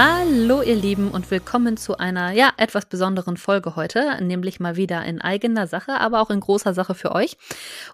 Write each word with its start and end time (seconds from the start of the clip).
Hallo 0.00 0.62
ihr 0.62 0.76
Lieben 0.76 1.10
und 1.10 1.28
willkommen 1.28 1.76
zu 1.76 1.98
einer 1.98 2.30
ja 2.30 2.52
etwas 2.56 2.86
besonderen 2.86 3.36
Folge 3.36 3.74
heute, 3.74 4.16
nämlich 4.22 4.60
mal 4.60 4.76
wieder 4.76 5.04
in 5.04 5.20
eigener 5.20 5.66
Sache, 5.66 5.98
aber 5.98 6.20
auch 6.20 6.30
in 6.30 6.38
großer 6.38 6.72
Sache 6.72 6.94
für 6.94 7.10
euch. 7.16 7.36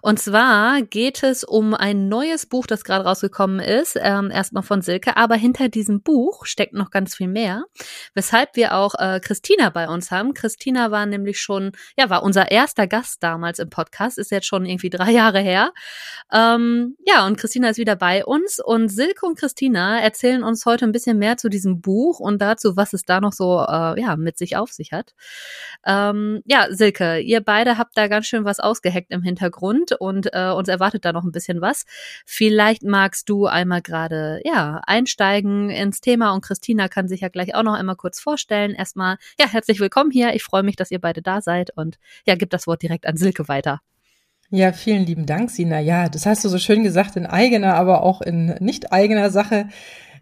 Und 0.03 0.19
zwar 0.19 0.83
geht 0.83 1.23
es 1.23 1.43
um 1.43 1.73
ein 1.73 2.07
neues 2.07 2.45
Buch, 2.45 2.67
das 2.67 2.83
gerade 2.83 3.05
rausgekommen 3.05 3.59
ist, 3.59 3.97
ähm, 3.99 4.29
erstmal 4.29 4.61
von 4.61 4.83
Silke, 4.83 5.17
aber 5.17 5.33
hinter 5.33 5.67
diesem 5.67 6.03
Buch 6.03 6.45
steckt 6.45 6.73
noch 6.73 6.91
ganz 6.91 7.15
viel 7.15 7.27
mehr, 7.27 7.63
weshalb 8.13 8.55
wir 8.55 8.75
auch 8.75 8.93
äh, 8.99 9.19
Christina 9.19 9.71
bei 9.71 9.89
uns 9.89 10.11
haben. 10.11 10.35
Christina 10.35 10.91
war 10.91 11.07
nämlich 11.07 11.39
schon, 11.39 11.71
ja, 11.97 12.11
war 12.11 12.21
unser 12.21 12.51
erster 12.51 12.85
Gast 12.85 13.23
damals 13.23 13.57
im 13.57 13.71
Podcast, 13.71 14.19
ist 14.19 14.29
jetzt 14.29 14.45
schon 14.45 14.67
irgendwie 14.67 14.91
drei 14.91 15.09
Jahre 15.09 15.39
her. 15.39 15.73
Ähm, 16.31 16.97
ja, 17.03 17.25
und 17.25 17.39
Christina 17.39 17.69
ist 17.69 17.79
wieder 17.79 17.95
bei 17.95 18.23
uns 18.23 18.59
und 18.63 18.89
Silke 18.89 19.25
und 19.25 19.39
Christina 19.39 19.99
erzählen 20.01 20.43
uns 20.43 20.67
heute 20.67 20.85
ein 20.85 20.91
bisschen 20.91 21.17
mehr 21.17 21.37
zu 21.37 21.49
diesem 21.49 21.81
Buch 21.81 21.94
und 22.01 22.41
dazu, 22.41 22.75
was 22.75 22.93
es 22.93 23.03
da 23.03 23.21
noch 23.21 23.33
so 23.33 23.59
äh, 23.59 23.99
ja 23.99 24.15
mit 24.15 24.37
sich 24.37 24.57
auf 24.57 24.71
sich 24.71 24.91
hat. 24.91 25.13
Ähm, 25.85 26.41
ja, 26.45 26.67
Silke, 26.69 27.19
ihr 27.19 27.41
beide 27.41 27.77
habt 27.77 27.97
da 27.97 28.07
ganz 28.07 28.25
schön 28.27 28.45
was 28.45 28.59
ausgeheckt 28.59 29.11
im 29.11 29.21
Hintergrund 29.21 29.93
und 29.93 30.29
äh, 30.33 30.51
uns 30.51 30.67
erwartet 30.67 31.05
da 31.05 31.13
noch 31.13 31.23
ein 31.23 31.31
bisschen 31.31 31.61
was. 31.61 31.85
Vielleicht 32.25 32.83
magst 32.83 33.29
du 33.29 33.45
einmal 33.45 33.81
gerade 33.81 34.41
ja 34.43 34.81
einsteigen 34.85 35.69
ins 35.69 36.01
Thema 36.01 36.33
und 36.33 36.41
Christina 36.41 36.87
kann 36.87 37.07
sich 37.07 37.21
ja 37.21 37.29
gleich 37.29 37.55
auch 37.55 37.63
noch 37.63 37.73
einmal 37.73 37.95
kurz 37.95 38.19
vorstellen. 38.19 38.71
Erstmal 38.71 39.17
ja 39.39 39.47
herzlich 39.47 39.79
willkommen 39.79 40.11
hier. 40.11 40.33
Ich 40.33 40.43
freue 40.43 40.63
mich, 40.63 40.75
dass 40.75 40.91
ihr 40.91 40.99
beide 40.99 41.21
da 41.21 41.41
seid 41.41 41.71
und 41.75 41.97
ja, 42.25 42.35
gib 42.35 42.49
das 42.49 42.67
Wort 42.67 42.81
direkt 42.81 43.05
an 43.05 43.17
Silke 43.17 43.47
weiter. 43.47 43.81
Ja, 44.51 44.73
vielen 44.73 45.05
lieben 45.05 45.25
Dank, 45.25 45.49
Sina. 45.49 45.79
Ja, 45.79 46.07
das 46.07 46.25
hast 46.27 46.45
du 46.45 46.49
so 46.49 46.59
schön 46.59 46.83
gesagt, 46.83 47.15
in 47.15 47.25
eigener, 47.25 47.73
aber 47.73 48.03
auch 48.03 48.21
in 48.21 48.55
nicht 48.59 48.93
eigener 48.93 49.31
Sache. 49.31 49.67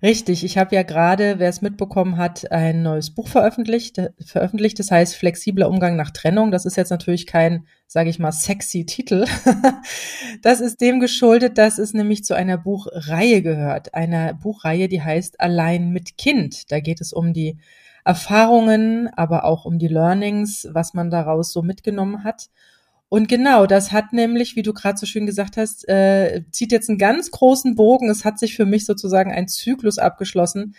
Richtig, 0.03 0.43
ich 0.43 0.57
habe 0.57 0.75
ja 0.75 0.83
gerade, 0.83 1.39
wer 1.39 1.47
es 1.47 1.61
mitbekommen 1.61 2.17
hat, 2.17 2.51
ein 2.51 2.83
neues 2.83 3.11
Buch 3.11 3.29
veröffentlicht, 3.29 4.01
veröffentlicht. 4.19 4.77
Das 4.77 4.91
heißt 4.91 5.15
Flexibler 5.15 5.69
Umgang 5.69 5.95
nach 5.95 6.11
Trennung. 6.11 6.51
Das 6.51 6.65
ist 6.65 6.75
jetzt 6.75 6.89
natürlich 6.89 7.25
kein, 7.25 7.65
sage 7.87 8.09
ich 8.09 8.19
mal, 8.19 8.33
sexy 8.33 8.85
Titel. 8.85 9.23
das 10.41 10.59
ist 10.59 10.81
dem 10.81 10.99
geschuldet, 10.99 11.57
dass 11.57 11.77
es 11.77 11.93
nämlich 11.93 12.25
zu 12.25 12.33
einer 12.33 12.57
Buchreihe 12.57 13.41
gehört. 13.41 13.93
Einer 13.93 14.33
Buchreihe, 14.33 14.89
die 14.89 15.01
heißt 15.01 15.39
Allein 15.39 15.91
mit 15.91 16.17
Kind. 16.17 16.69
Da 16.69 16.81
geht 16.81 16.99
es 16.99 17.13
um 17.13 17.31
die 17.31 17.57
Erfahrungen, 18.03 19.07
aber 19.15 19.45
auch 19.45 19.63
um 19.63 19.79
die 19.79 19.88
Learnings, 19.88 20.67
was 20.73 20.93
man 20.93 21.11
daraus 21.11 21.53
so 21.53 21.61
mitgenommen 21.61 22.25
hat. 22.25 22.49
Und 23.14 23.28
genau, 23.28 23.67
das 23.67 23.92
hat 23.92 24.11
nämlich, 24.11 24.56
wie 24.56 24.64
du 24.64 24.73
gerade 24.73 24.97
so 24.97 25.06
schön 25.06 25.28
gesagt 25.28 25.56
hast, 25.56 25.88
äh, 25.88 26.45
zieht 26.50 26.72
jetzt 26.72 26.89
einen 26.89 26.97
ganz 26.97 27.30
großen 27.30 27.75
Bogen. 27.75 28.09
Es 28.09 28.25
hat 28.25 28.39
sich 28.39 28.56
für 28.56 28.66
mich 28.66 28.88
sozusagen 28.88 29.31
ein 29.31 29.47
Zyklus 29.47 30.00
abgeschlossen, 30.00 30.73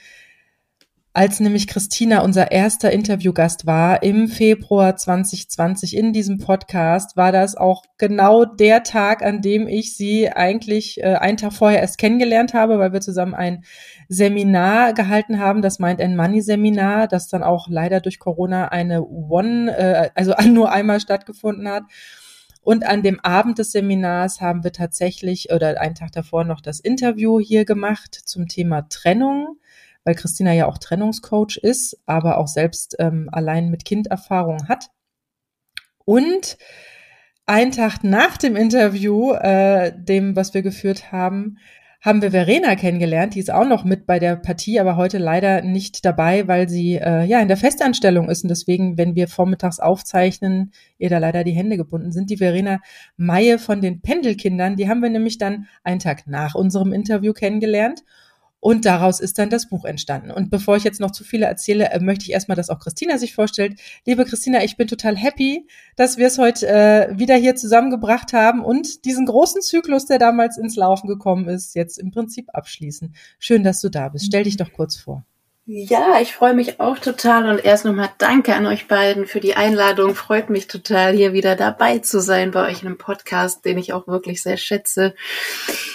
als 1.12 1.38
nämlich 1.38 1.68
Christina 1.68 2.22
unser 2.22 2.50
erster 2.50 2.90
Interviewgast 2.90 3.66
war 3.66 4.02
im 4.02 4.26
Februar 4.26 4.96
2020 4.96 5.96
in 5.96 6.12
diesem 6.12 6.38
Podcast, 6.38 7.16
war 7.16 7.30
das 7.30 7.56
auch 7.56 7.84
genau 7.98 8.44
der 8.44 8.82
Tag, 8.82 9.22
an 9.22 9.40
dem 9.40 9.68
ich 9.68 9.96
sie 9.96 10.28
eigentlich 10.28 11.00
äh, 11.04 11.14
einen 11.14 11.36
Tag 11.36 11.52
vorher 11.52 11.78
erst 11.78 11.98
kennengelernt 11.98 12.52
habe, 12.52 12.80
weil 12.80 12.92
wir 12.92 13.00
zusammen 13.00 13.34
ein 13.34 13.62
Seminar 14.08 14.92
gehalten 14.92 15.38
haben, 15.38 15.62
das 15.62 15.78
meint 15.78 16.00
ein 16.00 16.16
Money-Seminar, 16.16 17.06
das 17.06 17.28
dann 17.28 17.44
auch 17.44 17.68
leider 17.68 18.00
durch 18.00 18.18
Corona 18.18 18.70
eine 18.70 19.04
One, 19.04 19.70
äh, 19.70 20.10
also 20.16 20.34
nur 20.48 20.72
einmal 20.72 20.98
stattgefunden 20.98 21.68
hat. 21.68 21.84
Und 22.64 22.86
an 22.86 23.02
dem 23.02 23.20
Abend 23.20 23.58
des 23.58 23.72
Seminars 23.72 24.40
haben 24.40 24.64
wir 24.64 24.72
tatsächlich 24.72 25.52
oder 25.52 25.78
einen 25.78 25.94
Tag 25.94 26.12
davor 26.12 26.44
noch 26.44 26.62
das 26.62 26.80
Interview 26.80 27.38
hier 27.38 27.66
gemacht 27.66 28.14
zum 28.14 28.48
Thema 28.48 28.88
Trennung, 28.88 29.58
weil 30.02 30.14
Christina 30.14 30.52
ja 30.54 30.66
auch 30.66 30.78
Trennungscoach 30.78 31.58
ist, 31.60 32.00
aber 32.06 32.38
auch 32.38 32.48
selbst 32.48 32.96
ähm, 32.98 33.28
allein 33.30 33.70
mit 33.70 33.84
Kinderfahrung 33.84 34.66
hat. 34.66 34.88
Und 36.06 36.56
einen 37.44 37.72
Tag 37.72 38.02
nach 38.02 38.38
dem 38.38 38.56
Interview, 38.56 39.32
äh, 39.32 39.92
dem, 39.94 40.34
was 40.34 40.54
wir 40.54 40.62
geführt 40.62 41.12
haben, 41.12 41.58
haben 42.04 42.20
wir 42.20 42.32
Verena 42.32 42.76
kennengelernt. 42.76 43.34
Die 43.34 43.40
ist 43.40 43.50
auch 43.50 43.66
noch 43.66 43.82
mit 43.82 44.06
bei 44.06 44.18
der 44.18 44.36
Partie, 44.36 44.78
aber 44.78 44.96
heute 44.96 45.16
leider 45.16 45.62
nicht 45.62 46.04
dabei, 46.04 46.46
weil 46.46 46.68
sie 46.68 46.96
äh, 46.96 47.24
ja 47.24 47.40
in 47.40 47.48
der 47.48 47.56
Festanstellung 47.56 48.28
ist. 48.28 48.44
Und 48.44 48.50
deswegen, 48.50 48.98
wenn 48.98 49.14
wir 49.14 49.26
vormittags 49.26 49.80
aufzeichnen, 49.80 50.72
ihr 50.98 51.08
da 51.08 51.16
leider 51.16 51.44
die 51.44 51.52
Hände 51.52 51.78
gebunden 51.78 52.12
sind. 52.12 52.28
Die 52.28 52.36
Verena 52.36 52.80
Maie 53.16 53.58
von 53.58 53.80
den 53.80 54.02
Pendelkindern, 54.02 54.76
die 54.76 54.86
haben 54.86 55.00
wir 55.00 55.08
nämlich 55.08 55.38
dann 55.38 55.66
einen 55.82 55.98
Tag 55.98 56.26
nach 56.26 56.54
unserem 56.54 56.92
Interview 56.92 57.32
kennengelernt. 57.32 58.04
Und 58.64 58.86
daraus 58.86 59.20
ist 59.20 59.38
dann 59.38 59.50
das 59.50 59.68
Buch 59.68 59.84
entstanden. 59.84 60.30
Und 60.30 60.48
bevor 60.48 60.78
ich 60.78 60.84
jetzt 60.84 60.98
noch 60.98 61.10
zu 61.10 61.22
viele 61.22 61.44
erzähle, 61.44 61.90
äh, 61.90 62.00
möchte 62.00 62.24
ich 62.24 62.32
erstmal, 62.32 62.56
dass 62.56 62.70
auch 62.70 62.78
Christina 62.78 63.18
sich 63.18 63.34
vorstellt. 63.34 63.78
Liebe 64.06 64.24
Christina, 64.24 64.64
ich 64.64 64.78
bin 64.78 64.88
total 64.88 65.18
happy, 65.18 65.68
dass 65.96 66.16
wir 66.16 66.28
es 66.28 66.38
heute 66.38 66.66
äh, 66.66 67.18
wieder 67.18 67.36
hier 67.36 67.56
zusammengebracht 67.56 68.32
haben 68.32 68.64
und 68.64 69.04
diesen 69.04 69.26
großen 69.26 69.60
Zyklus, 69.60 70.06
der 70.06 70.18
damals 70.18 70.56
ins 70.56 70.76
Laufen 70.76 71.08
gekommen 71.08 71.46
ist, 71.46 71.74
jetzt 71.74 71.98
im 71.98 72.10
Prinzip 72.10 72.48
abschließen. 72.54 73.14
Schön, 73.38 73.64
dass 73.64 73.82
du 73.82 73.90
da 73.90 74.08
bist. 74.08 74.24
Stell 74.24 74.44
dich 74.44 74.56
doch 74.56 74.72
kurz 74.72 74.96
vor. 74.96 75.26
Ja, 75.66 76.20
ich 76.20 76.34
freue 76.34 76.52
mich 76.52 76.78
auch 76.78 76.98
total 76.98 77.48
und 77.48 77.64
erst 77.64 77.86
nochmal 77.86 78.10
danke 78.18 78.54
an 78.54 78.66
euch 78.66 78.86
beiden 78.86 79.26
für 79.26 79.40
die 79.40 79.56
Einladung. 79.56 80.14
Freut 80.14 80.50
mich 80.50 80.66
total, 80.66 81.14
hier 81.14 81.32
wieder 81.32 81.56
dabei 81.56 82.00
zu 82.00 82.20
sein 82.20 82.50
bei 82.50 82.68
euch 82.68 82.82
in 82.82 82.88
einem 82.88 82.98
Podcast, 82.98 83.64
den 83.64 83.78
ich 83.78 83.94
auch 83.94 84.06
wirklich 84.06 84.42
sehr 84.42 84.58
schätze. 84.58 85.14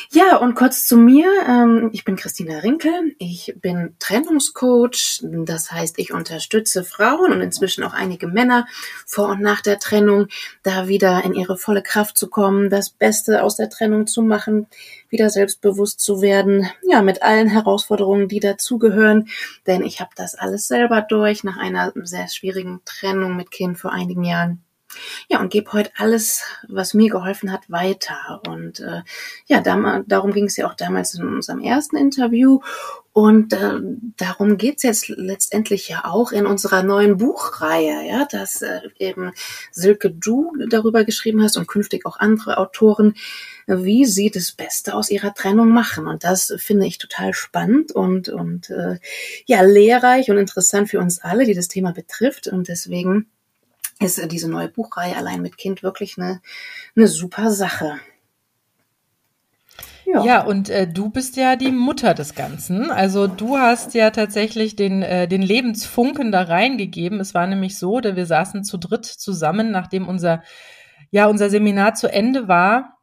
Ja, 0.09 0.37
und 0.37 0.55
kurz 0.55 0.87
zu 0.87 0.97
mir. 0.97 1.29
Ähm, 1.47 1.91
ich 1.93 2.03
bin 2.03 2.15
Christina 2.15 2.57
Rinkel. 2.57 3.13
Ich 3.19 3.53
bin 3.61 3.95
Trennungscoach. 3.99 5.21
Das 5.21 5.71
heißt, 5.71 5.99
ich 5.99 6.13
unterstütze 6.13 6.83
Frauen 6.83 7.31
und 7.31 7.41
inzwischen 7.41 7.83
auch 7.83 7.93
einige 7.93 8.25
Männer 8.25 8.65
vor 9.05 9.27
und 9.29 9.39
nach 9.39 9.61
der 9.61 9.77
Trennung, 9.77 10.29
da 10.63 10.87
wieder 10.87 11.23
in 11.23 11.35
ihre 11.35 11.59
volle 11.59 11.83
Kraft 11.83 12.17
zu 12.17 12.27
kommen, 12.27 12.71
das 12.71 12.89
Beste 12.89 13.43
aus 13.43 13.57
der 13.57 13.69
Trennung 13.69 14.07
zu 14.07 14.23
machen, 14.23 14.65
wieder 15.09 15.29
selbstbewusst 15.29 15.99
zu 15.99 16.21
werden, 16.21 16.69
ja, 16.83 17.01
mit 17.01 17.21
allen 17.21 17.47
Herausforderungen, 17.47 18.27
die 18.27 18.39
dazugehören, 18.39 19.27
denn 19.67 19.83
ich 19.83 19.99
habe 20.01 20.11
das 20.15 20.35
alles 20.35 20.67
selber 20.67 21.01
durch 21.01 21.43
nach 21.43 21.57
einer 21.57 21.91
sehr 21.95 22.27
schwierigen 22.27 22.81
Trennung 22.85 23.35
mit 23.35 23.51
Kind 23.51 23.77
vor 23.77 23.91
einigen 23.91 24.23
Jahren. 24.23 24.63
Ja, 25.29 25.39
und 25.39 25.51
gebe 25.51 25.71
heute 25.73 25.91
alles, 25.97 26.43
was 26.67 26.93
mir 26.93 27.09
geholfen 27.09 27.51
hat, 27.51 27.69
weiter. 27.69 28.41
Und 28.47 28.79
äh, 28.79 29.03
ja, 29.45 29.61
darum 29.61 30.33
ging 30.33 30.45
es 30.45 30.57
ja 30.57 30.67
auch 30.67 30.73
damals 30.73 31.13
in 31.13 31.27
unserem 31.27 31.59
ersten 31.59 31.95
Interview. 31.95 32.59
Und 33.11 33.53
äh, 33.53 33.79
darum 34.17 34.57
geht's 34.57 34.83
jetzt 34.83 35.09
letztendlich 35.09 35.89
ja 35.89 36.05
auch 36.05 36.31
in 36.31 36.45
unserer 36.45 36.83
neuen 36.83 37.17
Buchreihe, 37.17 38.07
ja, 38.07 38.25
dass 38.25 38.61
äh, 38.61 38.81
eben 38.97 39.31
Silke 39.71 40.09
Du 40.11 40.53
darüber 40.69 41.03
geschrieben 41.03 41.43
hast 41.43 41.57
und 41.57 41.67
künftig 41.67 42.05
auch 42.05 42.17
andere 42.17 42.57
Autoren, 42.57 43.15
wie 43.67 44.05
sie 44.05 44.31
das 44.31 44.51
Beste 44.51 44.93
aus 44.93 45.09
ihrer 45.09 45.33
Trennung 45.33 45.69
machen. 45.69 46.07
Und 46.07 46.23
das 46.23 46.53
finde 46.57 46.85
ich 46.85 46.97
total 46.97 47.33
spannend 47.33 47.91
und, 47.91 48.29
und 48.29 48.69
äh, 48.69 48.99
ja, 49.45 49.61
lehrreich 49.61 50.29
und 50.31 50.37
interessant 50.37 50.89
für 50.89 50.99
uns 50.99 51.19
alle, 51.19 51.45
die 51.45 51.55
das 51.55 51.67
Thema 51.67 51.91
betrifft. 51.91 52.47
Und 52.47 52.67
deswegen 52.67 53.27
ist 53.99 54.31
diese 54.31 54.49
neue 54.49 54.69
Buchreihe 54.69 55.15
allein 55.15 55.41
mit 55.41 55.57
Kind 55.57 55.83
wirklich 55.83 56.17
eine, 56.17 56.41
eine 56.95 57.07
super 57.07 57.51
Sache. 57.51 57.99
Ja. 60.05 60.23
ja, 60.23 60.41
und 60.43 60.69
äh, 60.69 60.87
du 60.87 61.09
bist 61.09 61.37
ja 61.37 61.55
die 61.55 61.71
Mutter 61.71 62.15
des 62.15 62.33
Ganzen. 62.33 62.89
Also 62.89 63.27
du 63.27 63.57
hast 63.57 63.93
ja 63.93 64.09
tatsächlich 64.09 64.75
den, 64.75 65.03
äh, 65.03 65.27
den 65.27 65.43
Lebensfunken 65.43 66.31
da 66.31 66.41
reingegeben. 66.43 67.19
Es 67.19 67.35
war 67.35 67.45
nämlich 67.45 67.77
so, 67.77 67.99
dass 67.99 68.15
wir 68.15 68.25
saßen 68.25 68.63
zu 68.63 68.77
dritt 68.77 69.05
zusammen, 69.05 69.69
nachdem 69.69 70.07
unser, 70.07 70.41
ja, 71.11 71.27
unser 71.27 71.51
Seminar 71.51 71.93
zu 71.93 72.11
Ende 72.11 72.47
war 72.47 72.98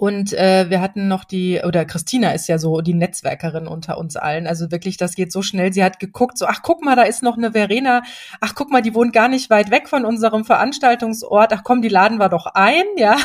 und 0.00 0.32
äh, 0.32 0.70
wir 0.70 0.80
hatten 0.80 1.08
noch 1.08 1.24
die, 1.24 1.60
oder 1.66 1.84
Christina 1.84 2.30
ist 2.30 2.46
ja 2.46 2.58
so 2.58 2.82
die 2.82 2.94
Netzwerkerin 2.94 3.66
unter 3.66 3.98
uns 3.98 4.14
allen. 4.14 4.46
Also 4.46 4.70
wirklich, 4.70 4.96
das 4.96 5.16
geht 5.16 5.32
so 5.32 5.42
schnell. 5.42 5.72
Sie 5.72 5.82
hat 5.82 5.98
geguckt, 5.98 6.38
so, 6.38 6.46
ach 6.46 6.62
guck 6.62 6.84
mal, 6.84 6.94
da 6.94 7.02
ist 7.02 7.24
noch 7.24 7.36
eine 7.36 7.50
Verena. 7.50 8.02
Ach 8.40 8.54
guck 8.54 8.70
mal, 8.70 8.80
die 8.80 8.94
wohnt 8.94 9.12
gar 9.12 9.26
nicht 9.26 9.50
weit 9.50 9.72
weg 9.72 9.88
von 9.88 10.04
unserem 10.04 10.44
Veranstaltungsort. 10.44 11.52
Ach 11.52 11.64
komm, 11.64 11.82
die 11.82 11.88
laden 11.88 12.18
wir 12.18 12.28
doch 12.28 12.46
ein, 12.46 12.84
ja. 12.96 13.16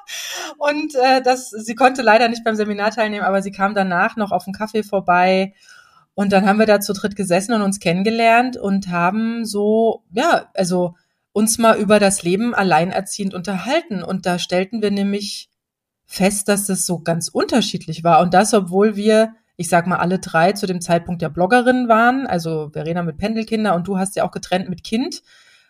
Und 0.56 0.94
äh, 0.94 1.20
das, 1.20 1.50
sie 1.50 1.74
konnte 1.74 2.00
leider 2.00 2.28
nicht 2.28 2.42
beim 2.42 2.56
Seminar 2.56 2.92
teilnehmen, 2.92 3.26
aber 3.26 3.42
sie 3.42 3.52
kam 3.52 3.74
danach 3.74 4.16
noch 4.16 4.32
auf 4.32 4.46
einen 4.46 4.54
Kaffee 4.54 4.82
vorbei. 4.82 5.52
Und 6.14 6.32
dann 6.32 6.46
haben 6.46 6.58
wir 6.58 6.64
da 6.66 6.80
zu 6.80 6.94
dritt 6.94 7.16
gesessen 7.16 7.52
und 7.52 7.60
uns 7.60 7.80
kennengelernt 7.80 8.56
und 8.56 8.88
haben 8.88 9.44
so, 9.44 10.04
ja, 10.10 10.46
also 10.54 10.94
uns 11.34 11.58
mal 11.58 11.76
über 11.76 12.00
das 12.00 12.22
Leben 12.22 12.54
alleinerziehend 12.54 13.34
unterhalten. 13.34 14.02
Und 14.02 14.24
da 14.24 14.38
stellten 14.38 14.80
wir 14.80 14.90
nämlich 14.90 15.50
fest, 16.06 16.48
dass 16.48 16.66
das 16.66 16.86
so 16.86 16.98
ganz 16.98 17.28
unterschiedlich 17.28 18.04
war. 18.04 18.20
Und 18.20 18.34
das, 18.34 18.54
obwohl 18.54 18.96
wir, 18.96 19.34
ich 19.56 19.68
sag 19.68 19.86
mal, 19.86 19.98
alle 19.98 20.18
drei 20.18 20.52
zu 20.52 20.66
dem 20.66 20.80
Zeitpunkt 20.80 21.22
ja 21.22 21.28
Bloggerinnen 21.28 21.88
waren, 21.88 22.26
also 22.26 22.70
Verena 22.72 23.02
mit 23.02 23.18
Pendelkinder 23.18 23.74
und 23.74 23.88
du 23.88 23.98
hast 23.98 24.16
ja 24.16 24.24
auch 24.24 24.30
getrennt 24.30 24.68
mit 24.68 24.84
Kind 24.84 25.22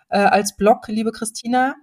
äh, 0.09 0.19
als 0.19 0.57
Blog, 0.57 0.89
liebe 0.89 1.13
Christina. 1.13 1.75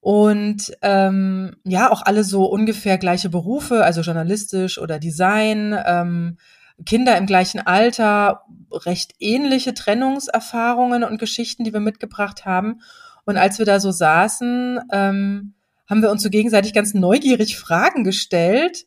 Und 0.00 0.76
ähm, 0.82 1.56
ja, 1.64 1.90
auch 1.90 2.02
alle 2.02 2.24
so 2.24 2.44
ungefähr 2.44 2.98
gleiche 2.98 3.30
Berufe, 3.30 3.84
also 3.84 4.02
journalistisch 4.02 4.78
oder 4.78 4.98
Design, 4.98 5.74
ähm, 5.86 6.36
Kinder 6.84 7.16
im 7.16 7.24
gleichen 7.24 7.60
Alter, 7.60 8.42
recht 8.70 9.14
ähnliche 9.18 9.72
Trennungserfahrungen 9.72 11.04
und 11.04 11.18
Geschichten, 11.18 11.64
die 11.64 11.72
wir 11.72 11.80
mitgebracht 11.80 12.44
haben. 12.44 12.80
Und 13.24 13.38
als 13.38 13.58
wir 13.58 13.64
da 13.64 13.80
so 13.80 13.92
saßen, 13.92 14.80
ähm, 14.92 15.54
haben 15.86 16.02
wir 16.02 16.10
uns 16.10 16.22
so 16.22 16.30
gegenseitig 16.30 16.72
ganz 16.72 16.94
neugierig 16.94 17.56
Fragen 17.56 18.04
gestellt 18.04 18.86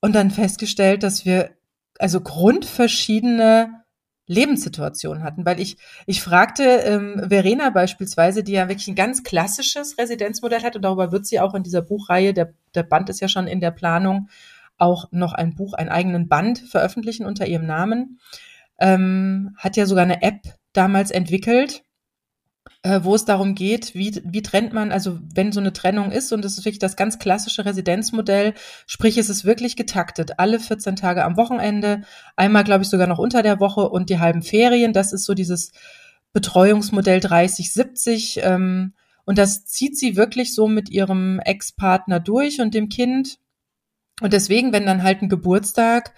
und 0.00 0.14
dann 0.14 0.30
festgestellt, 0.30 1.02
dass 1.02 1.24
wir 1.24 1.50
also 1.98 2.20
grundverschiedene 2.20 3.84
Lebenssituation 4.26 5.22
hatten, 5.22 5.44
weil 5.44 5.60
ich 5.60 5.76
ich 6.06 6.22
fragte 6.22 6.62
ähm, 6.62 7.26
Verena 7.28 7.70
beispielsweise, 7.70 8.42
die 8.42 8.52
ja 8.52 8.68
wirklich 8.68 8.88
ein 8.88 8.94
ganz 8.94 9.22
klassisches 9.22 9.98
Residenzmodell 9.98 10.62
hat 10.62 10.76
und 10.76 10.82
darüber 10.82 11.12
wird 11.12 11.26
sie 11.26 11.40
auch 11.40 11.54
in 11.54 11.62
dieser 11.62 11.82
Buchreihe, 11.82 12.32
der 12.32 12.54
der 12.74 12.84
Band 12.84 13.10
ist 13.10 13.20
ja 13.20 13.28
schon 13.28 13.46
in 13.46 13.60
der 13.60 13.70
Planung, 13.70 14.28
auch 14.78 15.06
noch 15.12 15.34
ein 15.34 15.54
Buch, 15.54 15.74
einen 15.74 15.90
eigenen 15.90 16.28
Band 16.28 16.58
veröffentlichen 16.58 17.26
unter 17.26 17.46
ihrem 17.46 17.66
Namen, 17.66 18.18
ähm, 18.80 19.54
hat 19.58 19.76
ja 19.76 19.86
sogar 19.86 20.04
eine 20.04 20.22
App 20.22 20.40
damals 20.72 21.10
entwickelt, 21.10 21.83
wo 23.02 23.14
es 23.14 23.24
darum 23.24 23.54
geht, 23.54 23.94
wie, 23.94 24.20
wie 24.24 24.42
trennt 24.42 24.74
man, 24.74 24.92
also 24.92 25.18
wenn 25.34 25.52
so 25.52 25.60
eine 25.60 25.72
Trennung 25.72 26.12
ist, 26.12 26.32
und 26.32 26.44
das 26.44 26.58
ist 26.58 26.66
wirklich 26.66 26.78
das 26.78 26.96
ganz 26.96 27.18
klassische 27.18 27.64
Residenzmodell, 27.64 28.52
sprich 28.86 29.16
es 29.16 29.30
ist 29.30 29.44
wirklich 29.46 29.74
getaktet, 29.76 30.38
alle 30.38 30.60
14 30.60 30.94
Tage 30.94 31.24
am 31.24 31.38
Wochenende, 31.38 32.02
einmal 32.36 32.62
glaube 32.62 32.82
ich 32.82 32.90
sogar 32.90 33.06
noch 33.06 33.18
unter 33.18 33.42
der 33.42 33.58
Woche 33.58 33.88
und 33.88 34.10
die 34.10 34.18
halben 34.18 34.42
Ferien, 34.42 34.92
das 34.92 35.14
ist 35.14 35.24
so 35.24 35.32
dieses 35.32 35.72
Betreuungsmodell 36.34 37.20
30-70 37.20 38.40
ähm, 38.42 38.92
und 39.24 39.38
das 39.38 39.64
zieht 39.64 39.96
sie 39.96 40.16
wirklich 40.16 40.54
so 40.54 40.68
mit 40.68 40.90
ihrem 40.90 41.40
Ex-Partner 41.40 42.20
durch 42.20 42.60
und 42.60 42.74
dem 42.74 42.90
Kind. 42.90 43.38
Und 44.20 44.32
deswegen, 44.32 44.72
wenn 44.72 44.84
dann 44.84 45.02
halt 45.02 45.22
ein 45.22 45.28
Geburtstag 45.28 46.12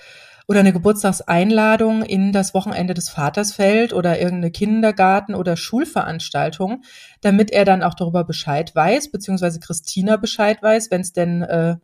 oder 0.49 0.61
eine 0.61 0.73
Geburtstagseinladung 0.73 2.03
in 2.03 2.33
das 2.33 2.55
Wochenende 2.55 2.95
des 2.95 3.09
Vaters 3.09 3.53
fällt 3.53 3.93
oder 3.93 4.19
irgendeine 4.19 4.53
Kindergarten- 4.53 5.35
oder 5.35 5.57
Schulveranstaltung, 5.57 6.83
damit 7.21 7.51
er 7.51 7.65
dann 7.65 7.83
auch 7.83 7.95
darüber 7.95 8.25
Bescheid 8.25 8.75
weiß, 8.75 9.11
beziehungsweise 9.11 9.59
Christina 9.59 10.17
Bescheid 10.17 10.63
weiß, 10.63 10.91
wenn 10.91 11.01
es 11.01 11.13
denn 11.13 11.43
äh, 11.43 11.77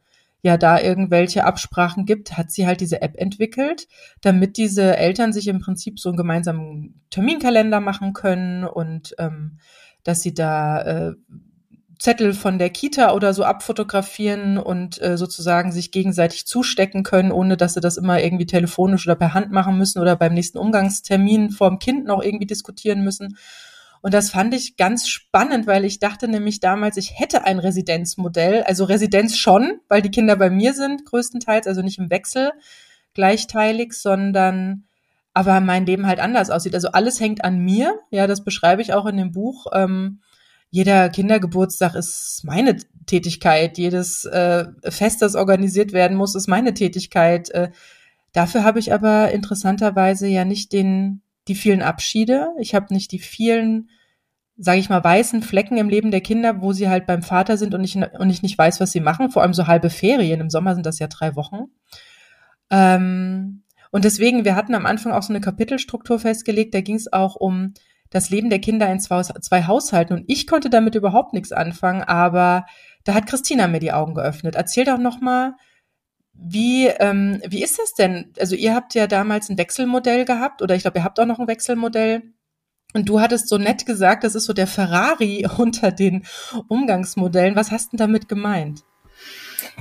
ja 0.43 0.57
da 0.57 0.81
irgendwelche 0.81 1.45
Absprachen 1.45 2.05
gibt, 2.05 2.37
hat 2.37 2.51
sie 2.53 2.67
halt 2.67 2.81
diese 2.81 3.03
App 3.03 3.17
entwickelt, 3.17 3.89
damit 4.21 4.57
diese 4.57 4.97
Eltern 4.97 5.33
sich 5.33 5.49
im 5.49 5.61
Prinzip 5.61 5.99
so 5.99 6.09
einen 6.09 6.17
gemeinsamen 6.17 7.01
Terminkalender 7.11 7.81
machen 7.81 8.13
können 8.13 8.65
und 8.65 9.15
ähm, 9.19 9.59
dass 10.05 10.23
sie 10.23 10.35
da 10.35 10.83
äh, 10.83 11.13
Zettel 12.03 12.35
von 12.35 12.59
der 12.59 12.69
Kita 12.69 13.13
oder 13.13 13.33
so 13.33 13.45
abfotografieren 13.45 14.59
und 14.59 15.01
äh, 15.01 15.17
sozusagen 15.17 15.71
sich 15.71 15.93
gegenseitig 15.93 16.47
zustecken 16.47 17.05
können, 17.05 17.31
ohne 17.31 17.57
dass 17.57 17.75
sie 17.75 17.81
das 17.81 17.97
immer 17.97 18.21
irgendwie 18.21 18.45
telefonisch 18.45 19.07
oder 19.07 19.15
per 19.15 19.35
Hand 19.35 19.53
machen 19.53 19.79
müssen 19.79 20.01
oder 20.01 20.17
beim 20.17 20.35
nächsten 20.35 20.59
Umgangstermin 20.59 21.51
vorm 21.51 21.79
Kind 21.79 22.05
noch 22.05 22.21
irgendwie 22.21 22.47
diskutieren 22.47 23.05
müssen. 23.05 23.39
Und 24.01 24.15
das 24.15 24.31
fand 24.31 24.53
ich 24.53 24.77
ganz 24.77 25.07
spannend, 25.07 25.69
weil 25.69 25.85
ich 25.85 26.01
dachte 26.01 26.27
nämlich 26.27 26.59
damals, 26.59 26.97
ich 26.97 27.21
hätte 27.21 27.45
ein 27.45 27.61
Residenzmodell, 27.61 28.65
also 28.65 28.83
Residenz 28.83 29.37
schon, 29.37 29.79
weil 29.89 30.03
die 30.03 30.11
Kinder 30.11 30.35
bei 30.35 30.51
mir 30.51 30.75
sind, 30.75 31.05
größtenteils, 31.05 31.69
also 31.69 31.83
nicht 31.83 32.01
im 32.01 32.11
Wechsel 32.11 32.51
gleichteilig, 33.15 33.93
sondern 33.93 34.87
aber 35.35 35.61
mein 35.61 35.87
Leben 35.87 36.09
halt 36.09 36.19
anders 36.19 36.51
aussieht. 36.51 36.75
Also 36.75 36.89
alles 36.89 37.21
hängt 37.21 37.45
an 37.45 37.61
mir, 37.61 38.01
ja, 38.11 38.27
das 38.27 38.43
beschreibe 38.43 38.83
ich 38.83 38.93
auch 38.93 39.07
in 39.07 39.19
dem 39.19 39.31
Buch. 39.31 39.67
Ähm, 39.73 40.19
jeder 40.73 41.11
Kindergeburtstag 41.11 41.95
ist 41.95 42.45
meine 42.45 42.79
Tätigkeit, 43.05 43.77
jedes 43.77 44.25
äh, 44.25 44.65
Fest, 44.89 45.21
das 45.21 45.35
organisiert 45.35 45.93
werden 45.93 46.17
muss, 46.17 46.35
ist 46.35 46.49
meine 46.49 46.73
Tätigkeit. 46.73 47.51
Äh, 47.51 47.71
dafür 48.33 48.65
habe 48.65 48.79
ich 48.79 48.95
aber 48.95 49.33
interessanterweise 49.33 50.27
ja 50.27 50.47
nicht 50.47 50.73
den 50.73 51.21
die 51.47 51.55
vielen 51.55 51.83
Abschiede. 51.83 52.49
Ich 52.59 52.75
habe 52.75 52.95
nicht 52.95 53.13
die 53.13 53.19
vielen, 53.19 53.91
sage 54.57 54.79
ich 54.79 54.89
mal, 54.89 55.05
weißen 55.05 55.43
Flecken 55.43 55.77
im 55.77 55.91
Leben 55.91 56.11
der 56.11 56.23
Kinder, 56.23 56.63
wo 56.63 56.73
sie 56.73 56.89
halt 56.89 57.07
beim 57.07 57.23
Vater 57.23 57.59
sind 57.59 57.75
und 57.75 57.85
ich, 57.85 57.97
und 57.97 58.31
ich 58.31 58.43
nicht 58.43 58.57
weiß, 58.57 58.81
was 58.81 58.93
sie 58.93 59.01
machen. 59.01 59.31
Vor 59.31 59.43
allem 59.43 59.53
so 59.53 59.67
halbe 59.67 59.91
Ferien. 59.91 60.41
Im 60.41 60.49
Sommer 60.49 60.75
sind 60.75 60.87
das 60.87 61.01
ja 61.01 61.07
drei 61.07 61.37
Wochen. 61.37 61.67
Ähm, 62.71 63.65
und 63.91 64.05
deswegen, 64.07 64.47
wir 64.47 64.57
hatten 64.57 64.75
am 64.75 64.87
Anfang 64.87 65.13
auch 65.13 65.23
so 65.23 65.35
eine 65.35 65.43
Kapitelstruktur 65.43 66.19
festgelegt. 66.19 66.73
Da 66.73 66.81
ging 66.81 66.97
es 66.97 67.13
auch 67.13 67.37
um 67.37 67.75
das 68.13 68.29
Leben 68.29 68.51
der 68.51 68.61
Kinder 68.61 68.89
in 68.93 69.01
zwei, 69.01 69.65
Haushalten. 69.67 70.13
Und 70.13 70.25
ich 70.29 70.47
konnte 70.47 70.71
damit 70.71 70.95
überhaupt 70.95 71.33
nichts 71.33 71.51
anfangen, 71.51 72.03
aber 72.03 72.67
da 73.05 73.15
hat 73.15 73.27
Christina 73.27 73.67
mir 73.67 73.81
die 73.81 73.93
Augen 73.93 74.15
geöffnet. 74.15 74.55
Erzähl 74.55 74.85
doch 74.85 74.99
noch 74.99 75.21
mal, 75.21 75.57
wie, 76.35 76.87
ähm, 76.87 77.41
wie 77.49 77.63
ist 77.65 77.79
das 77.79 77.95
denn? 77.95 78.33
Also 78.39 78.55
ihr 78.55 78.75
habt 78.75 78.95
ja 78.95 79.07
damals 79.07 79.49
ein 79.49 79.59
Wechselmodell 79.59 80.25
gehabt 80.25 80.61
oder 80.63 80.75
ich 80.75 80.83
glaube, 80.83 80.99
ihr 80.99 81.05
habt 81.05 81.19
auch 81.19 81.27
noch 81.27 81.39
ein 81.39 81.49
Wechselmodell. 81.49 82.23
Und 82.95 83.09
du 83.09 83.21
hattest 83.21 83.49
so 83.49 83.57
nett 83.57 83.87
gesagt, 83.87 84.25
das 84.25 84.35
ist 84.35 84.45
so 84.45 84.53
der 84.53 84.67
Ferrari 84.67 85.47
unter 85.57 85.91
den 85.91 86.25
Umgangsmodellen. 86.69 87.57
Was 87.57 87.71
hast 87.71 87.95
du 87.95 87.97
damit 87.97 88.29
gemeint? 88.29 88.85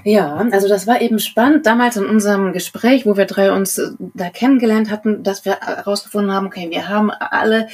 Ja, 0.04 0.36
also 0.52 0.68
das 0.68 0.88
war 0.88 1.02
eben 1.02 1.20
spannend 1.20 1.66
damals 1.66 1.96
in 1.96 2.06
unserem 2.06 2.54
Gespräch, 2.54 3.06
wo 3.06 3.18
wir 3.18 3.26
drei 3.26 3.52
uns 3.52 3.78
äh, 3.78 3.90
da 4.14 4.30
kennengelernt 4.30 4.90
hatten, 4.90 5.24
dass 5.24 5.46
wir 5.46 5.60
herausgefunden 5.60 6.34
haben, 6.34 6.48
okay, 6.48 6.70
wir 6.70 6.90
haben 6.90 7.12
alle 7.12 7.68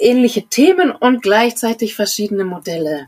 ähnliche 0.00 0.42
Themen 0.42 0.90
und 0.90 1.22
gleichzeitig 1.22 1.94
verschiedene 1.94 2.44
Modelle. 2.44 3.06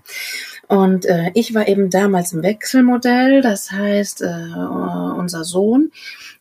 Und 0.68 1.04
äh, 1.04 1.30
ich 1.34 1.54
war 1.54 1.68
eben 1.68 1.90
damals 1.90 2.32
im 2.32 2.42
Wechselmodell, 2.42 3.42
das 3.42 3.70
heißt, 3.70 4.22
äh, 4.22 4.54
unser 5.18 5.44
Sohn 5.44 5.90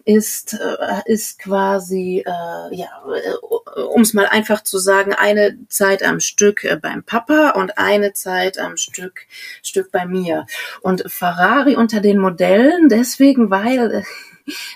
ist, 0.05 0.53
äh, 0.53 1.01
ist 1.11 1.39
quasi, 1.39 2.23
äh, 2.25 2.75
ja, 2.75 2.89
äh, 3.15 3.81
um 3.81 4.01
es 4.01 4.13
mal 4.13 4.27
einfach 4.27 4.61
zu 4.63 4.77
sagen, 4.77 5.13
eine 5.13 5.57
Zeit 5.69 6.03
am 6.03 6.19
Stück 6.19 6.63
äh, 6.63 6.77
beim 6.81 7.03
Papa 7.03 7.51
und 7.51 7.77
eine 7.77 8.13
Zeit 8.13 8.57
am 8.57 8.77
Stück, 8.77 9.21
Stück 9.61 9.91
bei 9.91 10.05
mir. 10.05 10.45
Und 10.81 11.03
Ferrari 11.07 11.75
unter 11.75 12.01
den 12.01 12.17
Modellen, 12.17 12.89
deswegen, 12.89 13.49
weil 13.49 14.03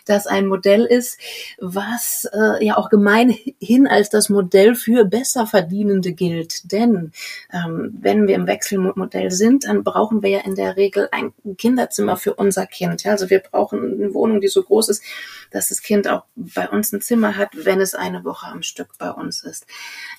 das 0.05 0.27
ein 0.27 0.47
Modell 0.47 0.85
ist, 0.85 1.19
was 1.59 2.27
äh, 2.33 2.65
ja 2.65 2.77
auch 2.77 2.89
gemeinhin 2.89 3.87
als 3.87 4.09
das 4.09 4.29
Modell 4.29 4.75
für 4.75 5.05
Besserverdienende 5.05 6.13
gilt. 6.13 6.71
Denn 6.71 7.11
ähm, 7.51 7.97
wenn 7.99 8.27
wir 8.27 8.35
im 8.35 8.47
Wechselmodell 8.47 9.31
sind, 9.31 9.65
dann 9.65 9.83
brauchen 9.83 10.23
wir 10.23 10.29
ja 10.29 10.39
in 10.39 10.55
der 10.55 10.77
Regel 10.77 11.09
ein 11.11 11.33
Kinderzimmer 11.57 12.17
für 12.17 12.33
unser 12.33 12.65
Kind. 12.65 13.03
Ja, 13.03 13.11
also 13.11 13.29
wir 13.29 13.39
brauchen 13.39 13.93
eine 13.93 14.13
Wohnung, 14.13 14.41
die 14.41 14.47
so 14.47 14.63
groß 14.63 14.89
ist, 14.89 15.03
dass 15.51 15.69
das 15.69 15.81
Kind 15.81 16.07
auch 16.07 16.23
bei 16.35 16.69
uns 16.69 16.91
ein 16.91 17.01
Zimmer 17.01 17.37
hat, 17.37 17.49
wenn 17.53 17.81
es 17.81 17.95
eine 17.95 18.23
Woche 18.23 18.47
am 18.47 18.63
Stück 18.63 18.89
bei 18.97 19.11
uns 19.11 19.43
ist. 19.43 19.65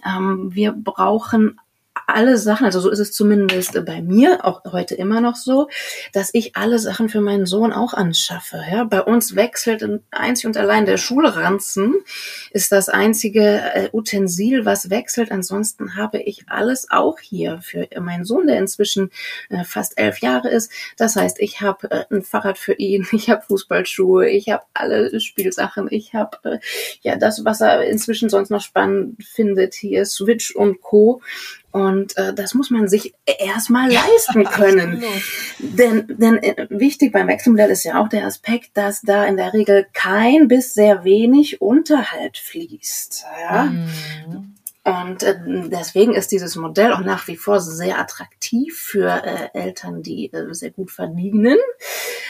Ähm, 0.06 0.50
wir 0.54 0.72
brauchen 0.72 1.60
alle 2.08 2.38
Sachen, 2.38 2.64
also 2.64 2.80
so 2.80 2.90
ist 2.90 2.98
es 2.98 3.12
zumindest 3.12 3.84
bei 3.84 4.00
mir, 4.00 4.44
auch 4.44 4.64
heute 4.64 4.94
immer 4.94 5.20
noch 5.20 5.36
so, 5.36 5.68
dass 6.12 6.30
ich 6.32 6.56
alle 6.56 6.78
Sachen 6.78 7.08
für 7.08 7.20
meinen 7.20 7.44
Sohn 7.44 7.72
auch 7.72 7.92
anschaffe. 7.92 8.62
Ja, 8.70 8.84
bei 8.84 9.02
uns 9.02 9.36
wechselt 9.36 9.84
einzig 10.10 10.46
und 10.46 10.56
allein 10.56 10.86
der 10.86 10.96
Schulranzen 10.96 11.96
ist 12.50 12.72
das 12.72 12.88
einzige 12.88 13.60
äh, 13.74 13.88
Utensil, 13.92 14.64
was 14.64 14.88
wechselt. 14.88 15.30
Ansonsten 15.30 15.96
habe 15.96 16.18
ich 16.18 16.44
alles 16.48 16.90
auch 16.90 17.18
hier 17.20 17.60
für 17.62 17.86
meinen 18.00 18.24
Sohn, 18.24 18.46
der 18.46 18.58
inzwischen 18.58 19.10
äh, 19.50 19.64
fast 19.64 19.98
elf 19.98 20.18
Jahre 20.18 20.48
ist. 20.48 20.72
Das 20.96 21.14
heißt, 21.14 21.38
ich 21.40 21.60
habe 21.60 21.90
äh, 21.90 22.04
ein 22.10 22.22
Fahrrad 22.22 22.56
für 22.56 22.74
ihn, 22.74 23.06
ich 23.12 23.28
habe 23.28 23.42
Fußballschuhe, 23.42 24.28
ich 24.30 24.48
habe 24.48 24.64
alle 24.72 25.20
Spielsachen, 25.20 25.88
ich 25.90 26.14
habe 26.14 26.60
ja 27.02 27.16
das, 27.16 27.44
was 27.44 27.60
er 27.60 27.84
inzwischen 27.84 28.30
sonst 28.30 28.50
noch 28.50 28.62
spannend 28.62 29.22
findet, 29.22 29.74
hier 29.74 30.06
Switch 30.06 30.54
und 30.54 30.80
Co. 30.80 31.20
Und 31.70 32.16
äh, 32.16 32.32
das 32.32 32.54
muss 32.54 32.70
man 32.70 32.88
sich 32.88 33.14
erstmal 33.26 33.92
leisten 33.92 34.44
können. 34.44 35.02
denn, 35.58 36.06
denn 36.08 36.42
äh, 36.42 36.66
wichtig 36.70 37.12
beim 37.12 37.28
Wechselmodell 37.28 37.70
ist 37.70 37.84
ja 37.84 38.00
auch 38.00 38.08
der 38.08 38.26
Aspekt, 38.26 38.76
dass 38.76 39.02
da 39.02 39.24
in 39.24 39.36
der 39.36 39.52
Regel 39.52 39.86
kein 39.92 40.48
bis 40.48 40.74
sehr 40.74 41.04
wenig 41.04 41.60
Unterhalt 41.60 42.38
fließt. 42.38 43.26
Ja? 43.42 43.64
Mhm. 43.64 44.54
Und 44.84 45.22
äh, 45.22 45.36
deswegen 45.68 46.14
ist 46.14 46.32
dieses 46.32 46.56
Modell 46.56 46.94
auch 46.94 47.00
nach 47.00 47.28
wie 47.28 47.36
vor 47.36 47.60
sehr 47.60 47.98
attraktiv 47.98 48.78
für 48.78 49.22
äh, 49.22 49.50
Eltern, 49.52 50.02
die 50.02 50.32
äh, 50.32 50.54
sehr 50.54 50.70
gut 50.70 50.90
verdienen, 50.90 51.58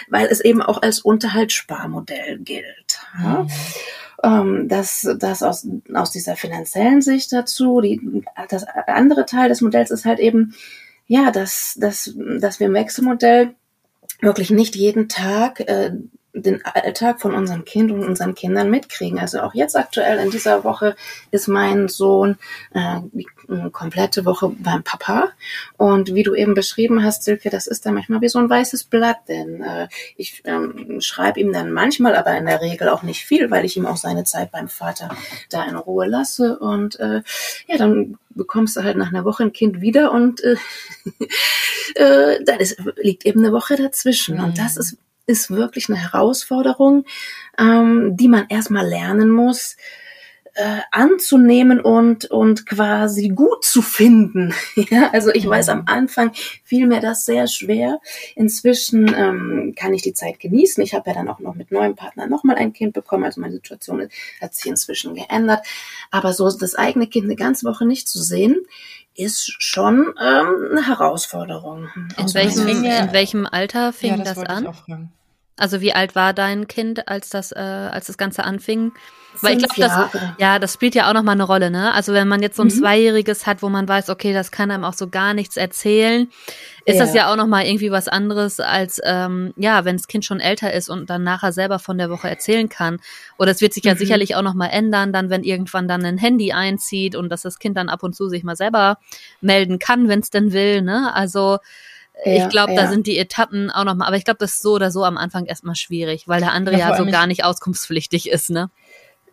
weil 0.09 0.27
es 0.27 0.41
eben 0.41 0.61
auch 0.61 0.83
als 0.83 1.01
Unterhaltssparmodell 1.01 2.41
gilt. 2.41 2.99
Ja? 3.23 3.45
Mhm 3.45 3.51
ähm, 4.23 4.69
das, 4.69 5.09
das 5.19 5.43
aus, 5.43 5.67
aus 5.95 6.11
dieser 6.11 6.37
finanziellen 6.37 7.03
Sicht 7.03 7.33
dazu. 7.33 7.81
Die, 7.81 8.23
das 8.49 8.65
andere 8.87 9.27
Teil 9.27 9.49
des 9.49 9.61
Modells 9.61 9.91
ist 9.91 10.05
halt 10.05 10.19
eben, 10.19 10.55
ja, 11.07 11.31
dass, 11.31 11.77
dass, 11.79 12.15
dass 12.41 12.61
wir 12.61 12.67
im 12.67 12.75
Wechselmodell 12.75 13.55
wirklich 14.21 14.51
nicht 14.51 14.77
jeden 14.77 15.09
Tag 15.09 15.61
äh, 15.61 15.93
den 16.43 16.65
Alltag 16.65 17.21
von 17.21 17.35
unserem 17.35 17.65
Kind 17.65 17.91
und 17.91 18.05
unseren 18.05 18.35
Kindern 18.35 18.71
mitkriegen. 18.71 19.19
Also 19.19 19.41
auch 19.41 19.55
jetzt 19.55 19.77
aktuell 19.77 20.19
in 20.19 20.31
dieser 20.31 20.65
Woche 20.65 20.97
ist 21.31 21.49
mein 21.49 21.89
Sohn 21.89 22.39
äh, 22.73 23.01
die 23.13 23.27
komplette 23.73 24.25
Woche 24.25 24.51
beim 24.51 24.83
Papa. 24.83 25.31
Und 25.77 26.15
wie 26.15 26.23
du 26.23 26.35
eben 26.35 26.55
beschrieben 26.55 27.03
hast, 27.03 27.25
Silke, 27.25 27.51
das 27.51 27.67
ist 27.67 27.87
dann 27.87 27.95
manchmal 27.95 28.21
wie 28.21 28.29
so 28.29 28.39
ein 28.39 28.51
weißes 28.51 28.85
Blatt, 28.85 29.17
denn 29.29 29.63
äh, 29.63 29.89
ich 30.17 30.43
ähm, 30.45 31.01
schreibe 31.01 31.41
ihm 31.41 31.53
dann 31.53 31.73
manchmal, 31.73 32.15
aber 32.15 32.37
in 32.37 32.47
der 32.47 32.61
Regel 32.61 32.89
auch 32.89 33.03
nicht 33.03 33.25
viel, 33.25 33.51
weil 33.51 33.65
ich 33.65 33.77
ihm 33.77 33.87
auch 33.87 33.97
seine 33.97 34.25
Zeit 34.25 34.51
beim 34.51 34.69
Vater 34.69 35.11
da 35.51 35.65
in 35.65 35.77
Ruhe 35.77 36.07
lasse. 36.07 36.59
Und 36.59 37.01
äh, 37.01 37.23
ja, 37.67 37.77
dann 37.79 38.19
bekommst 38.31 38.77
du 38.77 38.85
halt 38.85 38.97
nach 38.97 39.09
einer 39.09 39.25
Woche 39.25 39.45
ein 39.45 39.53
Kind 39.53 39.81
wieder 39.81 40.13
und 40.13 40.43
äh, 40.45 40.57
äh, 41.95 42.45
dann 42.45 42.61
ist, 42.61 42.81
liegt 42.97 43.27
eben 43.27 43.41
eine 43.41 43.53
Woche 43.53 43.77
dazwischen. 43.77 44.37
Mhm. 44.37 44.45
Und 44.45 44.59
das 44.59 44.77
ist, 44.77 44.97
ist 45.29 45.51
wirklich 45.51 45.89
eine 45.89 45.99
Herausforderung, 45.99 47.05
ähm, 47.59 48.17
die 48.17 48.29
man 48.29 48.47
erstmal 48.49 48.89
lernen 48.89 49.31
muss, 49.31 49.77
äh, 50.59 50.81
anzunehmen 50.91 51.81
und, 51.81 52.25
und 52.25 52.67
quasi 52.67 53.29
gut 53.29 53.65
zu 53.65 53.81
finden. 53.81 54.53
ja, 54.75 55.11
also 55.13 55.31
ich 55.33 55.47
weiß 55.47 55.69
am 55.69 55.85
Anfang 55.87 56.33
fiel 56.65 56.89
mir 56.89 57.01
das 57.01 57.25
sehr 57.25 57.47
schwer. 57.47 58.01
Inzwischen 58.35 59.15
ähm, 59.15 59.75
kann 59.77 59.95
ich 59.95 60.03
die 60.03 60.15
Zeit 60.15 60.41
genießen. 60.41 60.83
Ich 60.83 60.95
habe 60.95 61.11
ja 61.11 61.15
dann 61.15 61.29
auch 61.29 61.39
noch 61.39 61.55
mit 61.55 61.71
neuem 61.71 61.95
Partner 61.95 62.27
nochmal 62.27 62.57
ein 62.57 62.73
Kind 62.73 62.93
bekommen. 62.93 63.25
Also 63.25 63.41
meine 63.41 63.55
Situation 63.55 64.09
hat 64.41 64.55
sich 64.55 64.67
inzwischen 64.67 65.15
geändert. 65.15 65.65
Aber 66.11 66.33
so 66.33 66.51
das 66.51 66.75
eigene 66.75 67.07
Kind 67.07 67.27
eine 67.27 67.37
ganze 67.37 67.65
Woche 67.65 67.87
nicht 67.87 68.09
zu 68.09 68.21
sehen, 68.21 68.57
ist 69.15 69.55
schon 69.59 70.13
ähm, 70.21 70.69
eine 70.73 70.87
Herausforderung. 70.87 71.89
In 72.17 72.35
welchem, 72.35 72.67
in 72.67 73.13
welchem 73.13 73.47
Alter 73.47 73.93
fing 73.93 74.17
ja, 74.19 74.25
das, 74.25 74.35
das 74.35 74.45
an? 74.45 75.13
Also 75.59 75.81
wie 75.81 75.93
alt 75.93 76.15
war 76.15 76.33
dein 76.33 76.69
Kind, 76.69 77.09
als 77.09 77.31
das, 77.31 77.53
äh, 77.53 77.59
als 77.59 78.07
das 78.07 78.19
Ganze 78.19 78.45
anfing? 78.45 78.93
Weil 79.41 79.59
ich 79.59 79.69
glaube, 79.69 80.09
das, 80.13 80.23
ja, 80.39 80.59
das 80.59 80.75
spielt 80.75 80.95
ja 80.95 81.09
auch 81.09 81.13
nochmal 81.13 81.35
eine 81.35 81.45
Rolle, 81.45 81.71
ne? 81.71 81.93
Also 81.93 82.13
wenn 82.13 82.29
man 82.29 82.43
jetzt 82.43 82.57
so 82.57 82.63
ein 82.63 82.69
mhm. 82.69 82.73
Zweijähriges 82.73 83.47
hat, 83.47 83.63
wo 83.63 83.69
man 83.69 83.87
weiß, 83.87 84.11
okay, 84.11 84.33
das 84.33 84.51
kann 84.51 84.71
einem 84.71 84.85
auch 84.85 84.95
so 84.95 85.09
gar 85.09 85.35
nichts 85.35 85.57
erzählen, 85.57 86.29
ist 86.85 86.97
ja. 86.97 87.05
das 87.05 87.15
ja 87.15 87.31
auch 87.31 87.37
nochmal 87.37 87.67
irgendwie 87.67 87.91
was 87.91 88.09
anderes 88.09 88.59
als, 88.59 89.01
ähm, 89.05 89.53
ja, 89.57 89.85
wenn 89.85 89.97
das 89.97 90.09
Kind 90.09 90.25
schon 90.25 90.41
älter 90.41 90.73
ist 90.73 90.89
und 90.89 91.11
dann 91.11 91.23
nachher 91.23 91.53
selber 91.53 91.79
von 91.79 91.99
der 91.99 92.11
Woche 92.11 92.29
erzählen 92.29 92.69
kann. 92.69 92.99
Oder 93.39 93.53
es 93.53 93.61
wird 93.61 93.75
sich 93.75 93.85
ja 93.85 93.95
mhm. 93.95 93.99
sicherlich 93.99 94.35
auch 94.35 94.43
nochmal 94.43 94.71
ändern, 94.73 95.13
dann, 95.13 95.31
wenn 95.31 95.45
irgendwann 95.45 95.87
dann 95.87 96.05
ein 96.05 96.19
Handy 96.19 96.53
einzieht 96.53 97.15
und 97.15 97.29
dass 97.29 97.43
das 97.43 97.59
Kind 97.59 97.77
dann 97.77 97.89
ab 97.89 98.03
und 98.03 98.17
zu 98.17 98.29
sich 98.29 98.43
mal 98.43 98.57
selber 98.57 98.99
melden 99.41 99.79
kann, 99.79 100.09
wenn 100.09 100.21
es 100.21 100.31
denn 100.31 100.53
will, 100.53 100.83
ne? 100.83 101.15
Also, 101.15 101.59
ja, 102.25 102.45
ich 102.45 102.49
glaube, 102.49 102.73
ja. 102.73 102.83
da 102.83 102.89
sind 102.89 103.07
die 103.07 103.19
Etappen 103.19 103.71
auch 103.71 103.85
nochmal, 103.85 104.09
aber 104.09 104.17
ich 104.17 104.25
glaube, 104.25 104.39
das 104.39 104.55
ist 104.55 104.63
so 104.63 104.75
oder 104.75 104.91
so 104.91 105.05
am 105.05 105.17
Anfang 105.17 105.47
erstmal 105.47 105.77
schwierig, 105.77 106.27
weil 106.27 106.41
der 106.41 106.53
andere 106.53 106.79
ja, 106.79 106.91
ja 106.91 106.97
so 106.97 107.07
gar 107.07 107.27
nicht 107.27 107.45
auskunftspflichtig 107.45 108.29
ist, 108.29 108.51
ne? 108.51 108.71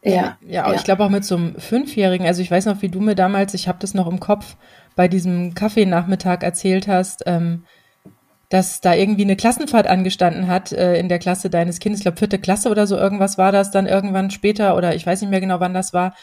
Ja, 0.03 0.37
ja, 0.41 0.69
ja. 0.69 0.73
ich 0.73 0.83
glaube 0.83 1.03
auch 1.03 1.09
mit 1.09 1.25
so 1.25 1.35
einem 1.35 1.59
Fünfjährigen, 1.59 2.27
also 2.27 2.41
ich 2.41 2.51
weiß 2.51 2.65
noch, 2.65 2.83
wie 2.83 2.89
du 2.89 2.99
mir 2.99 3.15
damals, 3.15 3.55
ich 3.55 3.67
habe 3.67 3.79
das 3.81 3.95
noch 3.95 4.07
im 4.07 4.19
Kopf, 4.19 4.55
bei 4.95 5.07
diesem 5.07 5.55
Kaffeenachmittag 5.55 6.43
erzählt 6.43 6.87
hast, 6.87 7.23
ähm, 7.25 7.65
dass 8.49 8.81
da 8.81 8.93
irgendwie 8.93 9.23
eine 9.23 9.35
Klassenfahrt 9.35 9.87
angestanden 9.87 10.47
hat 10.47 10.71
äh, 10.71 10.99
in 10.99 11.09
der 11.09 11.17
Klasse 11.17 11.49
deines 11.49 11.79
Kindes, 11.79 12.01
ich 12.01 12.03
glaube 12.03 12.19
vierte 12.19 12.37
Klasse 12.37 12.69
oder 12.69 12.85
so 12.85 12.95
irgendwas 12.95 13.39
war 13.39 13.51
das 13.51 13.71
dann 13.71 13.87
irgendwann 13.87 14.29
später 14.29 14.77
oder 14.77 14.95
ich 14.95 15.05
weiß 15.05 15.21
nicht 15.21 15.31
mehr 15.31 15.41
genau, 15.41 15.59
wann 15.59 15.73
das 15.73 15.91
war 15.91 16.13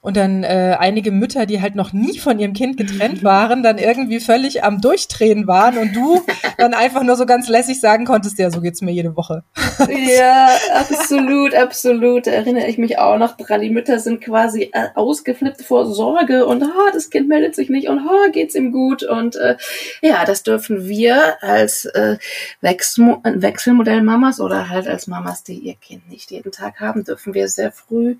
und 0.00 0.16
dann 0.16 0.44
äh, 0.44 0.76
einige 0.78 1.10
Mütter, 1.10 1.46
die 1.46 1.60
halt 1.60 1.74
noch 1.74 1.92
nie 1.92 2.18
von 2.18 2.38
ihrem 2.38 2.52
Kind 2.52 2.76
getrennt 2.76 3.24
waren, 3.24 3.62
dann 3.62 3.78
irgendwie 3.78 4.20
völlig 4.20 4.62
am 4.64 4.80
Durchdrehen 4.80 5.46
waren 5.46 5.76
und 5.78 5.94
du 5.94 6.24
dann 6.56 6.74
einfach 6.74 7.02
nur 7.02 7.16
so 7.16 7.26
ganz 7.26 7.48
lässig 7.48 7.80
sagen 7.80 8.04
konntest, 8.04 8.38
ja, 8.38 8.50
so 8.50 8.60
geht's 8.60 8.80
mir 8.80 8.92
jede 8.92 9.16
Woche. 9.16 9.42
ja, 9.88 10.50
absolut, 10.74 11.54
absolut. 11.54 12.26
Da 12.26 12.30
erinnere 12.30 12.68
ich 12.68 12.78
mich 12.78 12.98
auch 12.98 13.18
noch 13.18 13.36
dran. 13.36 13.60
Die 13.60 13.70
Mütter 13.70 13.98
sind 13.98 14.20
quasi 14.20 14.70
äh, 14.72 14.88
ausgeflippt 14.94 15.62
vor 15.62 15.86
Sorge 15.86 16.46
und 16.46 16.62
oh, 16.62 16.90
das 16.92 17.10
Kind 17.10 17.28
meldet 17.28 17.54
sich 17.54 17.68
nicht 17.68 17.88
und 17.88 18.00
oh, 18.00 18.30
geht's 18.30 18.54
ihm 18.54 18.72
gut. 18.72 19.02
Und 19.02 19.36
äh, 19.36 19.56
ja, 20.00 20.24
das 20.24 20.42
dürfen 20.42 20.88
wir 20.88 21.42
als 21.42 21.84
äh, 21.86 22.18
Wechsel 22.60 23.16
Wechselmodellmamas 23.22 24.40
oder 24.40 24.68
halt 24.68 24.86
als 24.86 25.06
Mamas, 25.06 25.42
die 25.42 25.58
ihr 25.58 25.74
Kind 25.74 26.08
nicht 26.08 26.30
jeden 26.30 26.52
Tag 26.52 26.80
haben, 26.80 27.04
dürfen 27.04 27.34
wir 27.34 27.48
sehr 27.48 27.72
früh, 27.72 28.16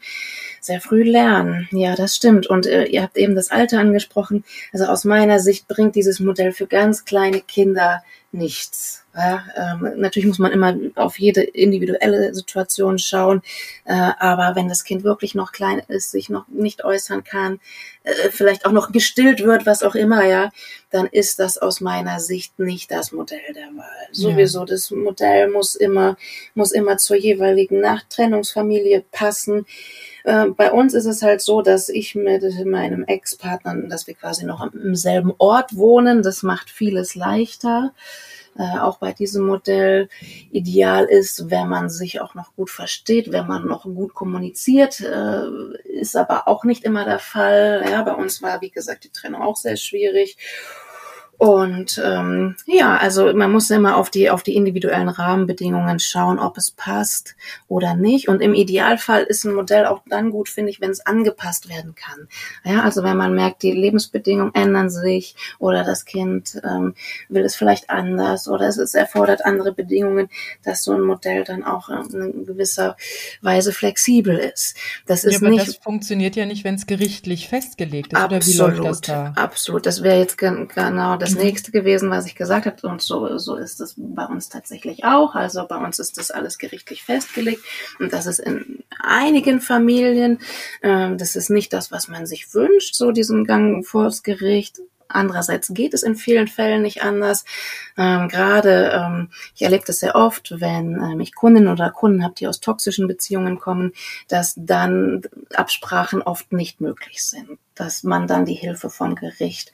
sehr 0.60 0.80
früh 0.80 1.02
lernen. 1.02 1.68
Ja, 1.72 1.94
das 1.94 2.16
stimmt. 2.16 2.46
Und 2.46 2.66
äh, 2.66 2.84
ihr 2.84 3.02
habt 3.02 3.16
eben 3.16 3.34
das 3.34 3.50
Alter 3.50 3.80
angesprochen. 3.80 4.44
Also 4.72 4.86
aus 4.86 5.04
meiner 5.04 5.40
Sicht 5.40 5.68
bringt 5.68 5.94
dieses 5.94 6.20
Modell 6.20 6.52
für 6.52 6.66
ganz 6.66 7.04
kleine 7.04 7.40
Kinder 7.40 8.02
nichts. 8.30 9.04
Ja, 9.16 9.42
ähm, 9.56 9.94
natürlich 9.96 10.28
muss 10.28 10.38
man 10.38 10.52
immer 10.52 10.76
auf 10.94 11.18
jede 11.18 11.42
individuelle 11.42 12.34
Situation 12.34 12.98
schauen, 12.98 13.42
äh, 13.84 13.94
aber 13.94 14.54
wenn 14.54 14.68
das 14.68 14.84
Kind 14.84 15.02
wirklich 15.02 15.34
noch 15.34 15.50
klein 15.50 15.82
ist, 15.88 16.12
sich 16.12 16.28
noch 16.28 16.46
nicht 16.46 16.84
äußern 16.84 17.24
kann, 17.24 17.58
äh, 18.04 18.30
vielleicht 18.30 18.64
auch 18.64 18.70
noch 18.70 18.92
gestillt 18.92 19.42
wird, 19.42 19.66
was 19.66 19.82
auch 19.82 19.94
immer, 19.94 20.24
ja, 20.24 20.50
dann 20.90 21.06
ist 21.06 21.38
das 21.38 21.58
aus 21.58 21.80
meiner 21.80 22.20
Sicht 22.20 22.58
nicht 22.58 22.90
das 22.90 23.10
Modell 23.10 23.54
der 23.54 23.68
Wahl. 23.76 24.08
Sowieso, 24.12 24.60
ja. 24.60 24.66
das 24.66 24.90
Modell 24.90 25.50
muss 25.50 25.74
immer, 25.74 26.16
muss 26.54 26.70
immer 26.70 26.98
zur 26.98 27.16
jeweiligen 27.16 27.80
Nachtrennungsfamilie 27.80 29.04
passen. 29.10 29.66
Äh, 30.28 30.50
bei 30.50 30.72
uns 30.72 30.92
ist 30.92 31.06
es 31.06 31.22
halt 31.22 31.40
so, 31.40 31.62
dass 31.62 31.88
ich 31.88 32.14
mit 32.14 32.44
meinem 32.66 33.02
Ex-Partner, 33.04 33.74
dass 33.88 34.06
wir 34.06 34.14
quasi 34.14 34.44
noch 34.44 34.72
im 34.74 34.94
selben 34.94 35.32
Ort 35.38 35.74
wohnen. 35.74 36.22
Das 36.22 36.42
macht 36.42 36.68
vieles 36.68 37.14
leichter. 37.14 37.94
Äh, 38.58 38.78
auch 38.78 38.98
bei 38.98 39.12
diesem 39.12 39.46
Modell 39.46 40.10
ideal 40.50 41.06
ist, 41.06 41.50
wenn 41.50 41.68
man 41.68 41.88
sich 41.88 42.20
auch 42.20 42.34
noch 42.34 42.54
gut 42.56 42.68
versteht, 42.68 43.32
wenn 43.32 43.46
man 43.46 43.66
noch 43.66 43.84
gut 43.84 44.12
kommuniziert, 44.12 45.00
äh, 45.00 45.44
ist 45.84 46.16
aber 46.16 46.46
auch 46.46 46.64
nicht 46.64 46.84
immer 46.84 47.06
der 47.06 47.20
Fall. 47.20 47.84
Ja, 47.90 48.02
bei 48.02 48.12
uns 48.12 48.42
war, 48.42 48.60
wie 48.60 48.70
gesagt, 48.70 49.04
die 49.04 49.12
Trennung 49.12 49.40
auch 49.40 49.56
sehr 49.56 49.76
schwierig. 49.76 50.36
Und 51.38 52.02
ähm, 52.04 52.56
ja, 52.66 52.96
also 52.96 53.32
man 53.32 53.52
muss 53.52 53.70
immer 53.70 53.96
auf 53.96 54.10
die 54.10 54.28
auf 54.28 54.42
die 54.42 54.56
individuellen 54.56 55.08
Rahmenbedingungen 55.08 56.00
schauen, 56.00 56.40
ob 56.40 56.58
es 56.58 56.72
passt 56.72 57.36
oder 57.68 57.94
nicht. 57.94 58.28
Und 58.28 58.42
im 58.42 58.54
Idealfall 58.54 59.22
ist 59.22 59.44
ein 59.44 59.54
Modell 59.54 59.86
auch 59.86 60.02
dann 60.08 60.30
gut, 60.30 60.48
finde 60.48 60.70
ich, 60.70 60.80
wenn 60.80 60.90
es 60.90 61.06
angepasst 61.06 61.68
werden 61.68 61.94
kann. 61.94 62.26
Ja, 62.64 62.82
also 62.82 63.04
wenn 63.04 63.16
man 63.16 63.36
merkt, 63.36 63.62
die 63.62 63.70
Lebensbedingungen 63.70 64.52
ändern 64.52 64.90
sich 64.90 65.36
oder 65.60 65.84
das 65.84 66.04
Kind 66.04 66.60
ähm, 66.64 66.94
will 67.28 67.44
es 67.44 67.54
vielleicht 67.54 67.88
anders 67.88 68.48
oder 68.48 68.66
es, 68.66 68.76
es 68.76 68.94
erfordert 68.94 69.44
andere 69.44 69.72
Bedingungen, 69.72 70.30
dass 70.64 70.82
so 70.82 70.92
ein 70.92 71.02
Modell 71.02 71.44
dann 71.44 71.62
auch 71.62 71.88
in 71.88 72.46
gewisser 72.46 72.96
Weise 73.42 73.72
flexibel 73.72 74.36
ist. 74.36 74.76
Das 75.06 75.22
ist 75.22 75.34
ja, 75.34 75.38
aber 75.38 75.50
nicht. 75.50 75.68
Das 75.68 75.76
funktioniert 75.76 76.34
ja 76.34 76.46
nicht, 76.46 76.64
wenn 76.64 76.74
es 76.74 76.88
gerichtlich 76.88 77.48
festgelegt 77.48 78.12
ist. 78.12 78.18
Absolut, 78.18 78.42
oder 78.42 78.72
wie 78.74 78.78
läuft 78.78 78.84
das 78.84 79.00
da? 79.02 79.32
Absolut. 79.36 79.86
Das 79.86 80.02
wäre 80.02 80.18
jetzt 80.18 80.36
genau 80.36 81.16
das 81.16 81.27
das 81.28 81.38
mhm. 81.38 81.44
nächste 81.44 81.70
gewesen, 81.70 82.10
was 82.10 82.26
ich 82.26 82.34
gesagt 82.34 82.66
habe. 82.66 82.88
Und 82.88 83.02
so, 83.02 83.38
so 83.38 83.56
ist 83.56 83.80
es 83.80 83.94
bei 83.96 84.24
uns 84.24 84.48
tatsächlich 84.48 85.04
auch. 85.04 85.34
Also 85.34 85.66
bei 85.66 85.76
uns 85.76 85.98
ist 85.98 86.18
das 86.18 86.30
alles 86.30 86.58
gerichtlich 86.58 87.02
festgelegt. 87.02 87.62
Und 87.98 88.12
das 88.12 88.26
ist 88.26 88.38
in 88.38 88.84
einigen 89.00 89.60
Familien, 89.60 90.40
äh, 90.82 91.14
das 91.16 91.36
ist 91.36 91.50
nicht 91.50 91.72
das, 91.72 91.90
was 91.92 92.08
man 92.08 92.26
sich 92.26 92.54
wünscht, 92.54 92.94
so 92.94 93.12
diesen 93.12 93.44
Gang 93.44 93.86
vors 93.86 94.22
Gericht. 94.22 94.80
Andererseits 95.08 95.72
geht 95.72 95.94
es 95.94 96.02
in 96.02 96.16
vielen 96.16 96.48
Fällen 96.48 96.82
nicht 96.82 97.02
anders. 97.02 97.44
Ähm, 97.96 98.28
Gerade, 98.28 98.92
ähm, 98.94 99.30
ich 99.54 99.62
erlebe 99.62 99.84
das 99.86 100.00
sehr 100.00 100.14
oft, 100.14 100.60
wenn 100.60 100.96
ähm, 100.96 101.20
ich 101.20 101.34
Kundinnen 101.34 101.72
oder 101.72 101.90
Kunden 101.90 102.22
habe, 102.22 102.34
die 102.34 102.46
aus 102.46 102.60
toxischen 102.60 103.08
Beziehungen 103.08 103.58
kommen, 103.58 103.92
dass 104.28 104.54
dann 104.56 105.22
Absprachen 105.54 106.20
oft 106.20 106.52
nicht 106.52 106.80
möglich 106.80 107.24
sind, 107.24 107.58
dass 107.74 108.02
man 108.02 108.26
dann 108.26 108.44
die 108.44 108.54
Hilfe 108.54 108.90
vom 108.90 109.14
Gericht 109.14 109.72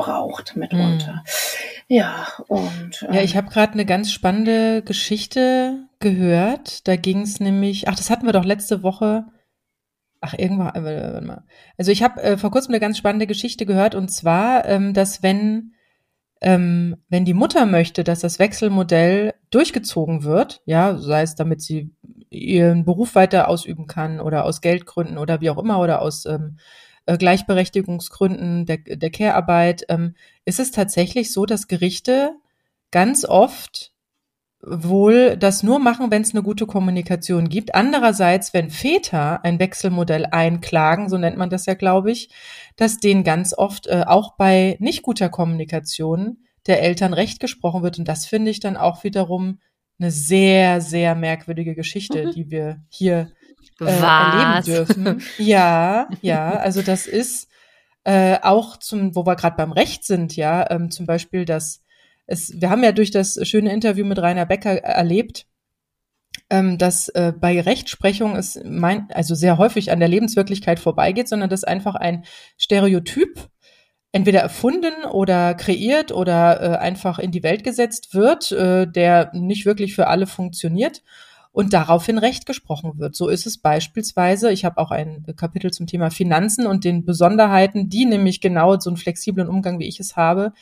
braucht 0.00 0.56
mitunter. 0.56 1.22
Mm. 1.24 1.92
Ja, 1.94 2.26
und. 2.48 3.06
Ähm, 3.06 3.14
ja, 3.14 3.22
ich 3.22 3.36
habe 3.36 3.48
gerade 3.48 3.72
eine 3.72 3.86
ganz 3.86 4.12
spannende 4.12 4.82
Geschichte 4.82 5.88
gehört. 6.00 6.86
Da 6.86 6.96
ging 6.96 7.22
es 7.22 7.40
nämlich, 7.40 7.88
ach, 7.88 7.96
das 7.96 8.10
hatten 8.10 8.26
wir 8.26 8.32
doch 8.32 8.44
letzte 8.44 8.82
Woche. 8.82 9.24
Ach, 10.20 10.34
irgendwann, 10.36 10.74
äh, 10.74 11.12
warte 11.12 11.26
mal. 11.26 11.44
Also 11.76 11.90
ich 11.90 12.02
habe 12.02 12.22
äh, 12.22 12.36
vor 12.36 12.50
kurzem 12.50 12.72
eine 12.72 12.80
ganz 12.80 12.98
spannende 12.98 13.26
Geschichte 13.26 13.66
gehört 13.66 13.94
und 13.94 14.08
zwar, 14.08 14.66
ähm, 14.66 14.92
dass 14.92 15.22
wenn 15.22 15.72
ähm, 16.40 16.96
wenn 17.08 17.24
die 17.24 17.34
Mutter 17.34 17.66
möchte, 17.66 18.04
dass 18.04 18.20
das 18.20 18.38
Wechselmodell 18.38 19.34
durchgezogen 19.50 20.22
wird, 20.22 20.62
ja, 20.66 20.96
sei 20.96 21.22
es 21.22 21.34
damit 21.34 21.62
sie 21.62 21.90
ihren 22.30 22.84
Beruf 22.84 23.14
weiter 23.14 23.48
ausüben 23.48 23.86
kann 23.86 24.20
oder 24.20 24.44
aus 24.44 24.60
Geldgründen 24.60 25.18
oder 25.18 25.40
wie 25.40 25.50
auch 25.50 25.58
immer 25.58 25.80
oder 25.80 26.00
aus 26.00 26.26
ähm, 26.26 26.58
äh, 27.08 27.16
Gleichberechtigungsgründen 27.16 28.66
der, 28.66 28.76
der 28.78 29.10
Care-Arbeit, 29.10 29.86
ähm, 29.88 30.14
ist 30.44 30.60
es 30.60 30.70
tatsächlich 30.70 31.32
so, 31.32 31.46
dass 31.46 31.66
Gerichte 31.66 32.36
ganz 32.90 33.24
oft 33.24 33.92
wohl 34.60 35.36
das 35.36 35.62
nur 35.62 35.78
machen, 35.78 36.10
wenn 36.10 36.22
es 36.22 36.34
eine 36.34 36.42
gute 36.42 36.66
Kommunikation 36.66 37.48
gibt. 37.48 37.74
Andererseits, 37.74 38.52
wenn 38.52 38.70
Väter 38.70 39.44
ein 39.44 39.58
Wechselmodell 39.58 40.26
einklagen, 40.26 41.08
so 41.08 41.16
nennt 41.16 41.38
man 41.38 41.48
das 41.48 41.64
ja, 41.66 41.74
glaube 41.74 42.10
ich, 42.10 42.28
dass 42.76 42.98
denen 42.98 43.24
ganz 43.24 43.56
oft 43.56 43.86
äh, 43.86 44.04
auch 44.06 44.36
bei 44.36 44.76
nicht 44.80 45.02
guter 45.02 45.30
Kommunikation 45.30 46.38
der 46.66 46.82
Eltern 46.82 47.14
recht 47.14 47.40
gesprochen 47.40 47.82
wird. 47.82 47.98
Und 47.98 48.06
das 48.06 48.26
finde 48.26 48.50
ich 48.50 48.60
dann 48.60 48.76
auch 48.76 49.04
wiederum 49.04 49.60
eine 49.98 50.10
sehr, 50.10 50.80
sehr 50.82 51.14
merkwürdige 51.14 51.74
Geschichte, 51.74 52.26
mhm. 52.26 52.30
die 52.32 52.50
wir 52.50 52.82
hier 52.88 53.30
äh, 53.80 53.84
erleben 53.84 54.64
dürfen. 54.64 55.22
Ja, 55.38 56.08
ja, 56.20 56.50
also 56.50 56.82
das 56.82 57.06
ist 57.06 57.48
äh, 58.04 58.38
auch 58.42 58.76
zum, 58.76 59.14
wo 59.14 59.26
wir 59.26 59.36
gerade 59.36 59.56
beim 59.56 59.72
Recht 59.72 60.04
sind, 60.04 60.36
ja, 60.36 60.70
ähm, 60.70 60.90
zum 60.90 61.06
Beispiel 61.06 61.44
das, 61.44 61.82
es, 62.26 62.60
wir 62.60 62.70
haben 62.70 62.82
ja 62.82 62.92
durch 62.92 63.10
das 63.10 63.38
schöne 63.46 63.72
Interview 63.72 64.04
mit 64.04 64.18
Rainer 64.18 64.46
Becker 64.46 64.82
erlebt, 64.82 65.46
ähm, 66.50 66.78
dass 66.78 67.08
äh, 67.10 67.32
bei 67.38 67.60
Rechtsprechung 67.60 68.36
es 68.36 68.60
mein, 68.64 69.08
also 69.12 69.34
sehr 69.34 69.58
häufig 69.58 69.92
an 69.92 70.00
der 70.00 70.08
Lebenswirklichkeit 70.08 70.78
vorbeigeht, 70.80 71.28
sondern 71.28 71.50
dass 71.50 71.64
einfach 71.64 71.94
ein 71.94 72.24
Stereotyp 72.56 73.48
entweder 74.12 74.40
erfunden 74.40 75.04
oder 75.10 75.54
kreiert 75.54 76.12
oder 76.12 76.62
äh, 76.62 76.76
einfach 76.78 77.18
in 77.18 77.30
die 77.30 77.42
Welt 77.42 77.62
gesetzt 77.64 78.14
wird, 78.14 78.52
äh, 78.52 78.86
der 78.86 79.30
nicht 79.34 79.66
wirklich 79.66 79.94
für 79.94 80.06
alle 80.06 80.26
funktioniert 80.26 81.02
und 81.58 81.72
daraufhin 81.72 82.18
Recht 82.18 82.46
gesprochen 82.46 83.00
wird. 83.00 83.16
So 83.16 83.26
ist 83.28 83.44
es 83.44 83.58
beispielsweise, 83.58 84.52
ich 84.52 84.64
habe 84.64 84.78
auch 84.78 84.92
ein 84.92 85.26
Kapitel 85.36 85.72
zum 85.72 85.88
Thema 85.88 86.08
Finanzen 86.08 86.68
und 86.68 86.84
den 86.84 87.04
Besonderheiten, 87.04 87.88
die 87.88 88.04
nämlich 88.04 88.40
genau 88.40 88.78
so 88.78 88.90
einen 88.90 88.96
flexiblen 88.96 89.48
Umgang, 89.48 89.80
wie 89.80 89.88
ich 89.88 89.98
es 89.98 90.14
habe, 90.14 90.52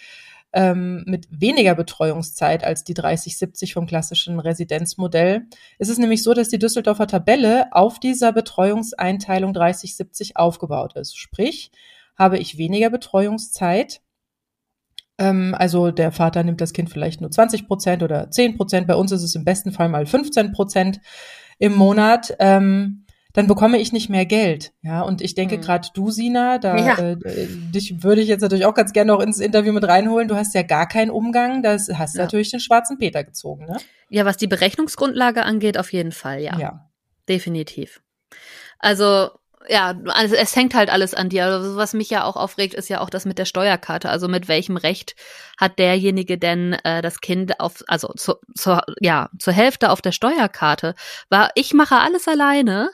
ähm, 0.54 1.04
mit 1.06 1.28
weniger 1.30 1.74
Betreuungszeit 1.74 2.64
als 2.64 2.82
die 2.82 2.94
30-70 2.94 3.74
vom 3.74 3.86
klassischen 3.86 4.40
Residenzmodell. 4.40 5.42
Es 5.78 5.90
ist 5.90 5.98
nämlich 5.98 6.22
so, 6.22 6.32
dass 6.32 6.48
die 6.48 6.58
Düsseldorfer 6.58 7.06
Tabelle 7.06 7.66
auf 7.72 8.00
dieser 8.00 8.32
Betreuungseinteilung 8.32 9.52
30-70 9.52 10.36
aufgebaut 10.36 10.96
ist. 10.96 11.18
Sprich, 11.18 11.72
habe 12.18 12.38
ich 12.38 12.56
weniger 12.56 12.88
Betreuungszeit. 12.88 14.00
Ähm, 15.18 15.54
also 15.56 15.90
der 15.90 16.12
Vater 16.12 16.42
nimmt 16.42 16.60
das 16.60 16.72
Kind 16.72 16.90
vielleicht 16.90 17.20
nur 17.20 17.30
20 17.30 17.66
Prozent 17.66 18.02
oder 18.02 18.30
10 18.30 18.56
Prozent. 18.56 18.86
Bei 18.86 18.94
uns 18.94 19.12
ist 19.12 19.22
es 19.22 19.34
im 19.34 19.44
besten 19.44 19.72
Fall 19.72 19.88
mal 19.88 20.06
15 20.06 20.52
Prozent 20.52 21.00
im 21.58 21.74
Monat. 21.74 22.34
Ähm, 22.38 23.06
dann 23.36 23.46
bekomme 23.48 23.78
ich 23.78 23.92
nicht 23.92 24.08
mehr 24.08 24.24
Geld. 24.24 24.72
Ja, 24.80 25.02
und 25.02 25.20
ich 25.20 25.34
denke 25.34 25.58
mhm. 25.58 25.60
gerade 25.60 25.88
du, 25.92 26.10
Sina, 26.10 26.56
da 26.56 26.76
ja. 26.78 26.98
äh, 26.98 27.16
dich 27.74 28.02
würde 28.02 28.22
ich 28.22 28.28
jetzt 28.28 28.40
natürlich 28.40 28.64
auch 28.64 28.72
ganz 28.72 28.94
gerne 28.94 29.12
noch 29.12 29.20
ins 29.20 29.40
Interview 29.40 29.74
mit 29.74 29.86
reinholen. 29.86 30.26
Du 30.26 30.36
hast 30.36 30.54
ja 30.54 30.62
gar 30.62 30.88
keinen 30.88 31.10
Umgang, 31.10 31.62
das 31.62 31.90
hast 31.92 32.16
ja. 32.16 32.22
natürlich 32.22 32.50
den 32.50 32.60
schwarzen 32.60 32.96
Peter 32.96 33.24
gezogen, 33.24 33.66
ne? 33.66 33.76
Ja, 34.08 34.24
was 34.24 34.38
die 34.38 34.46
Berechnungsgrundlage 34.46 35.42
angeht, 35.42 35.76
auf 35.76 35.92
jeden 35.92 36.12
Fall, 36.12 36.40
ja. 36.40 36.58
Ja. 36.58 36.88
Definitiv. 37.28 38.00
Also 38.78 39.30
ja, 39.68 39.94
also 40.06 40.34
es 40.34 40.54
hängt 40.54 40.74
halt 40.74 40.90
alles 40.90 41.14
an 41.14 41.28
dir. 41.28 41.44
Also 41.44 41.76
was 41.76 41.92
mich 41.92 42.10
ja 42.10 42.24
auch 42.24 42.36
aufregt, 42.36 42.74
ist 42.74 42.88
ja 42.88 43.00
auch 43.00 43.10
das 43.10 43.24
mit 43.24 43.38
der 43.38 43.44
Steuerkarte. 43.44 44.08
Also 44.08 44.28
mit 44.28 44.48
welchem 44.48 44.76
Recht 44.76 45.14
hat 45.58 45.78
derjenige 45.78 46.38
denn 46.38 46.74
äh, 46.84 47.02
das 47.02 47.20
Kind 47.20 47.60
auf, 47.60 47.82
also 47.86 48.08
zu, 48.16 48.34
zu, 48.54 48.78
ja, 49.00 49.30
zur 49.38 49.52
Hälfte 49.52 49.90
auf 49.90 50.02
der 50.02 50.12
Steuerkarte? 50.12 50.94
War 51.28 51.50
ich 51.54 51.74
mache 51.74 51.96
alles 51.96 52.28
alleine 52.28 52.90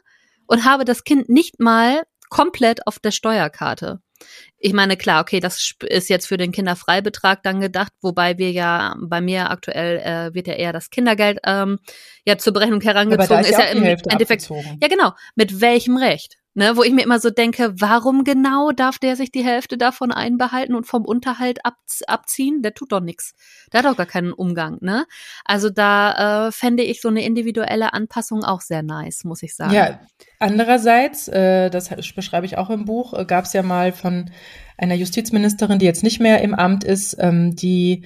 und 0.47 0.64
habe 0.64 0.85
das 0.85 1.05
Kind 1.05 1.29
nicht 1.29 1.61
mal 1.61 2.02
komplett 2.29 2.87
auf 2.87 2.99
der 2.99 3.11
Steuerkarte. 3.11 4.00
Ich 4.59 4.73
meine, 4.73 4.97
klar, 4.97 5.21
okay, 5.21 5.41
das 5.41 5.75
ist 5.81 6.09
jetzt 6.09 6.26
für 6.26 6.37
den 6.37 6.52
Kinderfreibetrag 6.52 7.43
dann 7.43 7.61
gedacht, 7.61 7.93
wobei 8.00 8.38
wir 8.38 8.52
ja 8.52 8.95
bei 9.00 9.21
mir 9.21 9.50
aktuell 9.50 9.99
äh, 9.99 10.35
wird 10.35 10.47
ja 10.47 10.55
eher 10.55 10.73
das 10.73 10.91
Kindergeld 10.91 11.41
ähm, 11.45 11.79
ja 12.25 12.38
zur 12.38 12.52
Berechnung 12.52 12.81
herangezogen. 12.81 13.41
ist, 13.41 13.50
ist 13.50 13.59
ja 13.59 13.64
im 13.67 13.83
Endeffekt. 13.83 14.50
Abgezogen. 14.50 14.79
Ja, 14.81 14.88
genau. 14.88 15.12
Mit 15.35 15.61
welchem 15.61 15.97
Recht? 15.97 16.38
Ne, 16.54 16.76
wo 16.76 16.82
ich 16.82 16.92
mir 16.92 17.02
immer 17.02 17.18
so 17.18 17.30
denke, 17.30 17.73
warum 17.80 18.25
genau 18.25 18.73
darf 18.73 18.99
der 18.99 19.16
sich 19.16 19.32
die 19.32 19.42
Hälfte 19.42 19.78
davon 19.78 20.12
einbehalten 20.12 20.75
und 20.75 20.87
vom 20.87 21.06
Unterhalt 21.06 21.64
ab, 21.64 21.76
abziehen? 22.06 22.61
Der 22.61 22.75
tut 22.75 22.92
doch 22.92 23.00
nichts. 23.00 23.35
Der 23.73 23.78
hat 23.78 23.87
doch 23.87 23.97
gar 23.97 24.04
keinen 24.04 24.35
Umgang, 24.35 24.76
ne? 24.82 25.06
Also 25.47 25.71
da 25.71 26.49
äh, 26.49 26.52
fände 26.52 26.82
ich 26.82 27.00
so 27.00 27.09
eine 27.09 27.25
individuelle 27.25 27.94
Anpassung 27.94 28.44
auch 28.44 28.61
sehr 28.61 28.82
nice, 28.82 29.25
muss 29.25 29.42
ich 29.42 29.56
sagen. 29.56 29.73
Ja, 29.73 30.00
andererseits, 30.40 31.26
äh, 31.28 31.71
das 31.71 31.88
beschreibe 32.14 32.44
ich 32.44 32.59
auch 32.59 32.68
im 32.68 32.85
Buch, 32.85 33.14
äh, 33.14 33.25
gab 33.25 33.47
es 33.47 33.54
ja 33.54 33.62
mal 33.62 33.92
von 33.92 34.30
einer 34.76 34.94
Justizministerin, 34.94 35.78
die 35.78 35.87
jetzt 35.87 36.02
nicht 36.02 36.21
mehr 36.21 36.42
im 36.42 36.52
Amt 36.52 36.85
ist, 36.85 37.16
ähm, 37.18 37.56
die 37.56 38.04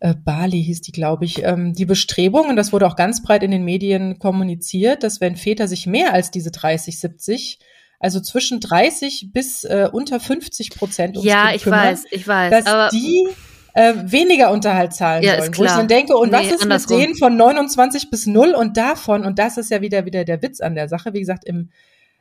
äh, 0.00 0.14
Bali 0.14 0.64
hieß 0.64 0.80
die, 0.80 0.92
glaube 0.92 1.26
ich, 1.26 1.44
ähm, 1.44 1.74
die 1.74 1.86
Bestrebung, 1.86 2.48
und 2.48 2.56
das 2.56 2.72
wurde 2.72 2.88
auch 2.88 2.96
ganz 2.96 3.22
breit 3.22 3.44
in 3.44 3.52
den 3.52 3.64
Medien 3.64 4.18
kommuniziert, 4.18 5.04
dass 5.04 5.20
wenn 5.20 5.36
Väter 5.36 5.68
sich 5.68 5.86
mehr 5.86 6.12
als 6.12 6.32
diese 6.32 6.50
30, 6.50 6.98
70 6.98 7.60
also 8.00 8.20
zwischen 8.20 8.60
30 8.60 9.30
bis 9.32 9.64
äh, 9.64 9.88
unter 9.90 10.20
50 10.20 10.70
Prozent 10.70 11.16
ums 11.16 11.28
Ja, 11.28 11.46
kind 11.46 11.56
ich 11.56 11.62
kümmern, 11.62 11.86
weiß, 11.86 12.04
ich 12.10 12.28
weiß. 12.28 12.50
Dass 12.50 12.66
aber 12.66 12.88
die 12.90 13.28
äh, 13.74 13.94
weniger 14.04 14.50
Unterhalt 14.50 14.92
zahlen 14.94 15.22
ja, 15.22 15.38
sollen. 15.38 15.56
Wo 15.56 15.64
ich 15.64 15.70
dann 15.70 15.88
denke, 15.88 16.16
und 16.16 16.30
nee, 16.30 16.38
was 16.38 16.46
ist 16.46 16.62
andersrum. 16.62 16.98
mit 16.98 17.06
denen 17.06 17.16
von 17.16 17.36
29 17.36 18.10
bis 18.10 18.26
0 18.26 18.54
und 18.54 18.76
davon, 18.76 19.24
und 19.24 19.38
das 19.38 19.56
ist 19.56 19.70
ja 19.70 19.80
wieder, 19.80 20.06
wieder 20.06 20.24
der 20.24 20.42
Witz 20.42 20.60
an 20.60 20.74
der 20.74 20.88
Sache, 20.88 21.12
wie 21.12 21.20
gesagt, 21.20 21.44
im 21.44 21.70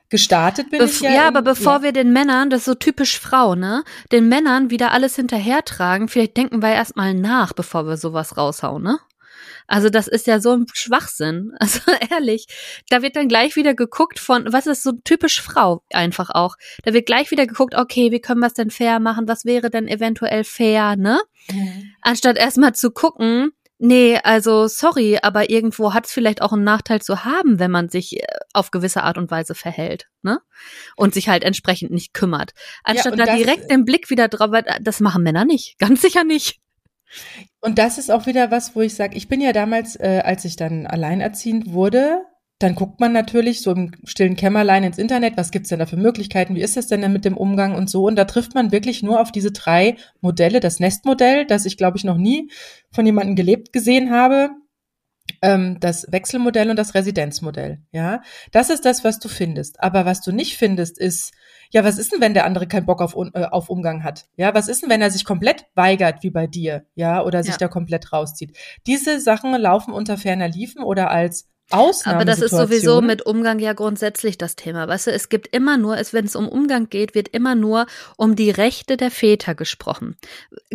gestartet 0.09 0.69
bin 0.69 0.79
Bef 0.79 0.91
ich 0.91 1.01
ja. 1.01 1.11
Ja, 1.11 1.27
aber 1.27 1.41
bevor 1.41 1.77
ja. 1.77 1.83
wir 1.83 1.91
den 1.91 2.13
Männern, 2.13 2.51
das 2.51 2.59
ist 2.59 2.65
so 2.65 2.75
typisch 2.75 3.19
Frau, 3.19 3.55
ne, 3.55 3.83
den 4.11 4.29
Männern 4.29 4.69
wieder 4.69 4.91
alles 4.91 5.15
hinterhertragen, 5.15 6.07
vielleicht 6.07 6.37
denken 6.37 6.61
wir 6.61 6.69
erstmal 6.69 7.15
nach, 7.15 7.53
bevor 7.53 7.87
wir 7.87 7.97
sowas 7.97 8.37
raushauen, 8.37 8.83
ne? 8.83 8.99
Also 9.67 9.89
das 9.89 10.07
ist 10.07 10.27
ja 10.27 10.39
so 10.39 10.51
ein 10.51 10.65
Schwachsinn. 10.73 11.51
Also 11.63 11.79
ehrlich, 12.11 12.47
da 12.89 13.01
wird 13.01 13.15
dann 13.15 13.29
gleich 13.29 13.55
wieder 13.55 13.73
geguckt 13.73 14.19
von, 14.19 14.51
was 14.51 14.67
ist 14.67 14.83
so 14.83 14.91
typisch 15.03 15.41
Frau 15.41 15.81
einfach 15.91 16.29
auch. 16.29 16.55
Da 16.83 16.93
wird 16.93 17.05
gleich 17.05 17.31
wieder 17.31 17.47
geguckt, 17.47 17.73
okay, 17.73 18.11
wie 18.11 18.19
können 18.19 18.41
wir 18.41 18.47
es 18.47 18.53
denn 18.53 18.69
fair 18.69 18.99
machen? 18.99 19.27
Was 19.27 19.45
wäre 19.45 19.69
denn 19.69 19.87
eventuell 19.87 20.43
fair, 20.43 20.95
ne? 20.97 21.21
Mhm. 21.51 21.93
Anstatt 22.01 22.37
erstmal 22.37 22.73
zu 22.75 22.91
gucken, 22.91 23.51
nee, 23.83 24.17
also 24.23 24.67
sorry, 24.67 25.19
aber 25.21 25.49
irgendwo 25.49 25.93
hat 25.93 26.05
es 26.05 26.11
vielleicht 26.11 26.41
auch 26.41 26.53
einen 26.53 26.63
Nachteil 26.63 27.01
zu 27.01 27.25
haben, 27.25 27.59
wenn 27.59 27.71
man 27.71 27.89
sich 27.89 28.17
äh, 28.17 28.25
auf 28.53 28.71
gewisse 28.71 29.03
Art 29.03 29.17
und 29.17 29.29
Weise 29.29 29.55
verhält, 29.55 30.07
ne? 30.21 30.39
Und 30.95 31.13
sich 31.13 31.29
halt 31.29 31.43
entsprechend 31.43 31.91
nicht 31.91 32.13
kümmert. 32.13 32.51
Anstatt 32.83 33.17
ja, 33.17 33.25
da 33.25 33.35
direkt 33.35 33.69
den 33.69 33.85
Blick 33.85 34.09
wieder 34.09 34.27
drauf, 34.27 34.51
das 34.81 34.99
machen 34.99 35.23
Männer 35.23 35.45
nicht, 35.45 35.77
ganz 35.79 36.01
sicher 36.01 36.23
nicht. 36.23 36.59
Und 37.61 37.79
das 37.79 37.97
ist 37.97 38.11
auch 38.11 38.25
wieder 38.25 38.51
was, 38.51 38.75
wo 38.75 38.81
ich 38.81 38.95
sage, 38.95 39.15
ich 39.15 39.27
bin 39.27 39.41
ja 39.41 39.53
damals, 39.53 39.95
äh, 39.95 40.21
als 40.23 40.45
ich 40.45 40.55
dann 40.55 40.85
alleinerziehend 40.87 41.71
wurde, 41.71 42.21
dann 42.59 42.75
guckt 42.75 42.99
man 42.99 43.11
natürlich 43.11 43.61
so 43.61 43.71
im 43.71 43.91
stillen 44.05 44.37
Kämmerlein 44.37 44.83
ins 44.83 44.97
Internet, 44.97 45.35
was 45.35 45.51
gibt's 45.51 45.69
denn 45.69 45.79
da 45.79 45.85
für 45.85 45.97
Möglichkeiten, 45.97 46.55
wie 46.55 46.61
ist 46.61 46.77
das 46.77 46.87
denn 46.87 47.01
denn 47.01 47.11
mit 47.11 47.25
dem 47.25 47.35
Umgang 47.35 47.75
und 47.75 47.89
so. 47.89 48.05
Und 48.07 48.15
da 48.15 48.23
trifft 48.23 48.55
man 48.55 48.71
wirklich 48.71 49.03
nur 49.03 49.19
auf 49.19 49.31
diese 49.31 49.51
drei 49.51 49.97
Modelle. 50.21 50.61
Das 50.61 50.79
Nestmodell, 50.79 51.45
das 51.45 51.65
ich, 51.65 51.77
glaube 51.77 51.97
ich, 51.97 52.05
noch 52.05 52.17
nie 52.17 52.49
von 52.91 53.05
jemandem 53.05 53.35
gelebt 53.35 53.73
gesehen 53.73 54.11
habe, 54.11 54.51
ähm, 55.41 55.79
das 55.79 56.11
Wechselmodell 56.11 56.69
und 56.69 56.77
das 56.77 56.95
Residenzmodell. 56.95 57.79
Ja, 57.91 58.21
das 58.51 58.69
ist 58.69 58.85
das, 58.85 59.03
was 59.03 59.19
du 59.19 59.29
findest. 59.29 59.81
Aber 59.81 60.05
was 60.05 60.21
du 60.21 60.31
nicht 60.31 60.57
findest, 60.57 60.97
ist 60.97 61.33
ja, 61.73 61.83
was 61.83 61.97
ist 61.97 62.11
denn, 62.11 62.21
wenn 62.21 62.35
der 62.35 62.45
andere 62.45 62.67
keinen 62.67 62.85
Bock 62.85 63.01
auf, 63.01 63.15
äh, 63.33 63.45
auf 63.45 63.69
Umgang 63.69 64.03
hat? 64.03 64.27
Ja, 64.37 64.53
was 64.53 64.67
ist 64.67 64.83
denn, 64.83 64.91
wenn 64.91 65.01
er 65.01 65.09
sich 65.09 65.25
komplett 65.25 65.65
weigert, 65.73 66.21
wie 66.21 66.29
bei 66.29 66.45
dir? 66.45 66.85
Ja, 66.93 67.23
oder 67.23 67.41
sich 67.41 67.53
ja. 67.53 67.57
da 67.57 67.67
komplett 67.67 68.13
rauszieht? 68.13 68.55
Diese 68.85 69.19
Sachen 69.19 69.51
laufen 69.53 69.91
unter 69.91 70.17
ferner 70.17 70.47
Liefen 70.47 70.83
oder 70.83 71.09
als 71.09 71.49
aber 71.73 72.25
das 72.25 72.41
ist 72.41 72.51
sowieso 72.51 73.01
mit 73.01 73.25
Umgang 73.25 73.59
ja 73.59 73.73
grundsätzlich 73.73 74.37
das 74.37 74.55
Thema. 74.55 74.87
Weißt 74.87 75.07
du, 75.07 75.11
es 75.11 75.29
gibt 75.29 75.53
immer 75.55 75.77
nur, 75.77 75.97
wenn 76.11 76.25
es 76.25 76.35
um 76.35 76.47
Umgang 76.47 76.89
geht, 76.89 77.15
wird 77.15 77.29
immer 77.29 77.55
nur 77.55 77.85
um 78.17 78.35
die 78.35 78.51
Rechte 78.51 78.97
der 78.97 79.11
Väter 79.11 79.55
gesprochen. 79.55 80.15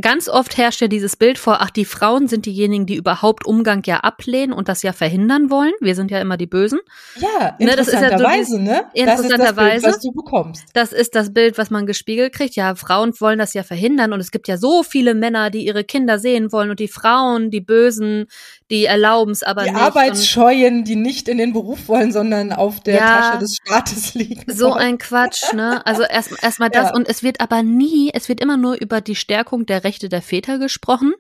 Ganz 0.01 0.29
oft 0.29 0.57
herrscht 0.57 0.81
ja 0.81 0.89
dieses 0.89 1.17
Bild 1.17 1.39
vor, 1.39 1.59
ach, 1.61 1.71
die 1.71 1.85
Frauen 1.85 2.29
sind 2.29 2.47
diejenigen, 2.47 2.87
die 2.87 2.97
überhaupt 2.97 3.47
Umgang 3.47 3.83
ja 3.87 3.99
ablehnen 3.99 4.53
und 4.53 4.69
das 4.69 4.83
ja 4.83 4.93
verhindern 4.93 5.51
wollen. 5.51 5.73
Wir 5.81 5.95
sind 5.95 6.11
ja 6.11 6.21
immer 6.21 6.37
die 6.37 6.47
Bösen. 6.47 6.81
Ja, 7.17 7.57
interessanterweise, 7.59 8.61
ne? 8.61 8.85
Ja 8.95 9.17
so 9.17 9.23
interessanterweise. 9.23 9.83
Das 9.83 9.95
ist 9.95 9.95
das 9.95 9.95
Bild, 9.95 9.95
was 9.95 10.01
du 10.01 10.13
bekommst. 10.13 10.65
Das 10.75 10.93
ist 10.93 11.15
das 11.15 11.33
Bild, 11.33 11.59
was 11.59 11.71
man 11.71 11.87
gespiegelt 11.87 12.33
kriegt. 12.33 12.57
Ja, 12.57 12.75
Frauen 12.75 13.13
wollen 13.21 13.39
das 13.39 13.55
ja 13.55 13.63
verhindern 13.63 14.13
und 14.13 14.21
es 14.21 14.31
gibt 14.31 14.49
ja 14.49 14.57
so 14.57 14.83
viele 14.83 15.15
Männer, 15.15 15.51
die 15.51 15.65
ihre 15.65 15.85
Kinder 15.85 16.19
sehen 16.19 16.53
wollen 16.53 16.71
und 16.71 16.81
die 16.81 16.89
Frauen, 16.89 17.51
die 17.51 17.61
Bösen, 17.61 18.27
die 18.71 18.85
erlauben 18.85 19.33
es 19.33 19.43
aber 19.43 19.63
die 19.63 19.71
nicht. 19.71 19.81
Die 19.81 19.85
Arbeitsscheuen, 19.85 20.85
die 20.85 20.97
nicht 20.97 21.29
in 21.29 21.39
den 21.39 21.53
Beruf 21.53 21.89
wollen, 21.89 22.13
sondern 22.13 22.53
auf 22.53 22.81
der 22.81 22.97
ja, 22.97 23.21
Tasche 23.21 23.39
des 23.39 23.57
Staates 23.57 24.15
liegen. 24.15 24.45
So 24.53 24.73
ein 24.73 24.99
Quatsch, 24.99 25.53
ne? 25.55 25.85
Also 25.87 26.03
erstmal 26.03 26.39
erst, 26.43 26.61
das 26.75 26.91
ja. 26.91 26.95
und 26.95 27.09
es 27.09 27.23
wird 27.23 27.41
aber 27.41 27.63
nie, 27.63 28.11
es 28.13 28.29
wird 28.29 28.41
immer 28.41 28.57
nur 28.57 28.81
über 28.81 29.01
die 29.01 29.17
Stärkung 29.17 29.67
der 29.67 29.85
Rechte 29.85 30.09
der 30.09 30.23
Väter 30.23 30.59
gesprochen, 30.59 31.15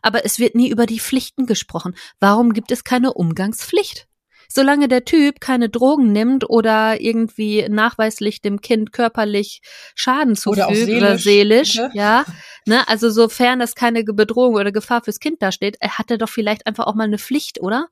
aber 0.00 0.24
es 0.24 0.38
wird 0.38 0.54
nie 0.54 0.68
über 0.68 0.86
die 0.86 1.00
Pflichten 1.00 1.46
gesprochen. 1.46 1.94
Warum 2.20 2.52
gibt 2.52 2.70
es 2.70 2.84
keine 2.84 3.12
Umgangspflicht? 3.12 4.06
solange 4.54 4.88
der 4.88 5.04
Typ 5.04 5.40
keine 5.40 5.68
Drogen 5.68 6.12
nimmt 6.12 6.48
oder 6.48 7.00
irgendwie 7.00 7.66
nachweislich 7.68 8.40
dem 8.40 8.60
Kind 8.60 8.92
körperlich 8.92 9.62
Schaden 9.94 10.36
zufügt 10.36 10.66
oder, 10.66 10.76
seelisch, 10.76 10.96
oder 10.96 11.18
seelisch, 11.18 11.78
okay. 11.78 11.90
ja, 11.94 12.24
ne, 12.66 12.86
also 12.88 13.10
sofern 13.10 13.58
das 13.58 13.74
keine 13.74 14.04
Bedrohung 14.04 14.54
oder 14.54 14.72
Gefahr 14.72 15.02
fürs 15.02 15.20
Kind 15.20 15.42
dasteht, 15.42 15.76
hat 15.80 16.10
er 16.10 16.18
doch 16.18 16.28
vielleicht 16.28 16.66
einfach 16.66 16.86
auch 16.86 16.94
mal 16.94 17.04
eine 17.04 17.18
Pflicht, 17.18 17.60
oder? 17.60 17.88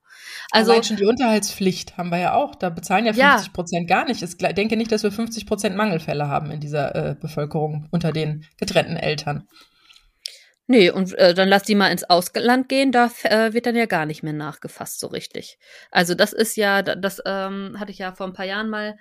Also 0.51 0.73
Allein 0.73 0.85
schon 0.85 0.97
die 0.97 1.07
Unterhaltspflicht 1.07 1.97
haben 1.97 2.11
wir 2.11 2.19
ja 2.19 2.35
auch. 2.35 2.55
Da 2.55 2.71
bezahlen 2.71 3.07
ja 3.07 3.13
50 3.13 3.53
Prozent 3.53 3.91
ja. 3.91 3.97
gar 3.97 4.07
nicht. 4.07 4.23
Ich 4.23 4.37
denke 4.37 4.77
nicht, 4.77 4.93
dass 4.93 5.03
wir 5.03 5.13
50 5.13 5.47
Prozent 5.47 5.77
Mangelfälle 5.77 6.29
haben 6.29 6.51
in 6.51 6.61
dieser 6.61 6.95
äh, 6.95 7.15
Bevölkerung 7.15 7.89
unter 7.91 8.13
den 8.13 8.45
getrennten 8.59 8.97
Eltern. 8.97 9.47
Nee, 10.67 10.91
und 10.91 11.19
äh, 11.19 11.35
dann 11.35 11.49
lass 11.49 11.65
die 11.65 11.75
mal 11.75 11.89
ins 11.89 12.05
Ausland 12.05 12.69
gehen, 12.69 12.93
da 12.93 13.11
äh, 13.25 13.53
wird 13.53 13.67
dann 13.67 13.75
ja 13.75 13.87
gar 13.87 14.07
nicht 14.07 14.23
mehr 14.23 14.33
nachgefasst 14.33 15.01
so 15.01 15.09
richtig. 15.09 15.59
Also 15.91 16.15
das 16.15 16.33
ist 16.33 16.57
ja, 16.57 16.83
das 16.83 17.21
ähm, 17.27 17.75
hatte 17.81 17.91
ich 17.91 17.99
ja 17.99 18.13
vor 18.13 18.29
ein 18.29 18.35
paar 18.35 18.47
Jahren 18.47 18.71
mal 18.71 18.97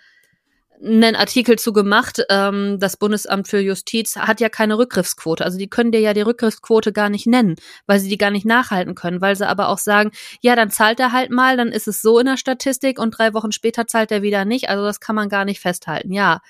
einen 0.84 1.16
Artikel 1.16 1.58
zu 1.58 1.74
gemacht. 1.74 2.22
Ähm, 2.30 2.78
das 2.80 2.98
Bundesamt 2.98 3.48
für 3.48 3.60
Justiz 3.60 4.16
hat 4.16 4.40
ja 4.40 4.50
keine 4.50 4.78
Rückgriffsquote. 4.78 5.44
Also 5.44 5.58
die 5.58 5.70
können 5.70 5.92
dir 5.92 6.00
ja 6.00 6.14
die 6.14 6.22
Rückgriffsquote 6.22 6.94
gar 6.94 7.10
nicht 7.10 7.28
nennen, 7.28 7.56
weil 7.86 8.00
sie 8.00 8.10
die 8.10 8.18
gar 8.18 8.32
nicht 8.32 8.46
nachhalten 8.46 8.96
können, 8.96 9.22
weil 9.22 9.36
sie 9.36 9.48
aber 9.48 9.70
auch 9.70 9.78
sagen, 9.78 10.12
ja, 10.42 10.56
dann 10.56 10.72
zahlt 10.72 11.00
er 11.00 11.12
halt 11.12 11.32
mal, 11.32 11.58
dann 11.58 11.70
ist 11.70 11.88
es 11.88 12.02
so 12.02 12.20
in 12.20 12.26
der 12.26 12.38
Statistik 12.38 13.00
und 13.00 13.12
drei 13.12 13.34
Wochen 13.34 13.52
später 13.52 13.88
zahlt 13.88 14.12
er 14.12 14.22
wieder 14.22 14.46
nicht. 14.46 14.70
Also 14.70 14.84
das 14.84 15.00
kann 15.00 15.16
man 15.16 15.30
gar 15.30 15.46
nicht 15.46 15.60
festhalten. 15.60 16.14
Ja, 16.14 16.42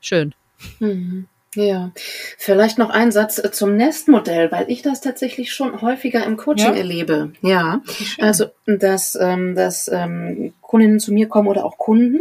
schön. 0.00 0.34
Mhm. 0.78 1.28
Ja, 1.56 1.90
vielleicht 2.36 2.78
noch 2.78 2.90
ein 2.90 3.10
Satz 3.10 3.38
äh, 3.38 3.50
zum 3.50 3.76
Nestmodell, 3.76 4.52
weil 4.52 4.70
ich 4.70 4.82
das 4.82 5.00
tatsächlich 5.00 5.52
schon 5.52 5.80
häufiger 5.80 6.24
im 6.24 6.36
Coaching 6.36 6.74
ja. 6.74 6.78
erlebe. 6.78 7.32
Ja, 7.40 7.80
also 8.18 8.46
dass, 8.66 9.16
ähm, 9.20 9.54
dass 9.54 9.88
ähm, 9.88 10.52
Kundinnen 10.60 11.00
zu 11.00 11.12
mir 11.12 11.28
kommen 11.28 11.48
oder 11.48 11.64
auch 11.64 11.78
Kunden, 11.78 12.20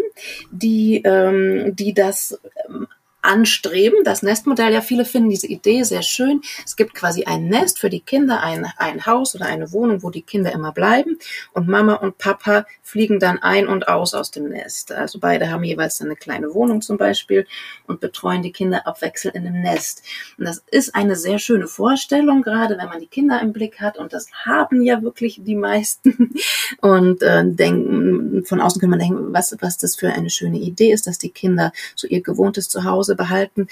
die, 0.51 1.01
ähm, 1.03 1.75
die 1.75 1.93
das 1.93 2.39
ähm, 2.67 2.87
anstreben. 3.25 4.03
Das 4.03 4.21
Nestmodell, 4.23 4.73
ja, 4.73 4.81
viele 4.81 5.05
finden 5.05 5.29
diese 5.29 5.47
Idee 5.47 5.83
sehr 5.83 6.03
schön. 6.03 6.41
Es 6.63 6.75
gibt 6.75 6.93
quasi 6.93 7.25
ein 7.25 7.47
Nest 7.47 7.79
für 7.79 7.89
die 7.89 7.99
Kinder, 7.99 8.41
ein, 8.41 8.65
ein 8.77 9.05
Haus 9.05 9.35
oder 9.35 9.45
eine 9.45 9.71
Wohnung, 9.71 10.03
wo 10.03 10.09
die 10.09 10.21
Kinder 10.21 10.51
immer 10.51 10.71
bleiben. 10.71 11.17
Und 11.53 11.67
Mama 11.67 11.95
und 11.95 12.17
Papa 12.17 12.65
fliegen 12.81 13.19
dann 13.19 13.39
ein 13.39 13.67
und 13.67 13.87
aus 13.87 14.13
aus 14.13 14.31
dem 14.31 14.49
Nest. 14.49 14.91
Also 14.91 15.19
beide 15.19 15.49
haben 15.49 15.63
jeweils 15.63 16.01
eine 16.01 16.15
kleine 16.15 16.53
Wohnung 16.53 16.81
zum 16.81 16.97
Beispiel 16.97 17.47
und 17.87 17.99
betreuen 17.99 18.41
die 18.41 18.51
Kinder 18.51 18.87
abwechselnd 18.87 19.35
in 19.35 19.43
dem 19.43 19.61
Nest. 19.61 20.03
Und 20.37 20.45
das 20.45 20.63
ist 20.71 20.93
eine 20.95 21.15
sehr 21.15 21.39
schöne 21.39 21.67
Vorstellung, 21.67 22.43
gerade 22.43 22.77
wenn 22.77 22.87
man 22.87 22.99
die 22.99 23.07
Kinder 23.07 23.41
im 23.41 23.53
Blick 23.53 23.81
hat. 23.81 23.97
Und 23.97 24.13
das 24.13 24.29
haben 24.45 24.81
ja 24.83 25.01
wirklich 25.01 25.41
die 25.43 25.55
meisten. 25.55 26.35
Und 26.81 27.21
äh, 27.21 27.43
denken, 27.45 28.45
von 28.45 28.61
außen 28.61 28.79
kann 28.79 28.89
man 28.89 28.99
denken, 28.99 29.33
was, 29.33 29.55
was 29.61 29.77
das 29.77 29.95
für 29.95 30.09
eine 30.09 30.29
schöne 30.29 30.59
Idee 30.59 30.91
ist, 30.91 31.07
dass 31.07 31.17
die 31.17 31.29
Kinder 31.29 31.71
so 31.95 32.07
ihr 32.07 32.21
gewohntes 32.21 32.69
Zuhause 32.69 33.14
behalten. 33.15 33.67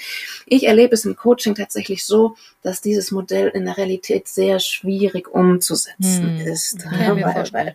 Ich 0.46 0.66
erlebe 0.66 0.94
es 0.94 1.04
im 1.04 1.16
Coaching 1.16 1.54
tatsächlich 1.54 2.04
so, 2.04 2.36
dass 2.62 2.80
dieses 2.80 3.10
Modell 3.10 3.48
in 3.48 3.64
der 3.64 3.76
Realität 3.76 4.28
sehr 4.28 4.60
schwierig 4.60 5.28
umzusetzen 5.28 6.40
hm. 6.40 6.46
ist. 6.46 6.84
Ja, 6.98 7.14
weil, 7.16 7.52
weil, 7.52 7.74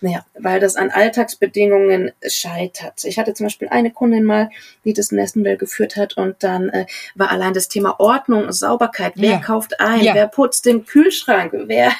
naja, 0.00 0.24
weil 0.38 0.60
das 0.60 0.76
an 0.76 0.90
Alltagsbedingungen 0.90 2.12
scheitert. 2.26 3.04
Ich 3.04 3.18
hatte 3.18 3.34
zum 3.34 3.46
Beispiel 3.46 3.68
eine 3.68 3.90
Kundin 3.90 4.24
mal, 4.24 4.50
die 4.84 4.92
das 4.92 5.10
Nestmodell 5.10 5.56
geführt 5.56 5.96
hat 5.96 6.16
und 6.16 6.42
dann 6.42 6.68
äh, 6.68 6.86
war 7.14 7.30
allein 7.30 7.54
das 7.54 7.68
Thema 7.68 7.98
Ordnung, 7.98 8.52
Sauberkeit. 8.52 9.14
Wer 9.16 9.30
ja. 9.30 9.38
kauft 9.38 9.80
ein? 9.80 10.02
Ja. 10.02 10.14
Wer 10.14 10.28
putzt 10.28 10.66
den 10.66 10.84
Kühlschrank? 10.84 11.52
Wer, 11.66 11.92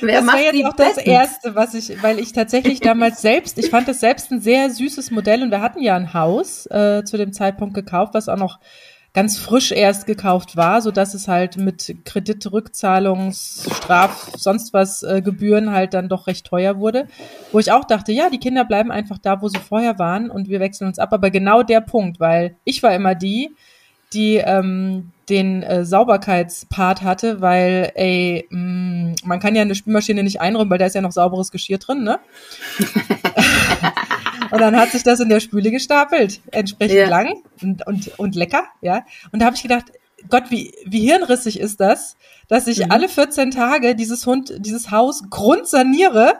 wer 0.00 0.16
das 0.16 0.24
macht 0.24 0.36
war 0.36 0.42
jetzt 0.42 0.54
die 0.54 0.64
auch 0.64 0.74
Betten? 0.74 0.92
das 0.96 1.04
Erste, 1.04 1.54
was 1.54 1.74
ich, 1.74 2.02
weil 2.02 2.18
ich 2.18 2.32
tatsächlich 2.32 2.80
damals 2.80 3.22
selbst, 3.22 3.58
ich 3.58 3.70
fand 3.70 3.86
das 3.86 4.00
selbst 4.00 4.32
ein 4.32 4.40
sehr 4.40 4.70
süßes 4.70 5.10
Modell 5.10 5.42
und 5.42 5.50
wir 5.50 5.60
hatten 5.60 5.80
ja 5.80 5.94
ein 5.94 6.14
Haus 6.14 6.66
äh, 6.66 7.04
zu 7.04 7.16
dem 7.16 7.32
Zeitpunkt 7.32 7.74
gekauft, 7.74 8.14
was 8.14 8.28
auch 8.28 8.36
noch 8.36 8.58
ganz 9.16 9.38
frisch 9.38 9.72
erst 9.72 10.04
gekauft 10.04 10.58
war, 10.58 10.82
so 10.82 10.90
dass 10.90 11.14
es 11.14 11.26
halt 11.26 11.56
mit 11.56 11.96
Kreditrückzahlungs, 12.04 13.66
Straf, 13.74 14.30
sonst 14.36 14.74
was 14.74 15.02
äh, 15.02 15.22
Gebühren 15.22 15.72
halt 15.72 15.94
dann 15.94 16.10
doch 16.10 16.26
recht 16.26 16.46
teuer 16.46 16.78
wurde. 16.78 17.06
Wo 17.50 17.58
ich 17.58 17.72
auch 17.72 17.84
dachte, 17.84 18.12
ja, 18.12 18.28
die 18.28 18.38
Kinder 18.38 18.66
bleiben 18.66 18.92
einfach 18.92 19.16
da, 19.16 19.40
wo 19.40 19.48
sie 19.48 19.58
vorher 19.58 19.98
waren 19.98 20.30
und 20.30 20.50
wir 20.50 20.60
wechseln 20.60 20.86
uns 20.86 20.98
ab. 20.98 21.14
Aber 21.14 21.30
genau 21.30 21.62
der 21.62 21.80
Punkt, 21.80 22.20
weil 22.20 22.56
ich 22.64 22.82
war 22.82 22.94
immer 22.94 23.14
die, 23.14 23.56
die 24.12 24.36
ähm, 24.36 25.12
den 25.30 25.62
äh, 25.62 25.86
Sauberkeitspart 25.86 27.00
hatte, 27.00 27.40
weil, 27.40 27.92
ey, 27.94 28.46
mh, 28.50 28.58
mm, 28.60 29.14
man 29.24 29.40
kann 29.40 29.54
ja 29.54 29.62
eine 29.62 29.74
Spülmaschine 29.74 30.24
nicht 30.24 30.42
einräumen, 30.42 30.68
weil 30.70 30.78
da 30.78 30.84
ist 30.84 30.94
ja 30.94 31.00
noch 31.00 31.12
sauberes 31.12 31.50
Geschirr 31.50 31.78
drin, 31.78 32.04
ne? 32.04 32.18
Und 34.50 34.60
dann 34.60 34.76
hat 34.76 34.90
sich 34.90 35.02
das 35.02 35.20
in 35.20 35.28
der 35.28 35.40
Spüle 35.40 35.70
gestapelt, 35.70 36.40
entsprechend 36.52 36.96
ja. 36.96 37.08
lang 37.08 37.42
und, 37.62 37.86
und, 37.86 38.18
und 38.18 38.34
lecker, 38.34 38.64
ja. 38.80 39.04
Und 39.32 39.40
da 39.40 39.46
habe 39.46 39.56
ich 39.56 39.62
gedacht, 39.62 39.92
Gott, 40.28 40.50
wie, 40.50 40.74
wie 40.84 41.00
hirnrissig 41.00 41.60
ist 41.60 41.80
das, 41.80 42.16
dass 42.48 42.66
ich 42.66 42.84
mhm. 42.84 42.90
alle 42.90 43.08
14 43.08 43.50
Tage 43.50 43.94
dieses 43.94 44.26
Hund, 44.26 44.52
dieses 44.58 44.90
Haus 44.90 45.24
grundsaniere. 45.30 46.34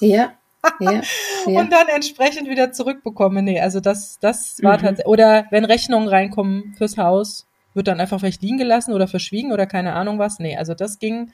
Ja. 0.00 0.32
Ja, 0.78 1.00
ja. 1.46 1.58
und 1.58 1.72
dann 1.72 1.88
entsprechend 1.88 2.46
wieder 2.46 2.70
zurückbekomme. 2.70 3.40
Nee, 3.42 3.62
also 3.62 3.80
das, 3.80 4.18
das 4.20 4.62
war 4.62 4.76
mhm. 4.76 4.82
tatsächlich, 4.82 5.06
oder 5.06 5.46
wenn 5.48 5.64
Rechnungen 5.64 6.06
reinkommen 6.06 6.74
fürs 6.76 6.98
Haus, 6.98 7.46
wird 7.72 7.88
dann 7.88 7.98
einfach 7.98 8.20
vielleicht 8.20 8.42
liegen 8.42 8.58
gelassen 8.58 8.92
oder 8.92 9.08
verschwiegen 9.08 9.52
oder 9.52 9.64
keine 9.66 9.94
Ahnung 9.94 10.18
was. 10.18 10.38
Nee, 10.38 10.58
also 10.58 10.74
das 10.74 10.98
ging 10.98 11.32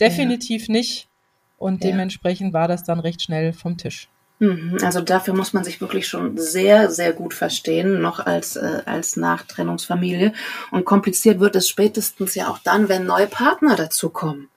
definitiv 0.00 0.66
ja. 0.66 0.72
nicht 0.72 1.08
und 1.56 1.84
dementsprechend 1.84 2.52
war 2.52 2.66
das 2.66 2.82
dann 2.82 2.98
recht 2.98 3.22
schnell 3.22 3.52
vom 3.52 3.76
Tisch. 3.76 4.08
Mhm. 4.38 4.78
Also 4.82 5.00
dafür 5.00 5.34
muss 5.34 5.52
man 5.52 5.64
sich 5.64 5.80
wirklich 5.80 6.08
schon 6.08 6.36
sehr, 6.38 6.90
sehr 6.90 7.12
gut 7.12 7.34
verstehen, 7.34 8.00
noch 8.00 8.20
als, 8.20 8.56
äh, 8.56 8.82
als 8.84 9.16
Nachtrennungsfamilie. 9.16 10.32
Und 10.70 10.84
kompliziert 10.84 11.40
wird 11.40 11.56
es 11.56 11.68
spätestens 11.68 12.34
ja 12.34 12.48
auch 12.48 12.58
dann, 12.58 12.88
wenn 12.88 13.06
neue 13.06 13.26
Partner 13.26 13.76
dazukommen. 13.76 14.48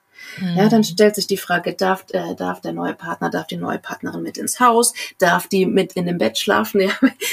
Ja, 0.56 0.68
dann 0.68 0.80
mhm. 0.80 0.84
stellt 0.84 1.14
sich 1.14 1.26
die 1.26 1.36
Frage, 1.36 1.74
darf, 1.74 2.04
äh, 2.12 2.34
darf 2.34 2.60
der 2.60 2.72
neue 2.72 2.94
Partner, 2.94 3.30
darf 3.30 3.46
die 3.46 3.56
neue 3.56 3.78
Partnerin 3.78 4.22
mit 4.22 4.38
ins 4.38 4.60
Haus, 4.60 4.94
darf 5.18 5.46
die 5.48 5.66
mit 5.66 5.94
in 5.94 6.06
dem 6.06 6.18
Bett 6.18 6.38
schlafen, 6.38 6.80
ja, 6.80 6.90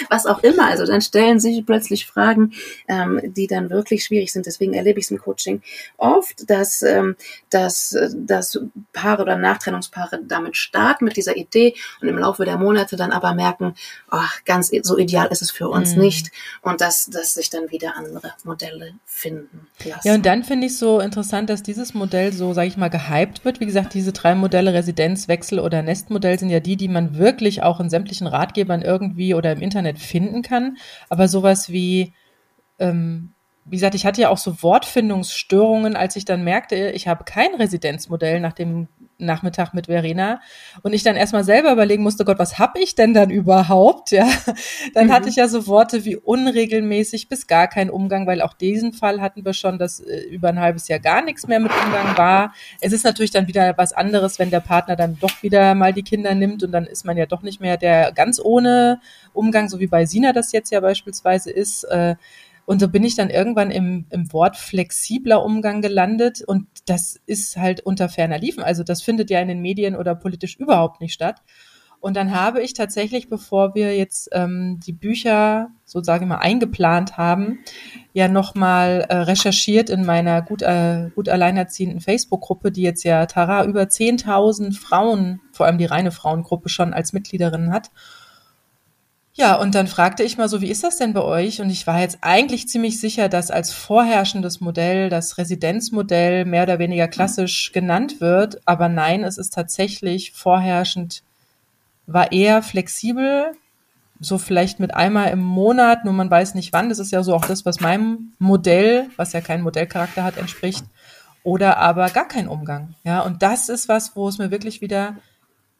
was 0.09 0.25
auch 0.25 0.43
immer. 0.43 0.67
Also 0.67 0.85
dann 0.85 1.01
stellen 1.01 1.39
sich 1.39 1.65
plötzlich 1.65 2.05
Fragen, 2.05 2.53
ähm, 2.87 3.21
die 3.23 3.47
dann 3.47 3.69
wirklich 3.69 4.05
schwierig 4.05 4.31
sind. 4.31 4.45
Deswegen 4.45 4.73
erlebe 4.73 4.99
ich 4.99 5.05
es 5.05 5.11
im 5.11 5.17
Coaching 5.17 5.61
oft, 5.97 6.49
dass, 6.49 6.81
ähm, 6.81 7.15
dass, 7.49 7.95
dass 8.13 8.59
Paare 8.93 9.23
oder 9.23 9.37
Nachtrennungspaare 9.37 10.19
damit 10.27 10.57
starten 10.57 11.05
mit 11.05 11.17
dieser 11.17 11.35
Idee 11.35 11.75
und 12.01 12.07
im 12.07 12.17
Laufe 12.17 12.45
der 12.45 12.57
Monate 12.57 12.95
dann 12.95 13.11
aber 13.11 13.33
merken, 13.33 13.75
ach, 14.09 14.43
ganz 14.45 14.71
so 14.83 14.97
ideal 14.97 15.27
ist 15.27 15.41
es 15.41 15.51
für 15.51 15.69
uns 15.69 15.95
mhm. 15.95 16.01
nicht 16.01 16.31
und 16.61 16.81
dass, 16.81 17.05
dass 17.05 17.35
sich 17.35 17.49
dann 17.49 17.71
wieder 17.71 17.95
andere 17.95 18.33
Modelle 18.43 18.93
finden 19.05 19.67
lassen. 19.83 20.07
Ja, 20.07 20.13
und 20.13 20.25
dann 20.25 20.43
finde 20.43 20.67
ich 20.67 20.77
so 20.77 20.99
interessant, 20.99 21.49
dass 21.49 21.63
dieses 21.63 21.93
Modell 21.93 22.33
so, 22.33 22.53
sage 22.53 22.67
ich 22.67 22.77
mal, 22.77 22.84
gehypt 22.89 23.45
wird. 23.45 23.59
Wie 23.59 23.65
gesagt, 23.65 23.93
diese 23.93 24.13
drei 24.13 24.35
Modelle, 24.35 24.73
Residenzwechsel 24.73 25.59
oder 25.59 25.81
Nestmodell, 25.83 26.39
sind 26.39 26.49
ja 26.49 26.59
die, 26.59 26.77
die 26.77 26.87
man 26.87 27.17
wirklich 27.17 27.63
auch 27.63 27.79
in 27.79 27.89
sämtlichen 27.89 28.27
Ratgebern 28.27 28.81
irgendwie 28.81 29.33
oder 29.35 29.51
im 29.51 29.61
Internet 29.61 29.99
finden 29.99 30.41
kann. 30.41 30.77
Aber 31.09 31.27
sowas 31.27 31.69
wie, 31.69 32.13
ähm, 32.79 33.34
wie 33.67 33.77
gesagt, 33.77 33.95
ich 33.95 34.05
hatte 34.05 34.21
ja 34.21 34.29
auch 34.29 34.37
so 34.37 34.61
Wortfindungsstörungen, 34.61 35.95
als 35.95 36.15
ich 36.15 36.23
dann 36.23 36.43
merkte, 36.43 36.91
ich 36.91 37.07
habe 37.07 37.23
kein 37.23 37.55
Residenzmodell 37.55 38.39
nach 38.39 38.53
dem 38.53 38.87
Nachmittag 39.17 39.73
mit 39.73 39.87
Verena 39.87 40.41
und 40.83 40.93
ich 40.93 41.01
dann 41.01 41.15
erstmal 41.15 41.43
selber 41.43 41.71
überlegen 41.71 42.03
musste, 42.03 42.25
Gott, 42.25 42.37
was 42.37 42.59
hab 42.59 42.77
ich 42.77 42.95
denn 42.95 43.13
dann 43.13 43.29
überhaupt? 43.29 44.11
Ja, 44.11 44.27
dann 44.93 45.07
mhm. 45.07 45.11
hatte 45.13 45.29
ich 45.29 45.37
ja 45.37 45.47
so 45.47 45.67
Worte 45.67 46.05
wie 46.05 46.15
unregelmäßig 46.15 47.27
bis 47.27 47.47
gar 47.47 47.67
kein 47.67 47.89
Umgang, 47.89 48.27
weil 48.27 48.41
auch 48.41 48.53
diesen 48.53 48.93
Fall 48.93 49.21
hatten 49.21 49.45
wir 49.45 49.53
schon, 49.53 49.79
dass 49.79 49.99
äh, 49.99 50.21
über 50.25 50.49
ein 50.49 50.59
halbes 50.59 50.87
Jahr 50.87 50.99
gar 50.99 51.23
nichts 51.23 51.47
mehr 51.47 51.59
mit 51.59 51.71
Umgang 51.71 52.17
war. 52.17 52.53
Es 52.81 52.93
ist 52.93 53.03
natürlich 53.03 53.31
dann 53.31 53.47
wieder 53.47 53.77
was 53.77 53.93
anderes, 53.93 54.37
wenn 54.37 54.51
der 54.51 54.59
Partner 54.59 54.95
dann 54.95 55.17
doch 55.19 55.41
wieder 55.41 55.73
mal 55.75 55.93
die 55.93 56.03
Kinder 56.03 56.35
nimmt 56.35 56.61
und 56.63 56.71
dann 56.71 56.85
ist 56.85 57.05
man 57.05 57.17
ja 57.17 57.25
doch 57.25 57.41
nicht 57.41 57.61
mehr 57.61 57.77
der 57.77 58.11
ganz 58.11 58.39
ohne 58.39 58.99
Umgang, 59.33 59.69
so 59.69 59.79
wie 59.79 59.87
bei 59.87 60.05
Sina 60.05 60.33
das 60.33 60.51
jetzt 60.51 60.71
ja 60.71 60.81
beispielsweise 60.81 61.51
ist. 61.51 61.85
Und 62.65 62.79
so 62.79 62.87
bin 62.87 63.03
ich 63.03 63.15
dann 63.15 63.29
irgendwann 63.29 63.71
im, 63.71 64.05
im 64.09 64.33
Wort 64.33 64.57
flexibler 64.57 65.43
Umgang 65.43 65.81
gelandet 65.81 66.41
und 66.41 66.67
das 66.85 67.19
ist 67.25 67.57
halt 67.57 67.81
unter 67.81 68.09
ferner 68.09 68.39
Liefen. 68.39 68.63
Also 68.63 68.83
das 68.83 69.03
findet 69.03 69.29
ja 69.29 69.39
in 69.39 69.47
den 69.47 69.61
Medien 69.61 69.95
oder 69.95 70.15
politisch 70.15 70.55
überhaupt 70.57 70.99
nicht 70.99 71.13
statt. 71.13 71.41
Und 72.05 72.15
dann 72.15 72.35
habe 72.35 72.61
ich 72.61 72.73
tatsächlich, 72.73 73.29
bevor 73.29 73.73
wir 73.73 73.97
jetzt 73.97 74.29
ähm, 74.31 74.79
die 74.85 74.93
Bücher 74.93 75.69
sozusagen 75.85 76.27
mal 76.27 76.37
eingeplant 76.37 77.17
haben, 77.17 77.59
ja 78.13 78.27
nochmal 78.27 79.07
äh, 79.09 79.15
recherchiert 79.15 79.89
in 79.89 80.05
meiner 80.05 80.43
gut, 80.43 80.61
äh, 80.61 81.09
gut 81.15 81.29
alleinerziehenden 81.29 82.01
Facebook-Gruppe, 82.01 82.71
die 82.71 82.83
jetzt 82.83 83.03
ja 83.03 83.25
Tara 83.25 83.65
über 83.65 83.83
10.000 83.83 84.79
Frauen, 84.79 85.41
vor 85.51 85.65
allem 85.65 85.79
die 85.79 85.85
reine 85.85 86.11
Frauengruppe 86.11 86.69
schon 86.69 86.93
als 86.93 87.11
Mitgliederin 87.11 87.71
hat. 87.71 87.89
Ja, 89.37 89.55
und 89.55 89.75
dann 89.75 89.87
fragte 89.87 90.23
ich 90.23 90.37
mal 90.37 90.47
so, 90.47 90.61
wie 90.61 90.71
ist 90.71 90.85
das 90.85 90.95
denn 90.95 91.11
bei 91.11 91.21
euch? 91.21 91.59
Und 91.59 91.69
ich 91.69 91.85
war 91.85 91.99
jetzt 91.99 92.19
eigentlich 92.21 92.69
ziemlich 92.69 93.01
sicher, 93.01 93.27
dass 93.27 93.51
als 93.51 93.73
vorherrschendes 93.73 94.61
Modell 94.61 95.09
das 95.09 95.37
Residenzmodell 95.37 96.45
mehr 96.45 96.63
oder 96.63 96.79
weniger 96.79 97.09
klassisch 97.09 97.73
genannt 97.73 98.21
wird. 98.21 98.61
Aber 98.65 98.87
nein, 98.87 99.25
es 99.25 99.37
ist 99.37 99.53
tatsächlich 99.53 100.31
vorherrschend, 100.31 101.21
war 102.07 102.31
eher 102.31 102.63
flexibel, 102.63 103.51
so 104.21 104.37
vielleicht 104.37 104.79
mit 104.79 104.93
einmal 104.95 105.31
im 105.31 105.41
Monat, 105.41 106.05
nur 106.05 106.13
man 106.13 106.31
weiß 106.31 106.55
nicht 106.55 106.71
wann. 106.71 106.87
Das 106.87 106.99
ist 106.99 107.11
ja 107.11 107.21
so 107.21 107.35
auch 107.35 107.45
das, 107.45 107.65
was 107.65 107.81
meinem 107.81 108.31
Modell, 108.39 109.09
was 109.17 109.33
ja 109.33 109.41
keinen 109.41 109.63
Modellcharakter 109.63 110.23
hat, 110.23 110.37
entspricht. 110.37 110.85
Oder 111.43 111.77
aber 111.79 112.09
gar 112.09 112.27
kein 112.29 112.47
Umgang. 112.47 112.95
Ja, 113.03 113.19
und 113.19 113.43
das 113.43 113.67
ist 113.67 113.89
was, 113.89 114.15
wo 114.15 114.29
es 114.29 114.37
mir 114.37 114.49
wirklich 114.49 114.79
wieder 114.79 115.17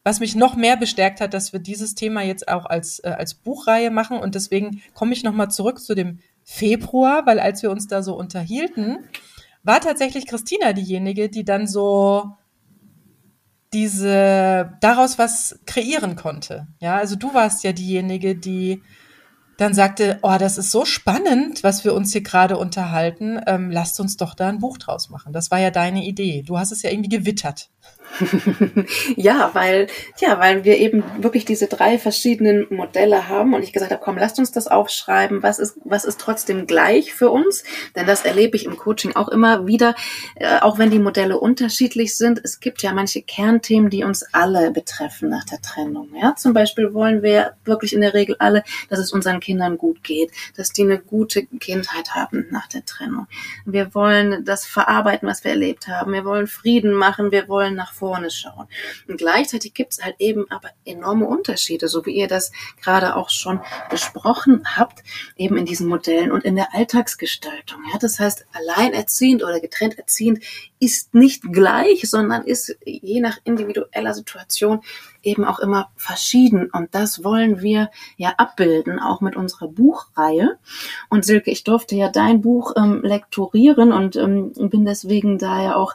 was 0.06 0.20
mich 0.20 0.36
noch 0.36 0.54
mehr 0.54 0.76
bestärkt 0.76 1.20
hat, 1.20 1.34
dass 1.34 1.52
wir 1.52 1.58
dieses 1.58 1.96
Thema 1.96 2.22
jetzt 2.22 2.46
auch 2.46 2.64
als, 2.64 3.00
äh, 3.00 3.08
als 3.08 3.34
Buchreihe 3.34 3.90
machen. 3.90 4.20
Und 4.20 4.36
deswegen 4.36 4.80
komme 4.94 5.12
ich 5.12 5.24
nochmal 5.24 5.50
zurück 5.50 5.80
zu 5.80 5.96
dem 5.96 6.20
Februar, 6.44 7.26
weil 7.26 7.40
als 7.40 7.64
wir 7.64 7.72
uns 7.72 7.88
da 7.88 8.04
so 8.04 8.16
unterhielten, 8.16 8.98
war 9.64 9.80
tatsächlich 9.80 10.28
Christina 10.28 10.74
diejenige, 10.74 11.28
die 11.28 11.44
dann 11.44 11.66
so 11.66 12.36
diese 13.72 14.78
daraus 14.80 15.18
was 15.18 15.58
kreieren 15.66 16.14
konnte. 16.14 16.68
Ja, 16.78 16.98
also 16.98 17.16
du 17.16 17.34
warst 17.34 17.64
ja 17.64 17.72
diejenige, 17.72 18.36
die 18.36 18.82
dann 19.56 19.74
sagte, 19.74 20.20
oh, 20.22 20.36
das 20.38 20.56
ist 20.56 20.70
so 20.70 20.84
spannend, 20.84 21.64
was 21.64 21.84
wir 21.84 21.94
uns 21.94 22.12
hier 22.12 22.22
gerade 22.22 22.58
unterhalten. 22.58 23.40
Ähm, 23.48 23.72
lasst 23.72 23.98
uns 23.98 24.16
doch 24.16 24.34
da 24.34 24.48
ein 24.50 24.60
Buch 24.60 24.78
draus 24.78 25.10
machen. 25.10 25.32
Das 25.32 25.50
war 25.50 25.58
ja 25.58 25.72
deine 25.72 26.04
Idee. 26.04 26.44
Du 26.46 26.58
hast 26.58 26.70
es 26.70 26.82
ja 26.82 26.90
irgendwie 26.90 27.08
gewittert. 27.08 27.70
ja, 29.16 29.50
weil, 29.52 29.88
ja, 30.18 30.38
weil 30.38 30.64
wir 30.64 30.78
eben 30.78 31.04
wirklich 31.18 31.44
diese 31.44 31.66
drei 31.66 31.98
verschiedenen 31.98 32.66
Modelle 32.70 33.28
haben 33.28 33.54
und 33.54 33.62
ich 33.62 33.72
gesagt 33.72 33.92
habe, 33.92 34.02
komm, 34.02 34.16
lasst 34.16 34.38
uns 34.38 34.52
das 34.52 34.68
aufschreiben. 34.68 35.42
Was 35.42 35.58
ist, 35.58 35.78
was 35.84 36.04
ist 36.04 36.20
trotzdem 36.20 36.66
gleich 36.66 37.12
für 37.12 37.30
uns? 37.30 37.64
Denn 37.94 38.06
das 38.06 38.24
erlebe 38.24 38.56
ich 38.56 38.64
im 38.64 38.76
Coaching 38.76 39.14
auch 39.16 39.28
immer 39.28 39.66
wieder, 39.66 39.94
äh, 40.36 40.58
auch 40.60 40.78
wenn 40.78 40.90
die 40.90 40.98
Modelle 40.98 41.38
unterschiedlich 41.38 42.16
sind. 42.16 42.40
Es 42.42 42.60
gibt 42.60 42.82
ja 42.82 42.92
manche 42.92 43.22
Kernthemen, 43.22 43.90
die 43.90 44.04
uns 44.04 44.24
alle 44.32 44.70
betreffen 44.70 45.28
nach 45.28 45.44
der 45.44 45.60
Trennung. 45.60 46.08
Ja, 46.20 46.34
zum 46.36 46.54
Beispiel 46.54 46.94
wollen 46.94 47.22
wir 47.22 47.52
wirklich 47.64 47.92
in 47.92 48.00
der 48.00 48.14
Regel 48.14 48.36
alle, 48.38 48.62
dass 48.88 48.98
es 48.98 49.12
unseren 49.12 49.40
Kindern 49.40 49.78
gut 49.78 50.02
geht, 50.02 50.30
dass 50.56 50.70
die 50.70 50.82
eine 50.82 50.98
gute 50.98 51.46
Kindheit 51.46 52.14
haben 52.14 52.46
nach 52.50 52.66
der 52.66 52.84
Trennung. 52.84 53.26
Wir 53.64 53.94
wollen 53.94 54.44
das 54.44 54.64
verarbeiten, 54.64 55.28
was 55.28 55.44
wir 55.44 55.50
erlebt 55.50 55.88
haben. 55.88 56.12
Wir 56.12 56.24
wollen 56.24 56.46
Frieden 56.46 56.94
machen. 56.94 57.30
Wir 57.30 57.48
wollen 57.48 57.74
nach 57.74 57.92
vorne 57.92 58.05
schauen. 58.30 58.68
Und 59.08 59.18
gleichzeitig 59.18 59.74
gibt 59.74 59.92
es 59.92 60.02
halt 60.02 60.16
eben 60.18 60.50
aber 60.50 60.70
enorme 60.84 61.26
Unterschiede, 61.26 61.88
so 61.88 62.04
wie 62.06 62.12
ihr 62.12 62.28
das 62.28 62.52
gerade 62.82 63.16
auch 63.16 63.30
schon 63.30 63.60
besprochen 63.90 64.62
habt, 64.76 65.02
eben 65.36 65.56
in 65.56 65.66
diesen 65.66 65.88
Modellen 65.88 66.32
und 66.32 66.44
in 66.44 66.56
der 66.56 66.74
Alltagsgestaltung. 66.74 67.80
Ja, 67.92 67.98
das 67.98 68.18
heißt, 68.18 68.46
alleinerziehend 68.52 69.42
oder 69.42 69.60
getrennt 69.60 69.98
erziehend 69.98 70.42
ist 70.78 71.14
nicht 71.14 71.42
gleich, 71.52 72.08
sondern 72.08 72.44
ist 72.44 72.76
je 72.84 73.20
nach 73.20 73.38
individueller 73.44 74.12
Situation 74.12 74.82
eben 75.22 75.44
auch 75.44 75.58
immer 75.58 75.90
verschieden. 75.96 76.70
Und 76.70 76.94
das 76.94 77.24
wollen 77.24 77.60
wir 77.62 77.90
ja 78.16 78.34
abbilden, 78.36 78.98
auch 79.00 79.20
mit 79.20 79.36
unserer 79.36 79.68
Buchreihe. 79.68 80.58
Und 81.08 81.24
Silke, 81.24 81.50
ich 81.50 81.64
durfte 81.64 81.96
ja 81.96 82.10
dein 82.10 82.42
Buch 82.42 82.74
ähm, 82.76 83.02
lektorieren 83.02 83.92
und 83.92 84.16
ähm, 84.16 84.52
bin 84.52 84.84
deswegen 84.84 85.38
da 85.38 85.62
ja 85.62 85.76
auch 85.76 85.94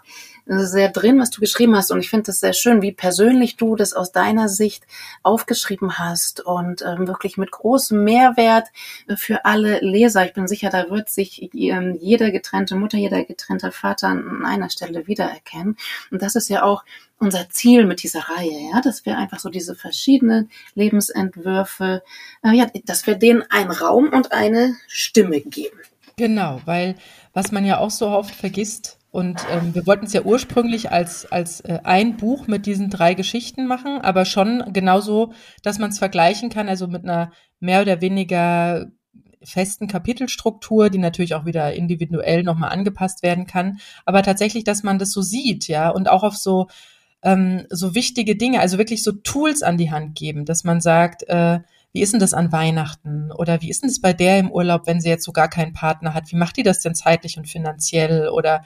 sehr 0.59 0.89
drin, 0.89 1.19
was 1.19 1.29
du 1.29 1.39
geschrieben 1.39 1.75
hast. 1.75 1.91
Und 1.91 1.99
ich 1.99 2.09
finde 2.09 2.27
das 2.27 2.39
sehr 2.39 2.53
schön, 2.53 2.81
wie 2.81 2.91
persönlich 2.91 3.57
du 3.57 3.75
das 3.75 3.93
aus 3.93 4.11
deiner 4.11 4.49
Sicht 4.49 4.85
aufgeschrieben 5.23 5.97
hast 5.97 6.41
und 6.41 6.81
ähm, 6.81 7.07
wirklich 7.07 7.37
mit 7.37 7.51
großem 7.51 8.03
Mehrwert 8.03 8.67
für 9.15 9.45
alle 9.45 9.79
Leser. 9.79 10.25
Ich 10.25 10.33
bin 10.33 10.47
sicher, 10.47 10.69
da 10.69 10.89
wird 10.89 11.09
sich 11.09 11.49
ähm, 11.53 11.97
jeder 11.99 12.31
getrennte 12.31 12.75
Mutter, 12.75 12.97
jeder 12.97 13.23
getrennte 13.23 13.71
Vater 13.71 14.07
an 14.07 14.45
einer 14.45 14.69
Stelle 14.69 15.07
wiedererkennen. 15.07 15.77
Und 16.11 16.21
das 16.21 16.35
ist 16.35 16.49
ja 16.49 16.63
auch 16.63 16.83
unser 17.19 17.49
Ziel 17.49 17.85
mit 17.85 18.03
dieser 18.03 18.21
Reihe, 18.21 18.71
ja, 18.73 18.81
dass 18.81 19.05
wir 19.05 19.17
einfach 19.17 19.39
so 19.39 19.49
diese 19.49 19.75
verschiedenen 19.75 20.49
Lebensentwürfe, 20.73 22.03
äh, 22.43 22.51
ja, 22.51 22.67
dass 22.85 23.05
wir 23.05 23.15
denen 23.15 23.43
einen 23.49 23.71
Raum 23.71 24.09
und 24.09 24.31
eine 24.31 24.75
Stimme 24.87 25.39
geben. 25.39 25.77
Genau, 26.17 26.61
weil 26.65 26.95
was 27.33 27.51
man 27.51 27.63
ja 27.63 27.77
auch 27.77 27.91
so 27.91 28.07
oft 28.07 28.35
vergisst, 28.35 28.97
und 29.11 29.45
ähm, 29.51 29.75
wir 29.75 29.85
wollten 29.85 30.05
es 30.05 30.13
ja 30.13 30.21
ursprünglich 30.21 30.89
als, 30.91 31.29
als 31.29 31.59
äh, 31.61 31.79
ein 31.83 32.15
Buch 32.15 32.47
mit 32.47 32.65
diesen 32.65 32.89
drei 32.89 33.13
Geschichten 33.13 33.67
machen, 33.67 33.99
aber 33.99 34.23
schon 34.23 34.63
genauso, 34.71 35.33
dass 35.63 35.79
man 35.79 35.89
es 35.89 35.99
vergleichen 35.99 36.49
kann, 36.49 36.69
also 36.69 36.87
mit 36.87 37.03
einer 37.03 37.31
mehr 37.59 37.81
oder 37.81 37.99
weniger 37.99 38.87
festen 39.43 39.87
Kapitelstruktur, 39.87 40.89
die 40.89 40.97
natürlich 40.97 41.35
auch 41.35 41.45
wieder 41.45 41.73
individuell 41.73 42.43
nochmal 42.43 42.71
angepasst 42.71 43.21
werden 43.21 43.47
kann. 43.47 43.79
Aber 44.05 44.23
tatsächlich, 44.23 44.63
dass 44.63 44.83
man 44.83 44.97
das 44.97 45.11
so 45.11 45.21
sieht, 45.21 45.67
ja, 45.67 45.89
und 45.89 46.09
auch 46.09 46.23
auf 46.23 46.37
so, 46.37 46.67
ähm, 47.21 47.65
so 47.69 47.93
wichtige 47.95 48.37
Dinge, 48.37 48.61
also 48.61 48.77
wirklich 48.77 49.03
so 49.03 49.11
Tools 49.11 49.61
an 49.61 49.77
die 49.77 49.91
Hand 49.91 50.15
geben, 50.15 50.45
dass 50.45 50.63
man 50.63 50.79
sagt, 50.79 51.23
äh, 51.27 51.59
wie 51.93 52.01
ist 52.01 52.13
denn 52.13 52.19
das 52.19 52.33
an 52.33 52.51
Weihnachten? 52.51 53.31
Oder 53.31 53.61
wie 53.61 53.69
ist 53.69 53.83
denn 53.83 53.89
das 53.89 53.99
bei 53.99 54.13
der 54.13 54.39
im 54.39 54.51
Urlaub, 54.51 54.87
wenn 54.87 55.01
sie 55.01 55.09
jetzt 55.09 55.25
so 55.25 55.33
gar 55.33 55.49
keinen 55.49 55.73
Partner 55.73 56.13
hat? 56.13 56.31
Wie 56.31 56.37
macht 56.37 56.57
die 56.57 56.63
das 56.63 56.79
denn 56.79 56.95
zeitlich 56.95 57.37
und 57.37 57.47
finanziell? 57.47 58.29
Oder 58.29 58.63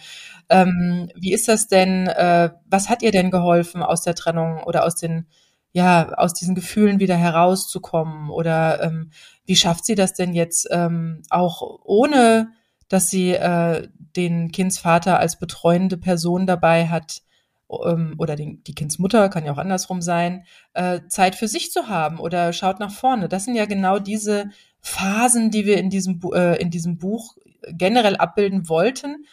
ähm, 0.50 1.10
wie 1.16 1.34
ist 1.34 1.48
das 1.48 1.68
denn, 1.68 2.08
äh, 2.08 2.52
was 2.66 2.90
hat 2.90 3.02
ihr 3.02 3.12
denn 3.12 3.32
geholfen 3.32 3.82
aus 3.82 4.04
der 4.04 4.16
Trennung 4.16 4.62
oder 4.64 4.86
aus 4.86 4.96
den, 4.96 5.28
ja, 5.72 6.14
aus 6.14 6.34
diesen 6.34 6.54
Gefühlen 6.54 7.00
wieder 7.00 7.16
herauszukommen? 7.18 8.30
Oder 8.30 8.84
ähm, 8.84 9.10
wie 9.46 9.56
schafft 9.56 9.86
sie 9.86 9.96
das 9.96 10.14
denn 10.14 10.34
jetzt 10.34 10.68
ähm, 10.70 11.24
auch 11.32 11.62
ohne, 11.84 12.50
dass 12.90 13.10
sie 13.10 13.32
äh, 13.32 13.88
den 14.16 14.52
Kindsvater 14.52 15.20
als 15.20 15.40
betreuende 15.40 15.98
Person 15.98 16.46
dabei 16.46 16.90
hat? 16.90 17.24
Ähm, 17.70 18.16
oder 18.18 18.36
den, 18.36 18.64
die 18.64 18.76
Kindsmutter, 18.76 19.30
kann 19.30 19.46
ja 19.46 19.52
auch 19.52 19.58
andersrum 19.58 20.02
sein, 20.02 20.46
äh, 20.74 21.02
Zeit 21.08 21.36
für 21.36 21.48
sich 21.48 21.72
zu 21.72 21.88
haben 21.88 22.20
oder 22.20 22.54
schaut 22.54 22.80
nach 22.80 22.92
vorne. 22.92 23.30
Das 23.30 23.46
sind 23.46 23.56
ja 23.56 23.66
genau 23.66 24.00
diese 24.00 24.50
Phasen, 24.80 25.52
die 25.52 25.66
wir 25.66 25.78
in 25.78 25.90
diesem, 25.90 26.20
äh, 26.34 26.62
in 26.62 26.70
diesem 26.70 26.98
Buch 26.98 27.36
generell 27.72 28.18
abbilden 28.18 28.70
wollten. 28.70 29.26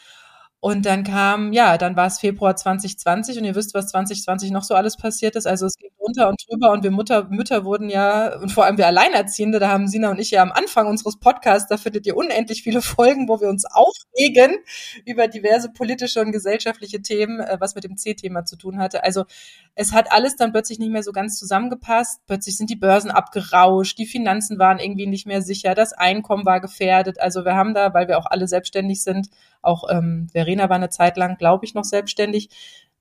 Und 0.64 0.86
dann 0.86 1.02
kam, 1.02 1.52
ja, 1.52 1.76
dann 1.76 1.96
war 1.96 2.06
es 2.06 2.20
Februar 2.20 2.54
2020 2.54 3.36
und 3.36 3.44
ihr 3.44 3.56
wisst, 3.56 3.74
was 3.74 3.88
2020 3.88 4.52
noch 4.52 4.62
so 4.62 4.76
alles 4.76 4.96
passiert 4.96 5.34
ist. 5.34 5.44
Also 5.44 5.66
es 5.66 5.76
ging 5.76 5.90
runter 5.98 6.28
und 6.28 6.40
drüber 6.48 6.70
und 6.70 6.84
wir 6.84 6.92
Mutter, 6.92 7.24
Mütter 7.30 7.64
wurden 7.64 7.88
ja, 7.90 8.38
und 8.38 8.52
vor 8.52 8.64
allem 8.64 8.78
wir 8.78 8.86
Alleinerziehende, 8.86 9.58
da 9.58 9.70
haben 9.70 9.88
Sina 9.88 10.12
und 10.12 10.20
ich 10.20 10.30
ja 10.30 10.40
am 10.40 10.52
Anfang 10.52 10.86
unseres 10.86 11.18
Podcasts, 11.18 11.68
da 11.68 11.78
findet 11.78 12.06
ihr 12.06 12.16
unendlich 12.16 12.62
viele 12.62 12.80
Folgen, 12.82 13.28
wo 13.28 13.40
wir 13.40 13.48
uns 13.48 13.64
aufregen 13.64 14.56
über 15.04 15.26
diverse 15.26 15.68
politische 15.68 16.20
und 16.20 16.30
gesellschaftliche 16.30 17.02
Themen, 17.02 17.40
äh, 17.40 17.56
was 17.58 17.74
mit 17.74 17.82
dem 17.82 17.96
C-Thema 17.96 18.44
zu 18.44 18.54
tun 18.54 18.78
hatte. 18.78 19.02
Also 19.02 19.24
es 19.74 19.92
hat 19.92 20.12
alles 20.12 20.36
dann 20.36 20.52
plötzlich 20.52 20.78
nicht 20.78 20.92
mehr 20.92 21.02
so 21.02 21.10
ganz 21.10 21.40
zusammengepasst. 21.40 22.20
Plötzlich 22.28 22.56
sind 22.56 22.70
die 22.70 22.76
Börsen 22.76 23.10
abgerauscht, 23.10 23.98
die 23.98 24.06
Finanzen 24.06 24.60
waren 24.60 24.78
irgendwie 24.78 25.08
nicht 25.08 25.26
mehr 25.26 25.42
sicher, 25.42 25.74
das 25.74 25.92
Einkommen 25.92 26.46
war 26.46 26.60
gefährdet. 26.60 27.20
Also 27.20 27.44
wir 27.44 27.56
haben 27.56 27.74
da, 27.74 27.92
weil 27.94 28.06
wir 28.06 28.16
auch 28.16 28.26
alle 28.26 28.46
selbstständig 28.46 29.02
sind, 29.02 29.28
auch 29.62 29.84
ähm, 29.90 30.28
Verena 30.32 30.68
war 30.68 30.76
eine 30.76 30.90
Zeit 30.90 31.16
lang, 31.16 31.36
glaube 31.38 31.64
ich, 31.64 31.74
noch 31.74 31.84
selbstständig. 31.84 32.50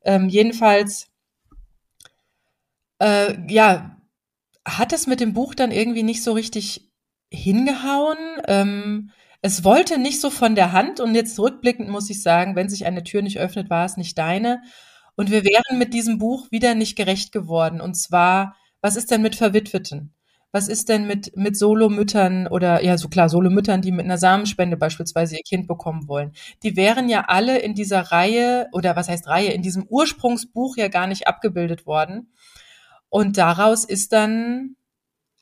Ähm, 0.04 0.30
jedenfalls, 0.30 1.10
äh, 3.00 3.36
ja, 3.52 3.98
hat 4.66 4.94
es 4.94 5.08
mit 5.08 5.20
dem 5.20 5.34
Buch 5.34 5.56
dann 5.56 5.72
irgendwie 5.72 6.04
nicht 6.04 6.24
so 6.24 6.34
richtig 6.34 6.90
hingehauen. 7.32 8.18
Ähm, 8.48 9.12
es 9.42 9.64
wollte 9.64 9.98
nicht 9.98 10.22
so 10.22 10.30
von 10.30 10.56
der 10.56 10.72
Hand 10.72 11.00
und 11.00 11.16
jetzt 11.16 11.40
rückblickend 11.40 11.90
muss 11.90 12.10
ich 12.10 12.22
sagen, 12.22 12.56
wenn 12.56 12.70
sich 12.70 12.86
eine 12.86 13.04
Tür 13.04 13.22
nicht 13.24 13.40
öffnet, 13.40 13.70
war 13.70 13.86
es 13.86 13.98
nicht 13.98 14.18
deine. 14.18 14.62
Und 15.16 15.32
wir 15.32 15.44
wären 15.44 15.80
mit 15.80 15.94
diesem 15.94 16.20
Buch 16.20 16.48
wieder 16.52 16.76
nicht 16.76 16.96
gerecht 16.96 17.32
geworden. 17.32 17.82
Und 17.82 17.96
zwar, 17.96 18.56
was 18.82 18.96
ist 18.96 19.12
denn 19.12 19.22
mit 19.22 19.36
Verwitweten? 19.36 20.14
Was 20.54 20.68
ist 20.68 20.90
denn 20.90 21.08
mit, 21.08 21.36
mit 21.38 21.58
Solomüttern 21.58 22.48
oder, 22.48 22.84
ja, 22.84 22.98
so 22.98 23.08
klar, 23.08 23.30
Solomüttern, 23.30 23.82
die 23.82 23.94
mit 23.94 24.04
einer 24.04 24.18
Samenspende 24.18 24.76
beispielsweise 24.76 25.38
ihr 25.38 25.44
Kind 25.44 25.68
bekommen 25.68 26.10
wollen? 26.10 26.34
Die 26.64 26.76
wären 26.76 27.08
ja 27.08 27.26
alle 27.28 27.60
in 27.60 27.74
dieser 27.74 28.02
Reihe, 28.02 28.68
oder 28.74 28.96
was 28.98 29.08
heißt 29.08 29.28
Reihe, 29.28 29.54
in 29.54 29.62
diesem 29.62 29.86
Ursprungsbuch 29.88 30.76
ja 30.76 30.90
gar 30.90 31.08
nicht 31.08 31.28
abgebildet 31.28 31.86
worden. 31.86 32.34
Und 33.10 33.38
daraus 33.38 33.86
ist 33.86 34.12
dann 34.12 34.76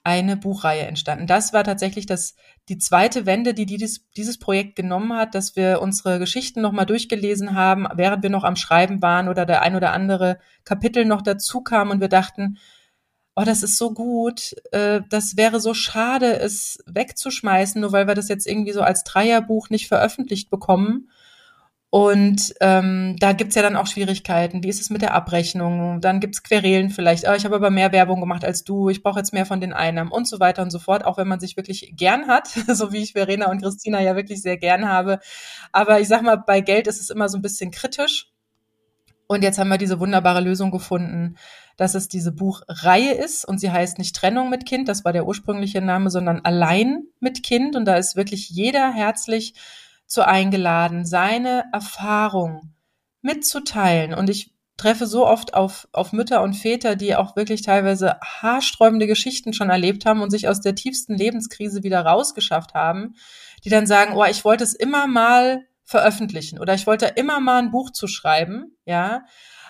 eine 0.03 0.37
Buchreihe 0.37 0.87
entstanden. 0.87 1.27
Das 1.27 1.53
war 1.53 1.63
tatsächlich 1.63 2.05
das, 2.05 2.35
die 2.69 2.77
zweite 2.77 3.25
Wende, 3.25 3.53
die 3.53 3.65
dieses, 3.65 4.09
dieses 4.15 4.39
Projekt 4.39 4.75
genommen 4.75 5.13
hat, 5.13 5.35
dass 5.35 5.55
wir 5.55 5.81
unsere 5.81 6.19
Geschichten 6.19 6.61
nochmal 6.61 6.85
durchgelesen 6.85 7.55
haben, 7.55 7.87
während 7.95 8.23
wir 8.23 8.29
noch 8.29 8.43
am 8.43 8.55
Schreiben 8.55 9.01
waren 9.01 9.27
oder 9.27 9.45
der 9.45 9.61
ein 9.61 9.75
oder 9.75 9.91
andere 9.91 10.39
Kapitel 10.63 11.05
noch 11.05 11.21
dazu 11.21 11.61
kam 11.61 11.89
und 11.89 11.99
wir 11.99 12.09
dachten, 12.09 12.57
oh, 13.39 13.45
das 13.45 13.63
ist 13.63 13.77
so 13.77 13.93
gut, 13.93 14.53
äh, 14.71 15.01
das 15.09 15.37
wäre 15.37 15.59
so 15.59 15.73
schade, 15.73 16.39
es 16.39 16.79
wegzuschmeißen, 16.87 17.79
nur 17.79 17.91
weil 17.93 18.07
wir 18.07 18.15
das 18.15 18.27
jetzt 18.27 18.45
irgendwie 18.47 18.73
so 18.73 18.81
als 18.81 19.03
Dreierbuch 19.05 19.69
nicht 19.69 19.87
veröffentlicht 19.87 20.49
bekommen. 20.49 21.09
Und 21.91 22.53
ähm, 22.61 23.15
da 23.19 23.31
gibt's 23.33 23.55
ja 23.55 23.63
dann 23.63 23.75
auch 23.75 23.87
Schwierigkeiten. 23.87 24.61
Wie 24.61 24.67
ist 24.69 24.79
es 24.81 24.91
mit 24.91 25.01
der 25.01 25.15
Abrechnung? 25.15 26.01
Dann 26.01 26.19
gibt's 26.19 26.43
Querelen 26.43 26.91
vielleicht. 26.91 27.27
Oh, 27.27 27.33
ich 27.33 27.45
habe 27.45 27.55
aber 27.55 27.71
mehr 27.71 27.91
Werbung 27.91 28.19
gemacht 28.19 28.45
als 28.45 28.63
du. 28.63 28.89
Ich 28.89 29.01
brauche 29.01 29.17
jetzt 29.17 29.33
mehr 29.33 29.47
von 29.47 29.59
den 29.59 29.73
Einnahmen 29.73 30.11
und 30.11 30.27
so 30.27 30.39
weiter 30.39 30.61
und 30.61 30.69
so 30.69 30.77
fort. 30.77 31.03
Auch 31.05 31.17
wenn 31.17 31.27
man 31.27 31.39
sich 31.39 31.57
wirklich 31.57 31.93
gern 31.95 32.27
hat, 32.27 32.47
so 32.67 32.91
wie 32.91 32.99
ich 32.99 33.13
Verena 33.13 33.49
und 33.49 33.61
Christina 33.61 34.01
ja 34.01 34.15
wirklich 34.15 34.41
sehr 34.43 34.57
gern 34.57 34.87
habe. 34.87 35.19
Aber 35.71 35.99
ich 35.99 36.07
sag 36.07 36.21
mal, 36.21 36.35
bei 36.35 36.61
Geld 36.61 36.87
ist 36.87 37.01
es 37.01 37.09
immer 37.09 37.27
so 37.29 37.39
ein 37.39 37.41
bisschen 37.41 37.71
kritisch. 37.71 38.27
Und 39.31 39.43
jetzt 39.43 39.59
haben 39.59 39.69
wir 39.69 39.77
diese 39.77 39.99
wunderbare 39.99 40.41
Lösung 40.41 40.71
gefunden, 40.71 41.35
dass 41.77 41.93
es 41.93 42.07
diese 42.07 42.31
Buchreihe 42.31 43.13
ist 43.13 43.45
und 43.45 43.59
sie 43.59 43.69
heißt 43.69 43.99
nicht 43.99 44.15
Trennung 44.15 44.49
mit 44.49 44.65
Kind, 44.65 44.89
das 44.89 45.05
war 45.05 45.13
der 45.13 45.27
ursprüngliche 45.27 45.81
Name, 45.81 46.09
sondern 46.09 46.41
allein 46.43 47.03
mit 47.19 47.43
Kind. 47.43 47.75
Und 47.75 47.85
da 47.85 47.95
ist 47.95 48.15
wirklich 48.15 48.49
jeder 48.49 48.91
herzlich 48.91 49.53
zu 50.07 50.25
eingeladen, 50.25 51.05
seine 51.05 51.65
Erfahrung 51.71 52.73
mitzuteilen. 53.21 54.15
Und 54.15 54.31
ich 54.31 54.51
treffe 54.77 55.05
so 55.05 55.27
oft 55.27 55.53
auf, 55.53 55.87
auf 55.91 56.11
Mütter 56.11 56.41
und 56.41 56.55
Väter, 56.55 56.95
die 56.95 57.15
auch 57.15 57.35
wirklich 57.35 57.61
teilweise 57.61 58.19
haarsträubende 58.21 59.05
Geschichten 59.05 59.53
schon 59.53 59.69
erlebt 59.69 60.07
haben 60.07 60.23
und 60.23 60.31
sich 60.31 60.47
aus 60.47 60.59
der 60.59 60.73
tiefsten 60.73 61.13
Lebenskrise 61.13 61.83
wieder 61.83 62.01
rausgeschafft 62.01 62.73
haben, 62.73 63.13
die 63.63 63.69
dann 63.69 63.85
sagen, 63.85 64.15
oh, 64.15 64.25
ich 64.25 64.43
wollte 64.43 64.63
es 64.63 64.73
immer 64.73 65.05
mal 65.05 65.67
veröffentlichen 65.89 66.59
oder 66.59 66.75
ich 66.75 66.85
wollte 66.85 67.07
immer 67.15 67.39
mal 67.39 67.57
ein 67.57 67.71
Buch 67.71 67.89
zu 67.89 68.05
schreiben, 68.05 68.77
ja, 68.85 69.23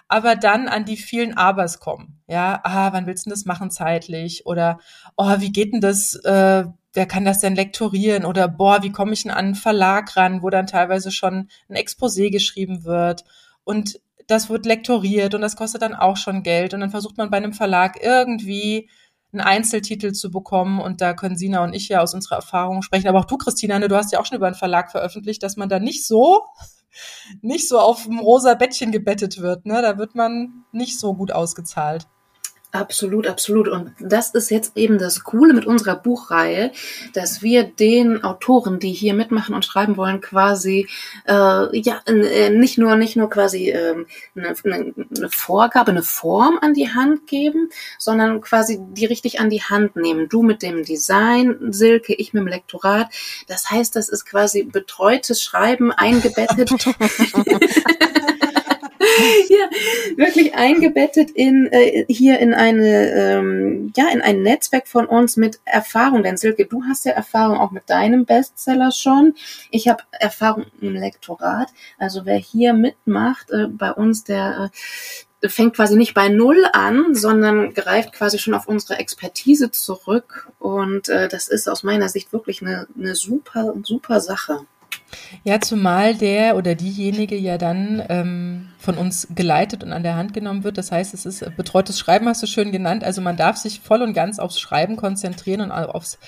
aber 0.10 0.36
dann 0.36 0.67
an 0.67 0.84
die 0.84 0.97
vielen 0.97 1.38
Abers 1.38 1.79
kommen. 1.79 2.21
Ja, 2.27 2.60
ah, 2.63 2.91
wann 2.91 3.08
willst 3.08 3.25
du 3.25 3.29
das 3.29 3.45
machen 3.45 3.71
zeitlich? 3.71 4.45
Oder 4.45 4.79
oh, 5.15 5.36
wie 5.38 5.53
geht 5.53 5.71
denn 5.71 5.79
das? 5.79 6.15
Äh, 6.15 6.65
wer 6.93 7.05
kann 7.05 7.23
das 7.23 7.39
denn 7.39 7.55
lektorieren? 7.55 8.25
Oder 8.25 8.49
boah, 8.49 8.84
wie 8.84 8.91
komme 8.91 9.13
ich 9.13 9.23
denn 9.23 9.32
an 9.32 9.38
einen 9.38 9.55
Verlag 9.55 10.17
ran, 10.17 10.43
wo 10.43 10.49
dann 10.49 10.67
teilweise 10.67 11.12
schon 11.12 11.47
ein 11.69 11.77
Exposé 11.77 12.32
geschrieben 12.32 12.84
wird 12.84 13.23
und 13.63 14.01
das 14.27 14.49
wird 14.49 14.65
lektoriert 14.65 15.36
und 15.36 15.41
das 15.41 15.55
kostet 15.55 15.84
dann 15.84 15.95
auch 15.95 16.17
schon 16.17 16.43
Geld 16.43 16.73
und 16.73 16.82
dann 16.82 16.91
versucht 16.91 17.17
man 17.17 17.29
bei 17.29 17.38
einem 17.38 17.53
Verlag 17.53 17.97
irgendwie 18.03 18.89
einen 19.31 19.41
Einzeltitel 19.41 20.11
zu 20.11 20.31
bekommen 20.31 20.79
und 20.79 21.01
da 21.01 21.13
können 21.13 21.37
Sina 21.37 21.63
und 21.63 21.73
ich 21.73 21.89
ja 21.89 22.01
aus 22.01 22.13
unserer 22.13 22.37
Erfahrung 22.37 22.81
sprechen, 22.81 23.07
aber 23.07 23.19
auch 23.19 23.25
du, 23.25 23.37
Christina, 23.37 23.77
ne, 23.77 23.87
du 23.87 23.95
hast 23.95 24.11
ja 24.11 24.19
auch 24.19 24.25
schon 24.25 24.37
über 24.37 24.47
einen 24.47 24.55
Verlag 24.55 24.91
veröffentlicht, 24.91 25.43
dass 25.43 25.55
man 25.55 25.69
da 25.69 25.79
nicht 25.79 26.05
so 26.05 26.41
nicht 27.41 27.67
so 27.67 27.79
auf 27.79 28.03
dem 28.03 28.19
rosa 28.19 28.55
Bettchen 28.55 28.91
gebettet 28.91 29.39
wird. 29.39 29.65
Ne? 29.65 29.81
Da 29.81 29.97
wird 29.97 30.15
man 30.15 30.65
nicht 30.71 30.99
so 30.99 31.13
gut 31.13 31.31
ausgezahlt. 31.31 32.07
Absolut, 32.71 33.25
absolut. 33.25 33.67
Und 33.67 33.93
das 33.99 34.36
ist 34.36 34.51
jetzt 34.51 34.77
eben 34.77 34.99
das 34.99 35.23
Coole 35.23 35.53
mit 35.53 35.65
unserer 35.65 35.95
Buchreihe, 35.95 36.71
dass 37.13 37.41
wir 37.41 37.63
den 37.63 38.23
Autoren, 38.23 38.77
die 38.79 38.91
hier 38.91 39.15
mitmachen 39.15 39.55
und 39.55 39.65
schreiben 39.65 39.97
wollen, 39.97 40.21
quasi 40.21 40.88
äh, 41.27 41.79
ja 41.79 42.01
äh, 42.05 42.51
nicht 42.51 42.77
nur 42.77 42.95
nicht 42.95 43.15
nur 43.15 43.27
quasi 43.27 43.71
äh, 43.71 44.05
eine, 44.36 44.55
eine 44.65 45.29
Vorgabe, 45.32 45.89
eine 45.89 46.03
Form 46.03 46.60
an 46.62 46.75
die 46.75 46.93
Hand 46.93 47.25
geben, 47.25 47.69
sondern 47.97 48.39
quasi 48.39 48.77
die 48.79 49.05
richtig 49.05 49.39
an 49.39 49.49
die 49.49 49.63
Hand 49.63 49.95
nehmen. 49.95 50.29
Du 50.29 50.43
mit 50.43 50.62
dem 50.62 50.84
Design, 50.84 51.73
Silke, 51.73 52.13
ich 52.13 52.34
mit 52.34 52.41
dem 52.41 52.47
Lektorat. 52.47 53.08
Das 53.47 53.71
heißt, 53.71 53.95
das 53.95 54.10
ist 54.10 54.25
quasi 54.25 54.62
betreutes 54.62 55.41
Schreiben 55.41 55.91
eingebettet. 55.91 56.69
ja, 59.49 59.69
wirklich 60.17 60.55
eingebettet 60.55 61.32
in 61.32 61.67
äh, 61.71 62.05
hier 62.08 62.39
in 62.39 62.53
eine 62.53 63.12
ähm, 63.12 63.91
ja 63.95 64.10
in 64.12 64.21
ein 64.21 64.41
Netzwerk 64.41 64.88
von 64.88 65.05
uns 65.05 65.38
mit 65.38 65.60
Erfahrung. 65.65 66.23
Denn 66.23 66.38
Silke, 66.38 66.65
du 66.65 66.84
hast 66.88 67.05
ja 67.05 67.12
Erfahrung 67.12 67.58
auch 67.58 67.71
mit 67.71 67.89
deinem 67.89 68.25
Bestseller 68.25 68.91
schon. 68.91 69.36
Ich 69.71 69.88
habe 69.88 70.03
Erfahrung 70.12 70.65
im 70.82 70.93
Lektorat. 70.93 71.69
Also 71.97 72.25
wer 72.25 72.38
hier 72.38 72.73
mitmacht 72.73 73.51
äh, 73.51 73.67
bei 73.67 73.91
uns, 73.91 74.23
der 74.23 74.71
äh, 75.41 75.49
fängt 75.49 75.75
quasi 75.75 75.95
nicht 75.95 76.13
bei 76.13 76.27
Null 76.27 76.65
an, 76.73 77.15
sondern 77.15 77.73
greift 77.73 78.13
quasi 78.13 78.39
schon 78.39 78.53
auf 78.53 78.67
unsere 78.67 78.99
Expertise 78.99 79.71
zurück. 79.71 80.49
Und 80.60 81.10
äh, 81.10 81.27
das 81.29 81.47
ist 81.47 81.69
aus 81.69 81.84
meiner 81.84 82.10
Sicht 82.10 82.34
wirklich 82.34 82.62
eine, 82.62 82.88
eine 82.97 83.15
super, 83.15 83.73
super 83.84 84.19
Sache. 84.19 84.65
Ja, 85.43 85.60
zumal 85.60 86.15
der 86.15 86.56
oder 86.56 86.76
diejenige 86.76 87.36
ja 87.36 87.58
dann 87.58 88.04
ähm, 88.10 88.69
von 88.78 88.98
uns 88.98 89.28
geleitet 89.34 89.84
und 89.84 89.91
an 89.91 90.04
der 90.04 90.15
Hand 90.15 90.34
genommen 90.34 90.63
wird. 90.63 90.78
Das 90.78 90.91
heißt, 90.91 91.13
es 91.13 91.26
ist 91.26 91.56
betreutes 91.56 92.00
Schreiben, 92.00 92.28
hast 92.28 92.43
du 92.43 92.48
schön 92.48 92.72
genannt. 92.72 93.04
Also 93.04 93.22
man 93.22 93.38
darf 93.38 93.58
sich 93.58 93.80
voll 93.80 94.02
und 94.02 94.13
ganz 94.13 94.39
aufs 94.39 94.60
Schreiben 94.60 94.95
konzentrieren 94.95 95.62
und 95.62 95.72
aufs, 95.72 96.19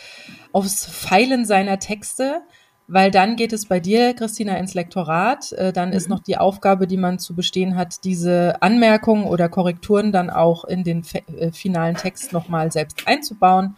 aufs 0.51 0.85
Feilen 0.85 1.45
seiner 1.45 1.79
Texte, 1.79 2.41
weil 2.87 3.09
dann 3.09 3.37
geht 3.37 3.53
es 3.53 3.67
bei 3.67 3.79
dir, 3.79 4.13
Christina, 4.13 4.57
ins 4.57 4.73
Lektorat. 4.73 5.51
Äh, 5.53 5.71
dann 5.71 5.89
mhm. 5.89 5.95
ist 5.95 6.09
noch 6.09 6.19
die 6.19 6.37
Aufgabe, 6.37 6.87
die 6.87 6.97
man 6.97 7.19
zu 7.19 7.35
bestehen 7.35 7.75
hat, 7.75 8.03
diese 8.03 8.61
Anmerkungen 8.61 9.25
oder 9.25 9.47
Korrekturen 9.49 10.11
dann 10.11 10.29
auch 10.29 10.65
in 10.65 10.83
den 10.83 11.03
äh, 11.37 11.51
finalen 11.51 11.95
Text 11.95 12.33
nochmal 12.33 12.71
selbst 12.71 13.07
einzubauen. 13.07 13.77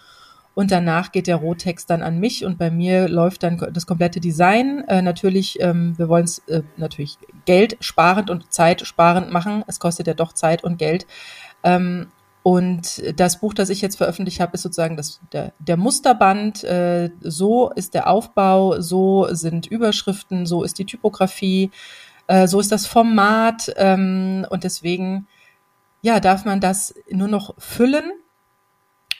Und 0.56 0.72
danach 0.72 1.12
geht 1.12 1.28
der 1.28 1.38
Rohtext 1.38 1.90
dann 1.90 2.04
an 2.04 2.20
mich 2.20 2.46
und 2.46 2.60
bei 2.60 2.70
mir 2.70 3.08
läuft 3.08 3.44
dann 3.44 3.58
das 3.74 3.88
komplette 3.88 4.20
Design. 4.20 4.84
Äh, 4.88 5.02
natürlich, 5.02 5.60
ähm, 5.60 5.98
wir 5.98 6.10
wollen 6.10 6.26
es 6.26 6.40
äh, 6.48 6.62
natürlich 6.78 7.18
Geld 7.46 7.78
sparend 7.80 8.30
und 8.30 8.54
Zeit 8.54 8.86
sparend 8.86 9.32
machen. 9.32 9.64
Es 9.68 9.80
kostet 9.80 10.06
ja 10.06 10.14
doch 10.14 10.34
Zeit 10.34 10.64
und 10.64 10.78
Geld. 10.78 11.08
Ähm, 11.64 12.08
und 12.44 13.02
das 13.20 13.40
Buch, 13.40 13.54
das 13.54 13.70
ich 13.70 13.82
jetzt 13.82 13.96
veröffentlicht 13.96 14.42
habe, 14.42 14.54
ist 14.54 14.62
sozusagen 14.62 14.98
das, 14.98 15.22
der, 15.32 15.54
der 15.60 15.78
Musterband. 15.78 16.64
Äh, 16.66 17.10
so 17.22 17.72
ist 17.72 17.94
der 17.94 18.08
Aufbau, 18.08 18.80
so 18.80 19.28
sind 19.32 19.66
Überschriften, 19.66 20.46
so 20.46 20.64
ist 20.64 20.78
die 20.78 20.86
Typografie, 20.86 21.72
äh, 22.28 22.48
so 22.48 22.60
ist 22.60 22.72
das 22.72 22.86
Format. 22.86 23.74
Ähm, 23.78 24.46
und 24.50 24.66
deswegen, 24.66 25.28
ja, 26.02 26.20
darf 26.20 26.46
man 26.46 26.60
das 26.60 26.94
nur 27.10 27.30
noch 27.30 27.56
füllen 27.58 28.12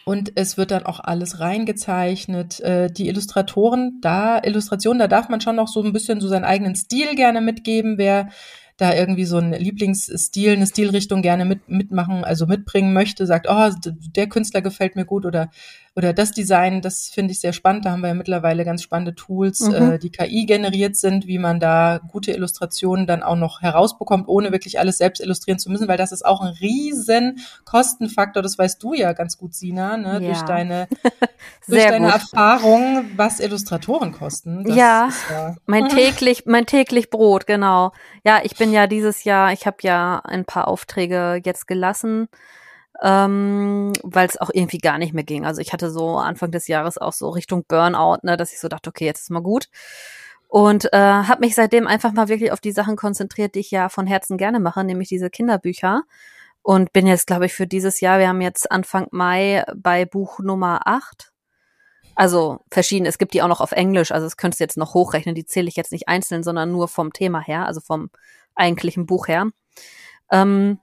und 0.06 0.34
es 0.36 0.58
wird 0.58 0.72
dann 0.72 0.86
auch 0.86 1.00
alles 1.00 1.40
reingezeichnet. 1.40 2.60
Äh, 2.60 2.92
die 2.92 3.08
Illustratoren, 3.08 4.00
da, 4.02 4.40
Illustrationen, 4.44 5.00
da 5.00 5.08
darf 5.08 5.30
man 5.30 5.42
schon 5.42 5.56
noch 5.56 5.68
so 5.68 5.82
ein 5.82 5.94
bisschen 5.94 6.20
so 6.20 6.28
seinen 6.28 6.44
eigenen 6.44 6.76
Stil 6.76 7.16
gerne 7.16 7.42
mitgeben. 7.42 7.98
Wer 7.98 8.30
da 8.78 8.94
irgendwie 8.94 9.26
so 9.26 9.38
einen 9.38 9.54
Lieblingsstil, 9.54 10.54
eine 10.54 10.68
Stilrichtung 10.68 11.22
gerne 11.22 11.46
mit, 11.46 11.70
mitmachen, 11.70 12.24
also 12.24 12.48
mitbringen 12.48 12.92
möchte, 12.92 13.26
sagt, 13.28 13.48
oh, 13.50 13.70
der 13.86 14.28
Künstler 14.28 14.62
gefällt 14.62 14.96
mir 14.96 15.06
gut 15.06 15.26
oder 15.26 15.52
oder 15.96 16.12
das 16.12 16.32
Design, 16.32 16.82
das 16.82 17.10
finde 17.14 17.34
ich 17.34 17.40
sehr 17.40 17.54
spannend. 17.54 17.86
Da 17.86 17.92
haben 17.92 18.02
wir 18.02 18.08
ja 18.08 18.14
mittlerweile 18.16 18.66
ganz 18.66 18.82
spannende 18.82 19.14
Tools, 19.14 19.60
mhm. 19.60 19.74
äh, 19.74 20.00
die 20.00 20.10
KI 20.10 20.46
generiert 20.46 20.96
sind, 20.96 21.28
wie 21.28 21.38
man 21.38 21.60
da 21.60 22.00
gute 22.12 22.32
Illustrationen 22.32 23.06
dann 23.06 23.22
auch 23.22 23.36
noch 23.36 23.62
herausbekommt, 23.62 24.28
ohne 24.28 24.52
wirklich 24.52 24.80
alles 24.80 24.98
selbst 24.98 25.22
illustrieren 25.22 25.60
zu 25.60 25.70
müssen, 25.70 25.88
weil 25.88 25.98
das 25.98 26.12
ist 26.12 26.26
auch 26.26 26.42
ein 26.42 26.54
riesen 26.60 27.40
Kostenfaktor. 27.64 28.42
Das 28.42 28.58
weißt 28.58 28.82
du 28.82 28.96
ja 28.96 29.14
ganz 29.14 29.38
gut, 29.38 29.54
Sina, 29.54 29.98
ne? 29.98 30.14
Ja. 30.14 30.20
durch 30.20 30.42
deine, 30.42 30.88
durch 31.68 31.84
deine 31.86 32.08
gut. 32.08 32.16
Erfahrung, 32.16 33.06
was 33.16 33.40
Illustratoren 33.40 34.14
kosten. 34.14 34.64
Das 34.64 34.76
ja, 34.76 35.10
ja, 35.30 35.56
mein 35.68 35.90
täglich, 35.90 36.46
mein 36.48 36.66
täglich 36.66 37.12
Brot, 37.12 37.46
genau. 37.46 37.92
Ja, 38.24 38.40
ich 38.44 38.56
bin 38.56 38.72
ja 38.72 38.88
dieses 38.88 39.26
Jahr, 39.26 39.54
ich 39.54 39.68
habe 39.68 39.78
ja 39.82 40.22
ein 40.24 40.46
paar 40.46 40.68
Aufträge 40.68 41.40
jetzt 41.44 41.68
gelassen 41.68 42.30
ähm, 43.04 43.92
weil 44.02 44.28
es 44.28 44.40
auch 44.40 44.50
irgendwie 44.52 44.78
gar 44.78 44.98
nicht 44.98 45.14
mehr 45.14 45.26
ging. 45.26 45.46
Also 45.46 45.60
ich 45.60 45.74
hatte 45.74 45.92
so 45.92 46.18
Anfang 46.18 46.52
des 46.52 46.68
Jahres 46.68 46.98
auch 46.98 47.12
so 47.12 47.30
Richtung 47.30 47.66
Burnout, 47.68 48.20
ne, 48.24 48.38
dass 48.38 48.54
ich 48.54 48.60
so 48.60 48.70
dachte, 48.70 48.90
okay, 48.90 49.06
jetzt 49.06 49.22
ist 49.22 49.30
mal 49.30 49.42
gut. 49.42 49.68
Und 50.48 50.92
äh, 50.94 50.98
habe 50.98 51.42
mich 51.42 51.56
seitdem 51.56 51.86
einfach 51.86 52.14
mal 52.14 52.30
wirklich 52.30 52.52
auf 52.52 52.62
die 52.62 52.72
Sachen 52.72 52.96
konzentriert, 52.96 53.56
die 53.56 53.60
ich 53.60 53.72
ja 53.72 53.90
von 53.90 54.08
Herzen 54.08 54.38
gerne 54.38 54.60
mache, 54.60 54.84
nämlich 54.84 55.10
diese 55.10 55.30
Kinderbücher. 55.30 56.04
Und 56.62 56.94
bin 56.94 57.06
jetzt, 57.06 57.28
glaube 57.28 57.46
ich, 57.48 57.54
für 57.54 57.68
dieses 57.68 58.00
Jahr, 58.00 58.20
wir 58.20 58.30
haben 58.30 58.40
jetzt 58.40 58.72
Anfang 58.72 59.08
Mai 59.12 59.66
bei 59.76 60.06
Buch 60.06 60.40
Nummer 60.40 60.82
8. 60.86 61.34
Also 62.16 62.60
verschieden, 62.72 63.06
es 63.06 63.18
gibt 63.18 63.34
die 63.34 63.42
auch 63.42 63.48
noch 63.48 63.60
auf 63.60 63.72
Englisch, 63.74 64.12
also 64.12 64.28
das 64.28 64.38
könntest 64.38 64.60
du 64.60 64.64
jetzt 64.64 64.78
noch 64.78 64.94
hochrechnen, 64.94 65.36
die 65.36 65.46
zähle 65.46 65.68
ich 65.68 65.76
jetzt 65.76 65.92
nicht 65.92 66.08
einzeln, 66.08 66.44
sondern 66.44 66.72
nur 66.72 66.88
vom 66.88 67.12
Thema 67.12 67.42
her, 67.42 67.66
also 67.66 67.82
vom 67.82 68.12
eigentlichen 68.56 69.08
Buch 69.08 69.28
her. 69.28 69.48
Ähm, 70.32 70.80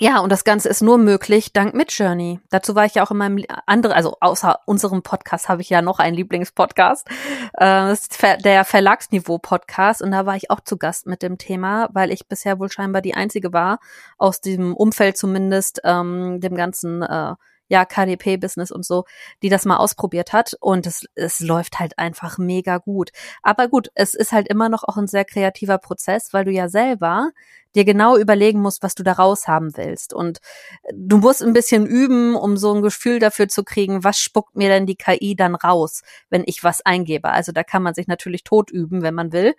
ja, 0.00 0.20
und 0.20 0.32
das 0.32 0.44
Ganze 0.44 0.70
ist 0.70 0.80
nur 0.80 0.96
möglich 0.96 1.52
dank 1.52 1.74
Midjourney. 1.74 2.40
Dazu 2.48 2.74
war 2.74 2.86
ich 2.86 2.94
ja 2.94 3.04
auch 3.04 3.10
in 3.10 3.18
meinem 3.18 3.44
anderen, 3.66 3.94
also 3.94 4.16
außer 4.20 4.60
unserem 4.64 5.02
Podcast 5.02 5.50
habe 5.50 5.60
ich 5.60 5.68
ja 5.68 5.82
noch 5.82 5.98
einen 5.98 6.16
Lieblingspodcast, 6.16 7.06
äh, 7.52 7.94
der 8.42 8.64
Verlagsniveau-Podcast. 8.64 10.00
Und 10.00 10.12
da 10.12 10.24
war 10.24 10.36
ich 10.36 10.50
auch 10.50 10.60
zu 10.60 10.78
Gast 10.78 11.06
mit 11.06 11.22
dem 11.22 11.36
Thema, 11.36 11.90
weil 11.92 12.12
ich 12.12 12.26
bisher 12.26 12.58
wohl 12.58 12.72
scheinbar 12.72 13.02
die 13.02 13.12
einzige 13.12 13.52
war, 13.52 13.78
aus 14.16 14.40
diesem 14.40 14.74
Umfeld 14.74 15.18
zumindest, 15.18 15.82
ähm, 15.84 16.40
dem 16.40 16.54
ganzen 16.54 17.02
äh, 17.02 17.34
ja, 17.70 17.84
KDP-Business 17.84 18.72
und 18.72 18.84
so, 18.84 19.04
die 19.42 19.48
das 19.48 19.64
mal 19.64 19.76
ausprobiert 19.76 20.32
hat 20.32 20.56
und 20.60 20.86
es, 20.86 21.06
es 21.14 21.40
läuft 21.40 21.78
halt 21.78 21.98
einfach 21.98 22.36
mega 22.36 22.78
gut. 22.78 23.10
Aber 23.42 23.68
gut, 23.68 23.90
es 23.94 24.14
ist 24.14 24.32
halt 24.32 24.48
immer 24.48 24.68
noch 24.68 24.82
auch 24.82 24.96
ein 24.96 25.06
sehr 25.06 25.24
kreativer 25.24 25.78
Prozess, 25.78 26.32
weil 26.32 26.44
du 26.44 26.50
ja 26.50 26.68
selber 26.68 27.30
dir 27.74 27.84
genau 27.84 28.16
überlegen 28.16 28.60
musst, 28.60 28.82
was 28.82 28.94
du 28.94 29.02
da 29.02 29.12
raus 29.12 29.48
haben 29.48 29.76
willst. 29.76 30.12
Und 30.12 30.38
du 30.92 31.18
musst 31.18 31.42
ein 31.42 31.52
bisschen 31.52 31.86
üben, 31.86 32.34
um 32.34 32.56
so 32.56 32.74
ein 32.74 32.82
Gefühl 32.82 33.18
dafür 33.18 33.48
zu 33.48 33.64
kriegen, 33.64 34.04
was 34.04 34.18
spuckt 34.18 34.56
mir 34.56 34.68
denn 34.68 34.86
die 34.86 34.96
KI 34.96 35.36
dann 35.36 35.54
raus, 35.54 36.02
wenn 36.30 36.42
ich 36.46 36.64
was 36.64 36.84
eingebe. 36.84 37.30
Also 37.30 37.52
da 37.52 37.62
kann 37.62 37.82
man 37.82 37.94
sich 37.94 38.06
natürlich 38.06 38.44
tot 38.44 38.70
üben, 38.70 39.02
wenn 39.02 39.14
man 39.14 39.32
will 39.32 39.54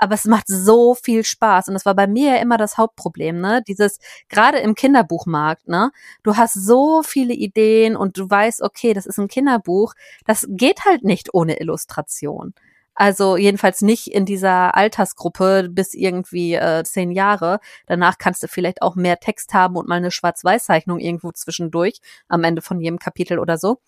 aber 0.00 0.14
es 0.14 0.24
macht 0.24 0.48
so 0.48 0.94
viel 0.94 1.24
Spaß. 1.24 1.68
Und 1.68 1.74
das 1.74 1.84
war 1.84 1.94
bei 1.94 2.06
mir 2.06 2.34
ja 2.34 2.40
immer 2.40 2.56
das 2.56 2.78
Hauptproblem, 2.78 3.38
ne? 3.38 3.62
Dieses, 3.68 3.98
gerade 4.30 4.58
im 4.58 4.74
Kinderbuchmarkt, 4.74 5.68
ne? 5.68 5.92
Du 6.22 6.36
hast 6.36 6.54
so 6.54 7.02
viele 7.02 7.34
Ideen 7.34 7.96
und 7.96 8.16
du 8.16 8.28
weißt, 8.28 8.62
okay, 8.62 8.94
das 8.94 9.04
ist 9.06 9.18
ein 9.18 9.28
Kinderbuch. 9.28 9.94
Das 10.24 10.46
geht 10.48 10.86
halt 10.86 11.04
nicht 11.04 11.34
ohne 11.34 11.60
Illustration. 11.60 12.54
Also 12.94 13.36
jedenfalls 13.36 13.80
nicht 13.80 14.08
in 14.08 14.26
dieser 14.26 14.76
Altersgruppe 14.76 15.68
bis 15.70 15.94
irgendwie 15.94 16.54
äh, 16.54 16.84
zehn 16.84 17.10
Jahre. 17.10 17.60
Danach 17.86 18.18
kannst 18.18 18.42
du 18.42 18.48
vielleicht 18.48 18.82
auch 18.82 18.94
mehr 18.94 19.18
Text 19.18 19.54
haben 19.54 19.76
und 19.76 19.88
mal 19.88 19.96
eine 19.96 20.10
Schwarz-Weiß-Zeichnung 20.10 20.98
irgendwo 20.98 21.32
zwischendurch 21.32 22.00
am 22.28 22.44
Ende 22.44 22.62
von 22.62 22.80
jedem 22.80 22.98
Kapitel 22.98 23.38
oder 23.38 23.58
so. 23.58 23.78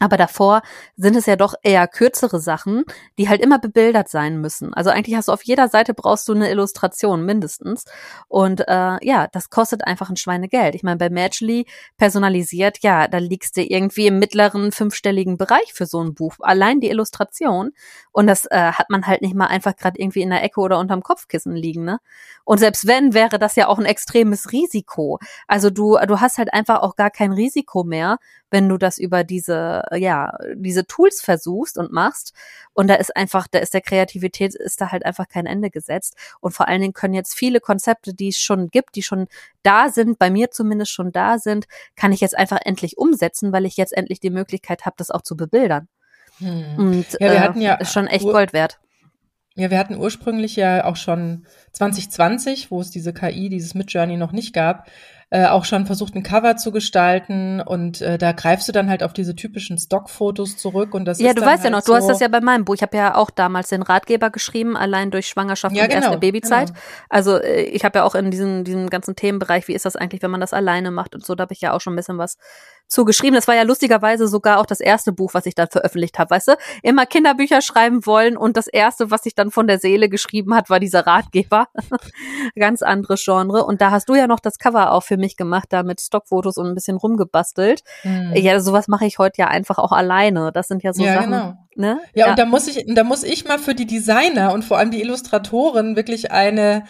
Aber 0.00 0.16
davor 0.16 0.62
sind 0.96 1.14
es 1.14 1.26
ja 1.26 1.36
doch 1.36 1.54
eher 1.62 1.86
kürzere 1.86 2.40
Sachen, 2.40 2.82
die 3.16 3.28
halt 3.28 3.40
immer 3.40 3.60
bebildert 3.60 4.08
sein 4.08 4.40
müssen. 4.40 4.74
Also 4.74 4.90
eigentlich 4.90 5.16
hast 5.16 5.28
du 5.28 5.32
auf 5.32 5.44
jeder 5.44 5.68
Seite 5.68 5.94
brauchst 5.94 6.28
du 6.28 6.34
eine 6.34 6.50
Illustration 6.50 7.24
mindestens. 7.24 7.84
Und 8.26 8.66
äh, 8.66 8.98
ja, 9.02 9.28
das 9.30 9.50
kostet 9.50 9.86
einfach 9.86 10.10
ein 10.10 10.16
Schweinegeld. 10.16 10.74
Ich 10.74 10.82
meine, 10.82 10.96
bei 10.96 11.10
Matchly 11.10 11.66
personalisiert, 11.96 12.78
ja, 12.82 13.06
da 13.06 13.18
liegst 13.18 13.56
du 13.56 13.62
irgendwie 13.62 14.08
im 14.08 14.18
mittleren 14.18 14.72
fünfstelligen 14.72 15.36
Bereich 15.36 15.72
für 15.72 15.86
so 15.86 16.02
ein 16.02 16.14
Buch. 16.14 16.34
Allein 16.40 16.80
die 16.80 16.90
Illustration. 16.90 17.70
Und 18.10 18.26
das 18.26 18.46
äh, 18.46 18.72
hat 18.72 18.90
man 18.90 19.06
halt 19.06 19.22
nicht 19.22 19.34
mal 19.34 19.46
einfach 19.46 19.76
gerade 19.76 20.00
irgendwie 20.00 20.22
in 20.22 20.30
der 20.30 20.42
Ecke 20.42 20.60
oder 20.60 20.80
unterm 20.80 21.02
Kopfkissen 21.02 21.54
liegen, 21.54 21.84
ne? 21.84 21.98
Und 22.44 22.58
selbst 22.58 22.86
wenn, 22.86 23.14
wäre 23.14 23.38
das 23.38 23.56
ja 23.56 23.68
auch 23.68 23.78
ein 23.78 23.86
extremes 23.86 24.52
Risiko. 24.52 25.18
Also 25.48 25.70
du, 25.70 25.96
du 26.06 26.20
hast 26.20 26.36
halt 26.36 26.52
einfach 26.52 26.82
auch 26.82 26.94
gar 26.94 27.10
kein 27.10 27.32
Risiko 27.32 27.84
mehr, 27.84 28.18
wenn 28.50 28.68
du 28.68 28.76
das 28.76 28.98
über 28.98 29.24
diese, 29.24 29.82
ja, 29.92 30.36
diese 30.54 30.86
Tools 30.86 31.20
versuchst 31.20 31.78
und 31.78 31.92
machst. 31.92 32.32
Und 32.72 32.88
da 32.88 32.94
ist 32.94 33.16
einfach, 33.16 33.46
da 33.48 33.58
ist 33.58 33.74
der 33.74 33.80
Kreativität, 33.80 34.54
ist 34.54 34.80
da 34.80 34.90
halt 34.90 35.04
einfach 35.04 35.28
kein 35.28 35.46
Ende 35.46 35.70
gesetzt. 35.70 36.16
Und 36.40 36.52
vor 36.52 36.68
allen 36.68 36.80
Dingen 36.80 36.92
können 36.92 37.14
jetzt 37.14 37.34
viele 37.34 37.60
Konzepte, 37.60 38.14
die 38.14 38.28
es 38.28 38.38
schon 38.38 38.68
gibt, 38.68 38.96
die 38.96 39.02
schon 39.02 39.28
da 39.62 39.88
sind, 39.90 40.18
bei 40.18 40.30
mir 40.30 40.50
zumindest 40.50 40.92
schon 40.92 41.12
da 41.12 41.38
sind, 41.38 41.66
kann 41.96 42.12
ich 42.12 42.20
jetzt 42.20 42.36
einfach 42.36 42.58
endlich 42.64 42.98
umsetzen, 42.98 43.52
weil 43.52 43.66
ich 43.66 43.76
jetzt 43.76 43.96
endlich 43.96 44.20
die 44.20 44.30
Möglichkeit 44.30 44.84
habe, 44.86 44.96
das 44.98 45.10
auch 45.10 45.22
zu 45.22 45.36
bebildern. 45.36 45.88
Hm. 46.38 46.74
Und 46.76 47.12
ja, 47.12 47.18
wir 47.20 47.32
äh, 47.32 47.38
hatten 47.40 47.60
ja 47.60 47.74
ist 47.74 47.92
schon 47.92 48.06
echt 48.06 48.24
Gold 48.24 48.52
wert. 48.52 48.80
Ja, 49.56 49.70
wir 49.70 49.78
hatten 49.78 49.96
ursprünglich 49.96 50.56
ja 50.56 50.84
auch 50.84 50.96
schon 50.96 51.46
2020, 51.72 52.72
wo 52.72 52.80
es 52.80 52.90
diese 52.90 53.12
KI, 53.12 53.48
dieses 53.48 53.74
Midjourney 53.74 54.16
noch 54.16 54.32
nicht 54.32 54.52
gab, 54.52 54.88
äh, 55.34 55.46
auch 55.46 55.64
schon 55.64 55.84
versucht, 55.84 56.14
ein 56.14 56.22
Cover 56.22 56.56
zu 56.56 56.70
gestalten 56.70 57.60
und 57.60 58.00
äh, 58.00 58.18
da 58.18 58.30
greifst 58.30 58.68
du 58.68 58.72
dann 58.72 58.88
halt 58.88 59.02
auf 59.02 59.12
diese 59.12 59.34
typischen 59.34 59.76
Stockfotos 59.78 60.56
zurück 60.56 60.94
und 60.94 61.06
das 61.06 61.18
ja, 61.18 61.30
ist 61.30 61.38
du 61.38 61.40
weißt 61.40 61.64
halt 61.64 61.64
ja 61.64 61.70
noch, 61.70 61.80
so 61.80 61.90
du 61.90 61.96
hast 61.96 62.06
das 62.06 62.20
ja 62.20 62.28
bei 62.28 62.40
meinem 62.40 62.64
Buch. 62.64 62.76
Ich 62.76 62.82
habe 62.82 62.96
ja 62.96 63.16
auch 63.16 63.30
damals 63.30 63.68
den 63.70 63.82
Ratgeber 63.82 64.30
geschrieben, 64.30 64.76
allein 64.76 65.10
durch 65.10 65.26
Schwangerschaft 65.26 65.74
ja, 65.74 65.82
und 65.82 65.88
genau, 65.88 66.02
erste 66.02 66.18
Babyzeit. 66.18 66.68
Genau. 66.68 66.80
Also 67.08 67.38
äh, 67.38 67.62
ich 67.62 67.84
habe 67.84 67.98
ja 67.98 68.04
auch 68.04 68.14
in 68.14 68.30
diesem 68.30 68.62
diesem 68.62 68.88
ganzen 68.90 69.16
Themenbereich, 69.16 69.66
wie 69.66 69.74
ist 69.74 69.84
das 69.84 69.96
eigentlich, 69.96 70.22
wenn 70.22 70.30
man 70.30 70.40
das 70.40 70.52
alleine 70.52 70.92
macht 70.92 71.16
und 71.16 71.26
so, 71.26 71.34
da 71.34 71.42
habe 71.42 71.52
ich 71.52 71.60
ja 71.60 71.72
auch 71.72 71.80
schon 71.80 71.94
ein 71.94 71.96
bisschen 71.96 72.18
was 72.18 72.38
zugeschrieben. 72.88 73.34
Das 73.34 73.48
war 73.48 73.54
ja 73.54 73.62
lustigerweise 73.62 74.28
sogar 74.28 74.60
auch 74.60 74.66
das 74.66 74.80
erste 74.80 75.12
Buch, 75.12 75.34
was 75.34 75.46
ich 75.46 75.54
dann 75.54 75.68
veröffentlicht 75.68 76.18
habe. 76.18 76.30
Weißt 76.30 76.48
du, 76.48 76.56
immer 76.82 77.06
Kinderbücher 77.06 77.60
schreiben 77.60 78.06
wollen 78.06 78.36
und 78.36 78.56
das 78.56 78.66
erste, 78.66 79.10
was 79.10 79.26
ich 79.26 79.34
dann 79.34 79.50
von 79.50 79.66
der 79.66 79.78
Seele 79.78 80.08
geschrieben 80.08 80.54
hat, 80.54 80.70
war 80.70 80.80
dieser 80.80 81.06
Ratgeber. 81.06 81.68
Ganz 82.58 82.82
anderes 82.82 83.22
Genre. 83.24 83.64
Und 83.64 83.80
da 83.80 83.90
hast 83.90 84.08
du 84.08 84.14
ja 84.14 84.26
noch 84.26 84.40
das 84.40 84.58
Cover 84.58 84.92
auch 84.92 85.02
für 85.02 85.16
mich 85.16 85.36
gemacht, 85.36 85.66
da 85.70 85.82
mit 85.82 86.00
Stockfotos 86.00 86.56
und 86.56 86.66
ein 86.66 86.74
bisschen 86.74 86.96
rumgebastelt. 86.96 87.82
Mhm. 88.02 88.32
Ja, 88.34 88.60
sowas 88.60 88.88
mache 88.88 89.06
ich 89.06 89.18
heute 89.18 89.42
ja 89.42 89.48
einfach 89.48 89.78
auch 89.78 89.92
alleine. 89.92 90.52
Das 90.52 90.68
sind 90.68 90.82
ja 90.82 90.92
so 90.92 91.04
ja, 91.04 91.14
Sachen. 91.14 91.30
Genau. 91.30 91.54
Ne? 91.76 92.00
Ja, 92.14 92.26
ja, 92.26 92.30
und 92.30 92.38
da 92.38 92.44
muss 92.44 92.68
ich, 92.68 92.84
da 92.86 93.02
muss 93.02 93.24
ich 93.24 93.46
mal 93.46 93.58
für 93.58 93.74
die 93.74 93.86
Designer 93.86 94.52
und 94.52 94.64
vor 94.64 94.78
allem 94.78 94.92
die 94.92 95.00
Illustratoren 95.00 95.96
wirklich 95.96 96.30
eine 96.30 96.84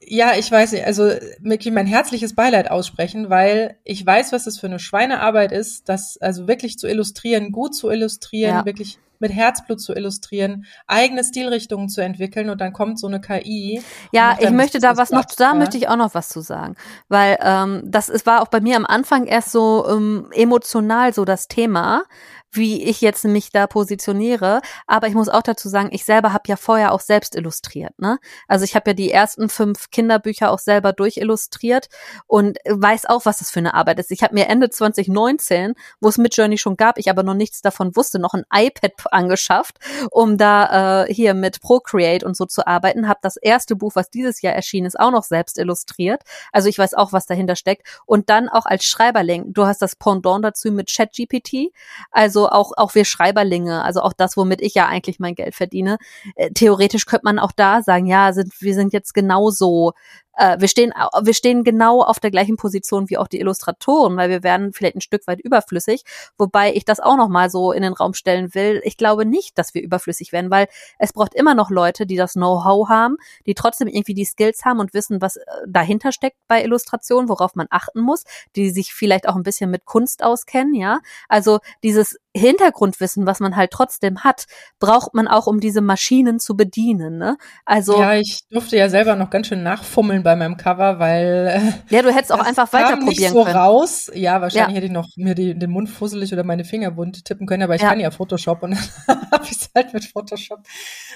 ja, 0.00 0.34
ich 0.36 0.50
weiß 0.50 0.72
nicht, 0.72 0.86
also 0.86 1.04
wirklich 1.40 1.72
mein 1.72 1.86
herzliches 1.86 2.34
Beileid 2.34 2.70
aussprechen, 2.70 3.30
weil 3.30 3.76
ich 3.84 4.04
weiß, 4.04 4.32
was 4.32 4.44
das 4.44 4.58
für 4.58 4.66
eine 4.66 4.78
Schweinearbeit 4.78 5.52
ist, 5.52 5.88
das 5.88 6.18
also 6.18 6.46
wirklich 6.48 6.78
zu 6.78 6.86
illustrieren, 6.86 7.52
gut 7.52 7.74
zu 7.74 7.90
illustrieren, 7.90 8.56
ja. 8.56 8.64
wirklich 8.64 8.98
mit 9.18 9.32
Herzblut 9.32 9.80
zu 9.80 9.94
illustrieren, 9.94 10.66
eigene 10.86 11.24
Stilrichtungen 11.24 11.88
zu 11.88 12.02
entwickeln 12.02 12.50
und 12.50 12.60
dann 12.60 12.72
kommt 12.72 12.98
so 12.98 13.06
eine 13.06 13.20
KI. 13.20 13.82
Ja, 14.12 14.36
ich 14.38 14.50
möchte 14.50 14.78
da 14.78 14.96
was 14.96 15.10
noch, 15.10 15.24
da 15.24 15.54
möchte 15.54 15.76
ich 15.76 15.88
auch 15.88 15.96
noch 15.96 16.14
was 16.14 16.28
zu 16.28 16.40
sagen, 16.40 16.76
weil 17.08 17.38
ähm, 17.40 17.82
das 17.84 18.08
es 18.08 18.26
war 18.26 18.42
auch 18.42 18.48
bei 18.48 18.60
mir 18.60 18.76
am 18.76 18.86
Anfang 18.86 19.26
erst 19.26 19.52
so 19.52 19.86
ähm, 19.88 20.28
emotional 20.32 21.12
so 21.12 21.24
das 21.24 21.48
Thema, 21.48 22.04
wie 22.52 22.82
ich 22.84 23.00
jetzt 23.00 23.24
mich 23.24 23.50
da 23.50 23.66
positioniere. 23.66 24.60
Aber 24.86 25.08
ich 25.08 25.14
muss 25.14 25.28
auch 25.28 25.42
dazu 25.42 25.68
sagen, 25.68 25.88
ich 25.92 26.04
selber 26.04 26.32
habe 26.32 26.44
ja 26.46 26.56
vorher 26.56 26.92
auch 26.92 27.00
selbst 27.00 27.34
illustriert. 27.34 27.98
Ne? 27.98 28.18
Also 28.48 28.64
ich 28.64 28.74
habe 28.74 28.90
ja 28.90 28.94
die 28.94 29.10
ersten 29.10 29.48
fünf 29.48 29.90
Kinderbücher 29.90 30.50
auch 30.50 30.58
selber 30.58 30.92
durchillustriert 30.92 31.88
und 32.26 32.58
weiß 32.68 33.06
auch, 33.06 33.26
was 33.26 33.38
das 33.38 33.50
für 33.50 33.60
eine 33.60 33.74
Arbeit 33.74 33.98
ist. 33.98 34.10
Ich 34.10 34.22
habe 34.22 34.34
mir 34.34 34.48
Ende 34.48 34.70
2019, 34.70 35.74
wo 36.00 36.08
es 36.08 36.18
Midjourney 36.18 36.58
schon 36.58 36.76
gab, 36.76 36.98
ich 36.98 37.10
aber 37.10 37.22
noch 37.22 37.34
nichts 37.34 37.60
davon 37.60 37.94
wusste, 37.96 38.18
noch 38.18 38.34
ein 38.34 38.44
iPad 38.52 38.92
angeschafft, 39.10 39.78
um 40.10 40.38
da 40.38 41.04
äh, 41.04 41.12
hier 41.12 41.34
mit 41.34 41.60
Procreate 41.60 42.26
und 42.26 42.36
so 42.36 42.46
zu 42.46 42.66
arbeiten. 42.66 43.08
Habe 43.08 43.20
das 43.22 43.36
erste 43.36 43.76
Buch, 43.76 43.92
was 43.94 44.10
dieses 44.10 44.42
Jahr 44.42 44.54
erschienen 44.54 44.86
ist, 44.86 44.98
auch 44.98 45.10
noch 45.10 45.24
selbst 45.24 45.58
illustriert. 45.58 46.22
Also 46.52 46.68
ich 46.68 46.78
weiß 46.78 46.94
auch, 46.94 47.12
was 47.12 47.26
dahinter 47.26 47.56
steckt. 47.56 47.86
Und 48.06 48.30
dann 48.30 48.48
auch 48.48 48.66
als 48.66 48.84
Schreiberling. 48.84 49.52
Du 49.52 49.66
hast 49.66 49.82
das 49.82 49.96
Pendant 49.96 50.44
dazu 50.44 50.70
mit 50.70 50.90
ChatGPT. 50.94 51.72
Also 52.10 52.35
auch, 52.44 52.72
auch 52.76 52.94
wir 52.94 53.04
Schreiberlinge, 53.04 53.82
also 53.82 54.00
auch 54.02 54.12
das, 54.12 54.36
womit 54.36 54.60
ich 54.60 54.74
ja 54.74 54.86
eigentlich 54.86 55.18
mein 55.18 55.34
Geld 55.34 55.54
verdiene. 55.54 55.98
Äh, 56.34 56.50
theoretisch 56.50 57.06
könnte 57.06 57.24
man 57.24 57.38
auch 57.38 57.52
da 57.52 57.82
sagen, 57.82 58.06
ja, 58.06 58.32
sind, 58.32 58.52
wir 58.60 58.74
sind 58.74 58.92
jetzt 58.92 59.14
genauso 59.14 59.92
äh, 60.36 60.60
wir 60.60 60.68
stehen, 60.68 60.92
wir 61.22 61.34
stehen 61.34 61.64
genau 61.64 62.02
auf 62.02 62.20
der 62.20 62.30
gleichen 62.30 62.56
Position 62.56 63.10
wie 63.10 63.18
auch 63.18 63.28
die 63.28 63.40
Illustratoren, 63.40 64.16
weil 64.16 64.30
wir 64.30 64.42
werden 64.42 64.72
vielleicht 64.72 64.96
ein 64.96 65.00
Stück 65.00 65.26
weit 65.26 65.40
überflüssig. 65.40 66.02
Wobei 66.38 66.74
ich 66.74 66.84
das 66.84 67.00
auch 67.00 67.16
noch 67.16 67.28
mal 67.28 67.50
so 67.50 67.72
in 67.72 67.82
den 67.82 67.92
Raum 67.92 68.14
stellen 68.14 68.54
will. 68.54 68.80
Ich 68.84 68.96
glaube 68.96 69.26
nicht, 69.26 69.58
dass 69.58 69.74
wir 69.74 69.82
überflüssig 69.82 70.32
werden, 70.32 70.50
weil 70.50 70.68
es 70.98 71.12
braucht 71.12 71.34
immer 71.34 71.54
noch 71.54 71.70
Leute, 71.70 72.06
die 72.06 72.16
das 72.16 72.34
Know-how 72.34 72.88
haben, 72.88 73.16
die 73.46 73.54
trotzdem 73.54 73.88
irgendwie 73.88 74.14
die 74.14 74.24
Skills 74.24 74.64
haben 74.64 74.80
und 74.80 74.94
wissen, 74.94 75.20
was 75.20 75.36
äh, 75.36 75.42
dahinter 75.66 76.12
steckt 76.12 76.36
bei 76.48 76.62
Illustrationen, 76.62 77.28
worauf 77.28 77.54
man 77.54 77.66
achten 77.70 78.00
muss, 78.00 78.24
die 78.54 78.70
sich 78.70 78.92
vielleicht 78.92 79.28
auch 79.28 79.36
ein 79.36 79.42
bisschen 79.42 79.70
mit 79.70 79.84
Kunst 79.84 80.22
auskennen, 80.22 80.74
ja. 80.74 81.00
Also 81.28 81.58
dieses 81.82 82.18
Hintergrundwissen, 82.36 83.26
was 83.26 83.40
man 83.40 83.56
halt 83.56 83.70
trotzdem 83.70 84.22
hat, 84.22 84.44
braucht 84.78 85.14
man 85.14 85.26
auch, 85.26 85.46
um 85.46 85.58
diese 85.58 85.80
Maschinen 85.80 86.38
zu 86.38 86.56
bedienen. 86.56 87.18
Ne? 87.18 87.38
Also 87.64 87.98
ja, 87.98 88.14
ich 88.14 88.42
durfte 88.50 88.76
ja 88.76 88.88
selber 88.88 89.16
noch 89.16 89.30
ganz 89.30 89.46
schön 89.48 89.62
nachfummeln 89.62 90.22
bei 90.26 90.34
meinem 90.34 90.56
Cover, 90.56 90.98
weil 90.98 91.62
äh, 91.88 91.94
ja, 91.94 92.02
du 92.02 92.12
hättest 92.12 92.32
auch 92.32 92.44
einfach 92.44 92.72
weiter 92.72 92.96
probieren 92.96 93.06
nicht 93.06 93.28
so 93.28 93.44
können. 93.44 93.56
raus. 93.56 94.10
Ja, 94.12 94.40
wahrscheinlich 94.40 94.70
ja. 94.70 94.74
hätte 94.74 94.86
ich 94.86 94.92
noch 94.92 95.16
mir 95.16 95.36
die, 95.36 95.56
den 95.56 95.70
Mund 95.70 95.88
fusselig 95.88 96.32
oder 96.32 96.42
meine 96.42 96.64
Finger 96.64 96.96
wund 96.96 97.24
tippen 97.24 97.46
können, 97.46 97.62
aber 97.62 97.76
ich 97.76 97.82
ja. 97.82 97.90
kann 97.90 98.00
ja 98.00 98.10
Photoshop 98.10 98.64
und 98.64 98.72
dann 99.06 99.30
habe 99.30 99.44
ich 99.44 99.52
es 99.52 99.70
halt 99.72 99.94
mit 99.94 100.04
Photoshop 100.04 100.64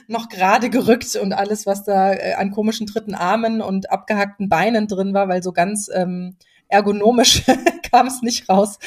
noch 0.06 0.28
gerade 0.28 0.70
gerückt 0.70 1.16
und 1.16 1.32
alles, 1.32 1.66
was 1.66 1.82
da 1.82 2.12
äh, 2.12 2.34
an 2.34 2.52
komischen 2.52 2.86
dritten 2.86 3.16
Armen 3.16 3.60
und 3.62 3.90
abgehackten 3.90 4.48
Beinen 4.48 4.86
drin 4.86 5.12
war, 5.12 5.28
weil 5.28 5.42
so 5.42 5.50
ganz 5.50 5.90
ähm, 5.92 6.36
ergonomisch 6.70 7.42
kam 7.90 8.06
es 8.06 8.22
nicht 8.22 8.48
raus, 8.48 8.78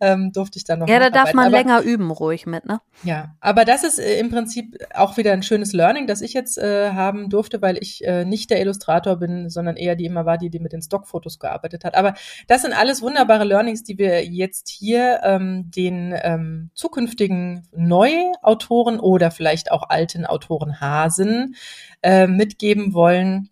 ähm, 0.00 0.32
durfte 0.32 0.58
ich 0.58 0.64
dann 0.64 0.80
noch. 0.80 0.88
Ja, 0.88 0.98
da 0.98 1.10
darf 1.10 1.34
man 1.34 1.46
aber, 1.46 1.56
länger 1.56 1.82
üben, 1.82 2.10
ruhig 2.10 2.46
mit, 2.46 2.66
ne? 2.66 2.80
Ja, 3.02 3.34
aber 3.40 3.64
das 3.64 3.84
ist 3.84 3.98
äh, 3.98 4.18
im 4.18 4.30
Prinzip 4.30 4.76
auch 4.94 5.16
wieder 5.16 5.32
ein 5.32 5.42
schönes 5.42 5.72
Learning, 5.72 6.06
das 6.06 6.20
ich 6.20 6.32
jetzt 6.32 6.58
äh, 6.58 6.92
haben 6.92 7.30
durfte, 7.30 7.62
weil 7.62 7.78
ich 7.80 8.04
äh, 8.04 8.24
nicht 8.24 8.50
der 8.50 8.60
Illustrator 8.60 9.16
bin, 9.16 9.48
sondern 9.48 9.76
eher 9.76 9.96
die 9.96 10.04
immer 10.04 10.26
war, 10.26 10.38
die, 10.38 10.50
die 10.50 10.60
mit 10.60 10.72
den 10.72 10.82
Stockfotos 10.82 11.38
gearbeitet 11.38 11.84
hat. 11.84 11.94
Aber 11.94 12.14
das 12.48 12.62
sind 12.62 12.72
alles 12.72 13.02
wunderbare 13.02 13.44
Learnings, 13.44 13.82
die 13.82 13.98
wir 13.98 14.24
jetzt 14.26 14.68
hier 14.68 15.20
ähm, 15.22 15.70
den 15.70 16.14
ähm, 16.22 16.70
zukünftigen 16.74 17.66
Neuautoren 17.72 19.00
oder 19.00 19.30
vielleicht 19.30 19.72
auch 19.72 19.88
alten 19.88 20.26
Autoren 20.26 20.80
Hasen 20.80 21.56
äh, 22.02 22.26
mitgeben 22.26 22.92
wollen 22.92 23.50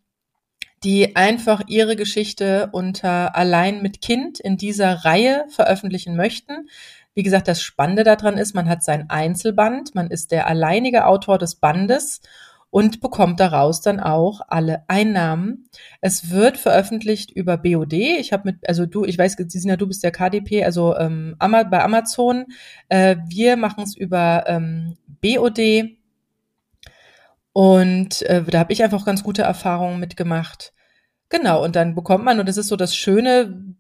die 0.85 1.17
einfach 1.17 1.63
ihre 1.67 1.97
Geschichte 1.97 2.69
unter 2.73 3.37
Allein 3.37 3.83
mit 3.83 4.01
Kind 4.01 4.41
in 4.41 4.57
dieser 4.57 5.05
Reihe 5.05 5.45
veröffentlichen 5.49 6.17
möchten. 6.17 6.69
Wie 7.15 7.23
gesagt, 7.23 7.49
das 7.49 7.63
Spannende 7.63 8.05
daran 8.05 8.39
ist, 8.39 8.55
man 8.55 8.69
hat 8.69 8.85
sein 8.85 9.11
Einzelband, 9.11 9.95
man 9.95 10.11
ist 10.11 10.31
der 10.31 10.47
alleinige 10.47 11.07
Autor 11.07 11.39
des 11.39 11.57
Bandes 11.57 12.21
und 12.71 13.01
bekommt 13.01 13.41
daraus 13.41 13.81
dann 13.81 13.99
auch 13.99 14.41
alle 14.47 14.85
Einnahmen. 14.89 15.69
Es 16.01 16.31
wird 16.31 16.59
veröffentlicht 16.59 17.31
über 17.31 17.57
BOD. 17.57 17.95
Ich 17.95 18.33
habe 18.33 18.53
mit, 18.53 18.69
also 18.69 18.87
du, 18.87 19.05
ich 19.05 19.19
weiß, 19.19 19.37
Sina, 19.49 19.77
du 19.77 19.87
bist 19.87 20.05
der 20.05 20.11
KDP, 20.11 20.65
also 20.65 20.97
ähm, 20.97 21.35
bei 21.39 21.83
Amazon. 21.83 22.47
Äh, 22.89 23.17
wir 23.27 23.57
machen 23.57 23.85
es 23.85 23.97
über 23.97 24.45
ähm, 24.47 24.97
BOD. 25.23 25.98
Und 27.53 28.23
äh, 28.23 28.43
da 28.43 28.59
habe 28.59 28.73
ich 28.73 28.83
einfach 28.83 29.05
ganz 29.05 29.23
gute 29.23 29.43
Erfahrungen 29.43 30.01
mitgemacht. 30.01 30.73
Genau, 31.29 31.63
und 31.63 31.77
dann 31.77 31.95
bekommt 31.95 32.25
man, 32.25 32.41
und 32.41 32.49
das 32.49 32.57
ist 32.57 32.69
so 32.69 32.77
das 32.77 32.95
Schöne, 32.95 33.75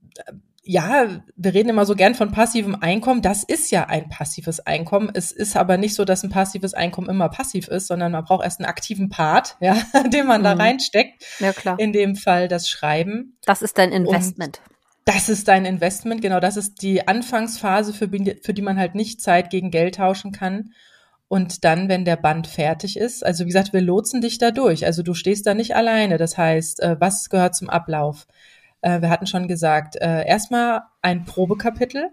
ja, 0.71 1.23
wir 1.35 1.55
reden 1.55 1.71
immer 1.71 1.87
so 1.87 1.95
gern 1.95 2.14
von 2.14 2.31
passivem 2.31 2.75
Einkommen. 2.75 3.23
Das 3.23 3.43
ist 3.43 3.71
ja 3.71 3.87
ein 3.87 4.11
passives 4.11 4.61
Einkommen. 4.61 5.11
Es 5.14 5.33
ist 5.33 5.57
aber 5.57 5.79
nicht 5.79 5.95
so, 5.95 6.05
dass 6.05 6.23
ein 6.23 6.29
passives 6.29 6.75
Einkommen 6.75 7.09
immer 7.09 7.31
passiv 7.31 7.69
ist, 7.69 7.87
sondern 7.87 8.12
man 8.12 8.23
braucht 8.25 8.45
erst 8.45 8.61
einen 8.61 8.69
aktiven 8.69 9.09
Part, 9.09 9.57
ja, 9.61 9.79
den 10.12 10.27
man 10.27 10.43
mhm. 10.43 10.45
da 10.45 10.53
reinsteckt. 10.53 11.25
Ja, 11.39 11.55
klar. 11.55 11.79
In 11.79 11.95
dem 11.95 12.16
Fall 12.16 12.49
das 12.49 12.69
Schreiben. 12.69 13.39
Das 13.47 13.62
ist 13.62 13.79
dein 13.79 13.93
Investment. 13.93 14.61
Und 14.66 14.79
das 15.07 15.31
ist 15.31 15.49
dein 15.49 15.64
Investment, 15.64 16.21
genau. 16.21 16.39
Das 16.39 16.59
ist 16.59 16.83
die 16.83 17.09
Anfangsphase, 17.09 17.95
für, 17.95 18.11
für 18.43 18.53
die 18.53 18.62
man 18.62 18.79
halt 18.79 18.95
nicht 18.95 19.23
Zeit 19.23 19.49
gegen 19.49 19.71
Geld 19.71 19.95
tauschen 19.95 20.33
kann. 20.33 20.75
Und 21.29 21.64
dann, 21.64 21.89
wenn 21.89 22.05
der 22.05 22.16
Band 22.16 22.47
fertig 22.47 22.97
ist, 22.97 23.24
also 23.24 23.45
wie 23.45 23.49
gesagt, 23.49 23.72
wir 23.74 23.83
lotsen 23.83 24.20
dich 24.22 24.39
da 24.39 24.51
durch. 24.51 24.87
Also 24.87 25.03
du 25.03 25.12
stehst 25.14 25.47
da 25.47 25.55
nicht 25.55 25.76
alleine. 25.76 26.16
Das 26.16 26.39
heißt, 26.39 26.81
äh, 26.81 26.97
was 26.99 27.29
gehört 27.31 27.55
zum 27.55 27.68
Ablauf? 27.68 28.26
Äh, 28.81 29.03
wir 29.03 29.11
hatten 29.11 29.26
schon 29.26 29.49
gesagt, 29.49 29.97
äh, 29.97 30.26
erstmal 30.26 30.83
ein 31.03 31.24
Probekapitel. 31.24 32.11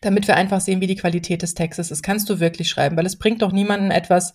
damit 0.00 0.28
wir 0.28 0.36
einfach 0.36 0.60
sehen, 0.60 0.80
wie 0.80 0.86
die 0.86 0.96
Qualität 0.96 1.42
des 1.42 1.54
Textes 1.54 1.90
ist. 1.90 2.02
Kannst 2.02 2.28
du 2.28 2.38
wirklich 2.40 2.68
schreiben, 2.68 2.96
weil 2.96 3.06
es 3.06 3.16
bringt 3.16 3.42
doch 3.42 3.52
niemandem 3.52 3.90
etwas, 3.90 4.32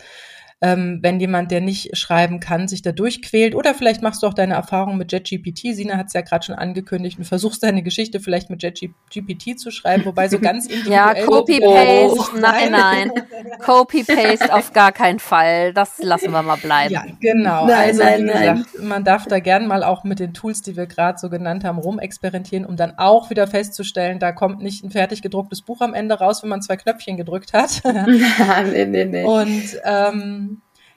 ähm, 0.64 1.00
wenn 1.02 1.20
jemand, 1.20 1.50
der 1.50 1.60
nicht 1.60 1.98
schreiben 1.98 2.40
kann, 2.40 2.68
sich 2.68 2.84
da 2.84 2.92
durchquält. 2.92 3.56
Oder 3.56 3.74
vielleicht 3.74 4.04
machst 4.04 4.22
du 4.22 4.28
auch 4.28 4.34
deine 4.36 4.54
Erfahrung 4.54 4.96
mit 4.96 5.12
JetGPT. 5.12 5.76
Sina 5.76 5.98
hat 5.98 6.08
es 6.08 6.14
ja 6.14 6.22
gerade 6.22 6.46
schon 6.46 6.56
angekündigt 6.56 7.18
und 7.18 7.26
versuchst 7.26 7.64
deine 7.64 7.82
Geschichte 7.82 8.20
vielleicht 8.20 8.52
mit 8.52 8.62
JetGPT 8.62 9.60
zu 9.60 9.72
schreiben, 9.72 10.06
wobei 10.06 10.30
so 10.30 10.38
ganz 10.38 10.66
individuell. 10.68 11.18
ja, 11.18 11.26
Copy-Paste, 11.26 12.36
oh, 12.36 12.40
nein, 12.40 12.72
nein. 12.72 13.12
Copy-Paste 13.60 14.54
auf 14.54 14.72
gar 14.72 14.92
keinen 14.92 15.18
Fall. 15.18 15.74
Das 15.74 15.98
lassen 15.98 16.32
wir 16.32 16.44
mal 16.44 16.58
bleiben. 16.58 16.94
Ja, 16.94 17.06
genau. 17.20 17.66
Nein, 17.66 17.90
also, 17.90 18.04
nein, 18.04 18.24
wie 18.24 18.28
gesagt, 18.28 18.68
nein. 18.78 18.88
man 18.88 19.04
darf 19.04 19.26
da 19.26 19.40
gern 19.40 19.66
mal 19.66 19.84
auch 19.84 20.04
mit 20.04 20.20
den 20.20 20.36
Tools, 20.36 20.62
die 20.62 20.78
wir 20.78 20.86
gerade 20.86 21.18
so 21.18 21.32
genannt 21.32 21.64
haben, 21.64 21.80
rumexperimentieren, 21.80 22.68
um 22.68 22.76
dann 22.76 23.00
auch 23.00 23.32
wieder 23.32 23.48
festzustellen, 23.48 24.20
da 24.20 24.32
kommt 24.32 24.62
nicht 24.62 24.84
ein 24.84 24.92
fertig 24.92 25.24
gedrucktes 25.24 25.64
Buch 25.64 25.82
am 25.82 25.96
Ende 25.96 26.20
raus, 26.20 26.44
wenn 26.44 26.50
man 26.50 26.62
zwei 26.62 26.78
Knöpfchen 26.78 27.18
gedrückt 27.18 27.54
hat. 27.54 27.82
nee, 28.72 28.86
nee, 28.86 29.06
nee. 29.06 29.24
Und 29.24 29.64
ähm, 29.86 30.51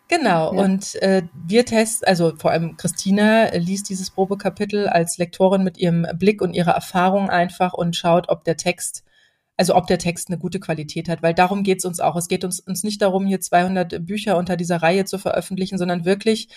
Genau, 0.09 0.55
ja. 0.55 0.62
und 0.62 0.96
äh, 0.96 1.22
wir 1.46 1.64
testen, 1.64 2.07
also 2.07 2.34
vor 2.36 2.50
allem 2.50 2.76
Christina 2.76 3.55
liest 3.55 3.88
dieses 3.88 4.11
Probekapitel 4.11 4.86
als 4.86 5.16
Lektorin 5.16 5.64
mit 5.64 5.78
ihrem 5.78 6.07
Blick 6.18 6.42
und 6.42 6.52
ihrer 6.52 6.72
Erfahrung 6.72 7.30
einfach 7.30 7.72
und 7.72 7.96
schaut, 7.96 8.28
ob 8.28 8.44
der 8.44 8.59
Text, 8.59 9.02
also 9.57 9.74
ob 9.74 9.86
der 9.86 9.98
Text 9.98 10.28
eine 10.28 10.38
gute 10.38 10.61
Qualität 10.61 11.09
hat, 11.09 11.22
weil 11.22 11.32
darum 11.32 11.62
geht's 11.62 11.86
uns 11.86 12.00
auch. 12.00 12.16
Es 12.16 12.28
geht 12.28 12.44
uns, 12.44 12.61
uns 12.61 12.82
nicht 12.82 13.00
darum, 13.00 13.26
hier 13.26 13.40
200 13.40 14.05
Bücher 14.05 14.36
unter 14.36 14.57
dieser 14.57 14.82
Reihe 14.82 15.07
zu 15.07 15.18
veröffentlichen, 15.18 15.78
sondern 15.78 16.05
wirklich 16.05 16.48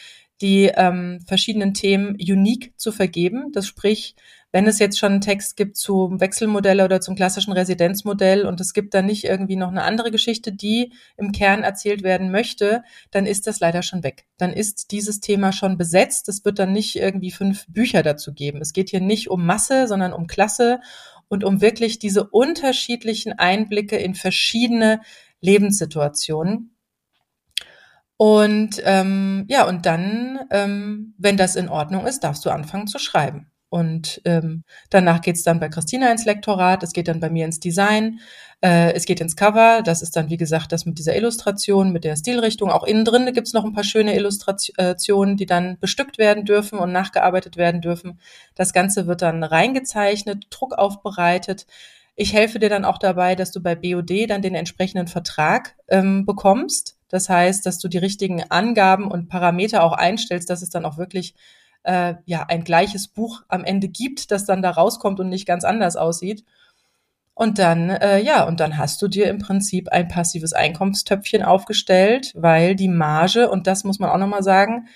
die 0.41 0.65
ähm, 0.75 1.19
verschiedenen 1.25 1.73
Themen 1.73 2.15
unique 2.15 2.73
zu 2.77 2.91
vergeben. 2.91 3.51
Das 3.53 3.65
sprich, 3.65 4.15
wenn 4.57 4.65
es 4.65 4.79
jetzt 4.79 4.97
schon 4.97 5.11
einen 5.11 5.21
Text 5.21 5.55
gibt 5.55 5.77
zum 5.77 6.19
Wechselmodell 6.19 6.81
oder 6.81 6.99
zum 6.99 7.15
klassischen 7.15 7.53
Residenzmodell 7.53 8.43
und 8.43 8.59
es 8.59 8.73
gibt 8.73 8.95
dann 8.95 9.05
nicht 9.05 9.23
irgendwie 9.23 9.55
noch 9.55 9.67
eine 9.67 9.83
andere 9.83 10.09
Geschichte, 10.09 10.51
die 10.51 10.93
im 11.15 11.31
Kern 11.31 11.61
erzählt 11.61 12.01
werden 12.01 12.31
möchte, 12.31 12.81
dann 13.11 13.27
ist 13.27 13.45
das 13.45 13.59
leider 13.59 13.83
schon 13.83 14.01
weg. 14.01 14.25
Dann 14.39 14.51
ist 14.51 14.89
dieses 14.89 15.19
Thema 15.19 15.51
schon 15.51 15.77
besetzt. 15.77 16.27
Es 16.27 16.43
wird 16.43 16.57
dann 16.57 16.71
nicht 16.71 16.95
irgendwie 16.95 17.29
fünf 17.29 17.67
Bücher 17.67 18.01
dazu 18.01 18.33
geben. 18.33 18.59
Es 18.59 18.73
geht 18.73 18.89
hier 18.89 18.99
nicht 18.99 19.29
um 19.29 19.45
Masse, 19.45 19.87
sondern 19.87 20.11
um 20.11 20.25
Klasse 20.25 20.79
und 21.27 21.43
um 21.43 21.61
wirklich 21.61 21.99
diese 21.99 22.23
unterschiedlichen 22.27 23.33
Einblicke 23.33 23.97
in 23.97 24.15
verschiedene 24.15 25.01
Lebenssituationen. 25.39 26.75
Und 28.17 28.81
ähm, 28.83 29.45
ja, 29.49 29.67
und 29.67 29.85
dann, 29.85 30.39
ähm, 30.49 31.13
wenn 31.19 31.37
das 31.37 31.55
in 31.55 31.69
Ordnung 31.69 32.07
ist, 32.07 32.23
darfst 32.23 32.43
du 32.43 32.49
anfangen 32.49 32.87
zu 32.87 32.97
schreiben. 32.97 33.51
Und 33.69 34.21
ähm, 34.23 34.63
danach 34.89 35.21
geht's 35.21 35.43
dann 35.43 35.59
bei 35.59 35.67
Christina 35.67 36.09
ins 36.09 36.23
Lektorat, 36.23 36.83
es 36.83 36.93
geht 36.93 37.09
dann 37.09 37.19
bei 37.19 37.29
mir 37.29 37.43
ins 37.43 37.59
Design, 37.59 38.19
äh, 38.61 38.93
es 38.93 39.05
geht 39.05 39.19
ins 39.19 39.35
Cover, 39.35 39.81
das 39.83 40.01
ist 40.01 40.15
dann, 40.15 40.29
wie 40.29 40.37
gesagt, 40.37 40.71
das 40.71 40.85
mit 40.85 40.97
dieser 40.97 41.17
Illustration, 41.17 41.91
mit 41.91 42.05
der 42.05 42.15
Stilrichtung. 42.15 42.71
Auch 42.71 42.85
innen 42.85 43.03
drin 43.03 43.33
gibt's 43.33 43.51
noch 43.51 43.65
ein 43.65 43.73
paar 43.73 43.83
schöne 43.83 44.15
Illustrationen, 44.15 45.35
die 45.35 45.45
dann 45.45 45.77
bestückt 45.79 46.17
werden 46.17 46.45
dürfen 46.45 46.79
und 46.79 46.93
nachgearbeitet 46.93 47.57
werden 47.57 47.81
dürfen. 47.81 48.19
Das 48.55 48.71
Ganze 48.71 49.05
wird 49.05 49.21
dann 49.21 49.43
reingezeichnet, 49.43 50.47
Druck 50.49 50.73
aufbereitet. 50.73 51.65
Ich 52.15 52.33
helfe 52.33 52.59
dir 52.59 52.69
dann 52.69 52.85
auch 52.85 52.97
dabei, 52.97 53.35
dass 53.35 53.51
du 53.51 53.61
bei 53.61 53.75
BOD 53.75 54.29
dann 54.29 54.41
den 54.41 54.55
entsprechenden 54.55 55.07
Vertrag 55.07 55.75
ähm, 55.89 56.25
bekommst. 56.25 56.97
Das 57.09 57.29
heißt, 57.29 57.65
dass 57.65 57.79
du 57.79 57.89
die 57.89 57.99
richtigen 57.99 58.43
Angaben 58.49 59.11
und 59.11 59.27
Parameter 59.27 59.83
auch 59.83 59.93
einstellst, 59.93 60.49
dass 60.49 60.61
es 60.61 60.69
dann 60.69 60.85
auch 60.85 60.97
wirklich 60.97 61.35
äh, 61.87 62.15
ja 62.25 62.45
ein 62.47 62.63
gleiches 62.63 63.07
Buch 63.07 63.41
am 63.47 63.63
Ende 63.63 63.87
gibt, 63.87 64.31
das 64.31 64.45
dann 64.45 64.61
da 64.61 64.71
rauskommt 64.71 65.19
und 65.19 65.29
nicht 65.29 65.47
ganz 65.47 65.63
anders 65.63 65.95
aussieht. 65.95 66.43
Und 67.33 67.59
dann, 67.59 67.89
äh, 67.91 68.19
ja, 68.19 68.47
und 68.47 68.59
dann 68.59 68.77
hast 68.77 69.01
du 69.01 69.07
dir 69.07 69.29
im 69.29 69.37
Prinzip 69.37 69.89
ein 69.89 70.07
passives 70.07 70.53
Einkommenstöpfchen 70.53 71.43
aufgestellt, 71.43 72.33
weil 72.35 72.75
die 72.75 72.87
Marge, 72.87 73.49
und 73.49 73.67
das 73.67 73.83
muss 73.83 73.99
man 73.99 74.09
auch 74.09 74.17
nochmal 74.17 74.43
sagen, 74.43 74.87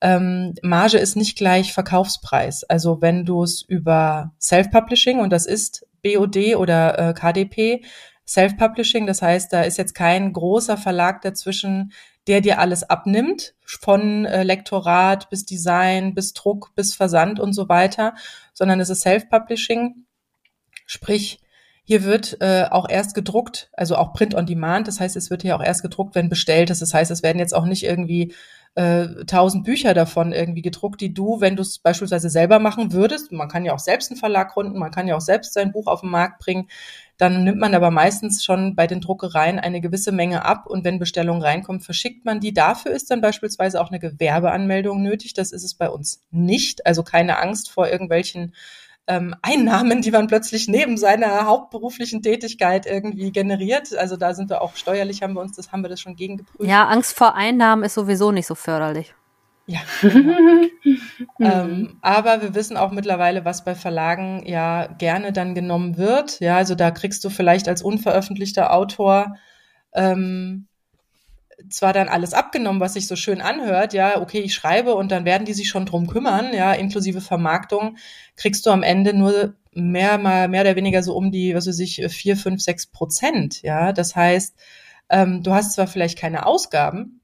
ähm, 0.00 0.54
Marge 0.62 0.98
ist 0.98 1.16
nicht 1.16 1.38
gleich 1.38 1.72
Verkaufspreis. 1.72 2.64
Also 2.64 3.00
wenn 3.00 3.24
du 3.24 3.44
es 3.44 3.62
über 3.62 4.32
Self-Publishing, 4.40 5.20
und 5.20 5.32
das 5.32 5.46
ist 5.46 5.86
BOD 6.02 6.56
oder 6.56 6.98
äh, 6.98 7.14
KDP, 7.14 7.82
Self-Publishing, 8.26 9.06
das 9.06 9.22
heißt, 9.22 9.52
da 9.52 9.62
ist 9.62 9.76
jetzt 9.76 9.94
kein 9.94 10.32
großer 10.32 10.76
Verlag 10.76 11.22
dazwischen, 11.22 11.92
der 12.26 12.40
dir 12.40 12.58
alles 12.58 12.82
abnimmt, 12.84 13.54
von 13.64 14.24
äh, 14.24 14.42
Lektorat 14.42 15.28
bis 15.28 15.44
Design, 15.44 16.14
bis 16.14 16.32
Druck, 16.32 16.74
bis 16.74 16.94
Versand 16.94 17.38
und 17.38 17.52
so 17.52 17.68
weiter, 17.68 18.14
sondern 18.54 18.80
es 18.80 18.88
ist 18.88 19.02
Self-Publishing. 19.02 20.06
Sprich, 20.86 21.40
hier 21.86 22.04
wird 22.04 22.38
äh, 22.40 22.64
auch 22.70 22.88
erst 22.88 23.14
gedruckt, 23.14 23.70
also 23.74 23.96
auch 23.96 24.14
Print 24.14 24.34
on 24.34 24.46
Demand. 24.46 24.88
Das 24.88 25.00
heißt, 25.00 25.16
es 25.16 25.30
wird 25.30 25.42
hier 25.42 25.54
auch 25.54 25.62
erst 25.62 25.82
gedruckt, 25.82 26.14
wenn 26.14 26.30
bestellt 26.30 26.70
ist. 26.70 26.80
Das 26.80 26.94
heißt, 26.94 27.10
es 27.10 27.22
werden 27.22 27.38
jetzt 27.38 27.54
auch 27.54 27.66
nicht 27.66 27.84
irgendwie 27.84 28.34
äh, 28.76 29.24
tausend 29.26 29.64
Bücher 29.64 29.94
davon 29.94 30.32
irgendwie 30.32 30.62
gedruckt, 30.62 31.00
die 31.00 31.14
du, 31.14 31.40
wenn 31.40 31.54
du 31.54 31.62
es 31.62 31.78
beispielsweise 31.78 32.28
selber 32.28 32.58
machen 32.58 32.92
würdest, 32.92 33.30
man 33.30 33.48
kann 33.48 33.64
ja 33.64 33.72
auch 33.72 33.78
selbst 33.78 34.10
einen 34.10 34.18
Verlag 34.18 34.52
gründen, 34.52 34.78
man 34.78 34.90
kann 34.90 35.06
ja 35.06 35.16
auch 35.16 35.20
selbst 35.20 35.54
sein 35.54 35.70
Buch 35.70 35.86
auf 35.86 36.00
den 36.00 36.10
Markt 36.10 36.40
bringen, 36.40 36.68
dann 37.16 37.44
nimmt 37.44 37.60
man 37.60 37.74
aber 37.74 37.92
meistens 37.92 38.42
schon 38.42 38.74
bei 38.74 38.88
den 38.88 39.00
Druckereien 39.00 39.60
eine 39.60 39.80
gewisse 39.80 40.10
Menge 40.10 40.44
ab 40.44 40.66
und 40.66 40.84
wenn 40.84 40.98
Bestellungen 40.98 41.42
reinkommen, 41.42 41.80
verschickt 41.80 42.24
man 42.24 42.40
die. 42.40 42.52
Dafür 42.52 42.90
ist 42.90 43.10
dann 43.10 43.20
beispielsweise 43.20 43.80
auch 43.80 43.90
eine 43.90 44.00
Gewerbeanmeldung 44.00 45.00
nötig. 45.00 45.34
Das 45.34 45.52
ist 45.52 45.62
es 45.62 45.74
bei 45.74 45.88
uns 45.88 46.22
nicht. 46.32 46.84
Also 46.86 47.04
keine 47.04 47.38
Angst 47.38 47.70
vor 47.70 47.88
irgendwelchen 47.88 48.54
ähm, 49.06 49.34
Einnahmen, 49.42 50.00
die 50.00 50.10
man 50.10 50.26
plötzlich 50.26 50.68
neben 50.68 50.96
seiner 50.96 51.46
hauptberuflichen 51.46 52.22
Tätigkeit 52.22 52.86
irgendwie 52.86 53.32
generiert. 53.32 53.94
Also 53.96 54.16
da 54.16 54.34
sind 54.34 54.50
wir 54.50 54.62
auch 54.62 54.76
steuerlich, 54.76 55.22
haben 55.22 55.34
wir 55.34 55.40
uns 55.40 55.56
das, 55.56 55.72
haben 55.72 55.82
wir 55.82 55.90
das 55.90 56.00
schon 56.00 56.16
gegengeprüft. 56.16 56.68
Ja, 56.68 56.86
Angst 56.86 57.16
vor 57.16 57.34
Einnahmen 57.34 57.84
ist 57.84 57.94
sowieso 57.94 58.32
nicht 58.32 58.46
so 58.46 58.54
förderlich. 58.54 59.14
Ja. 59.66 59.80
Genau. 61.38 61.64
ähm, 61.64 61.98
aber 62.02 62.42
wir 62.42 62.54
wissen 62.54 62.76
auch 62.76 62.92
mittlerweile, 62.92 63.44
was 63.44 63.64
bei 63.64 63.74
Verlagen 63.74 64.44
ja 64.46 64.86
gerne 64.86 65.32
dann 65.32 65.54
genommen 65.54 65.96
wird. 65.96 66.38
Ja, 66.40 66.56
also 66.56 66.74
da 66.74 66.90
kriegst 66.90 67.24
du 67.24 67.30
vielleicht 67.30 67.66
als 67.66 67.82
unveröffentlichter 67.82 68.72
Autor 68.72 69.36
ähm, 69.94 70.66
zwar 71.70 71.92
dann 71.92 72.08
alles 72.08 72.34
abgenommen, 72.34 72.80
was 72.80 72.94
sich 72.94 73.06
so 73.06 73.16
schön 73.16 73.40
anhört, 73.40 73.92
ja, 73.92 74.20
okay, 74.20 74.40
ich 74.40 74.54
schreibe 74.54 74.94
und 74.94 75.10
dann 75.10 75.24
werden 75.24 75.44
die 75.44 75.54
sich 75.54 75.68
schon 75.68 75.86
drum 75.86 76.06
kümmern, 76.06 76.54
ja, 76.54 76.72
inklusive 76.72 77.20
Vermarktung, 77.20 77.96
kriegst 78.36 78.66
du 78.66 78.70
am 78.70 78.82
Ende 78.82 79.14
nur 79.14 79.54
mehr 79.72 80.18
mal 80.18 80.48
mehr 80.48 80.62
oder 80.62 80.76
weniger 80.76 81.02
so 81.02 81.14
um 81.14 81.32
die, 81.32 81.54
was 81.54 81.66
weiß 81.66 81.78
ich, 81.80 82.04
vier, 82.08 82.36
fünf, 82.36 82.62
sechs 82.62 82.86
Prozent, 82.86 83.62
ja. 83.62 83.92
Das 83.92 84.14
heißt, 84.16 84.54
ähm, 85.10 85.42
du 85.42 85.52
hast 85.52 85.74
zwar 85.74 85.86
vielleicht 85.86 86.18
keine 86.18 86.46
Ausgaben, 86.46 87.20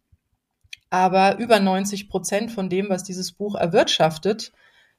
aber 0.91 1.39
über 1.39 1.61
90 1.61 2.09
Prozent 2.09 2.51
von 2.51 2.69
dem, 2.69 2.89
was 2.89 3.05
dieses 3.05 3.33
Buch 3.33 3.55
erwirtschaftet, 3.55 4.53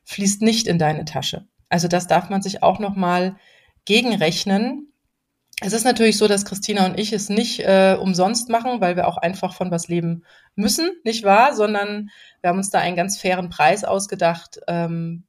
fließt 0.03 0.41
nicht 0.41 0.67
in 0.67 0.79
deine 0.79 1.05
Tasche. 1.05 1.47
Also 1.69 1.87
das 1.87 2.07
darf 2.07 2.29
man 2.29 2.41
sich 2.41 2.63
auch 2.63 2.79
noch 2.79 2.95
mal 2.95 3.37
gegenrechnen. 3.85 4.90
Es 5.63 5.73
ist 5.73 5.83
natürlich 5.83 6.17
so, 6.17 6.27
dass 6.27 6.43
Christina 6.43 6.87
und 6.87 6.99
ich 6.99 7.13
es 7.13 7.29
nicht 7.29 7.59
äh, 7.59 7.95
umsonst 7.99 8.49
machen, 8.49 8.81
weil 8.81 8.95
wir 8.95 9.07
auch 9.07 9.17
einfach 9.17 9.53
von 9.53 9.69
was 9.69 9.87
leben 9.87 10.23
müssen, 10.55 10.89
nicht 11.03 11.23
wahr? 11.23 11.55
Sondern 11.55 12.09
wir 12.41 12.49
haben 12.49 12.57
uns 12.57 12.71
da 12.71 12.79
einen 12.79 12.95
ganz 12.95 13.19
fairen 13.19 13.49
Preis 13.49 13.83
ausgedacht. 13.83 14.59
Ähm, 14.67 15.23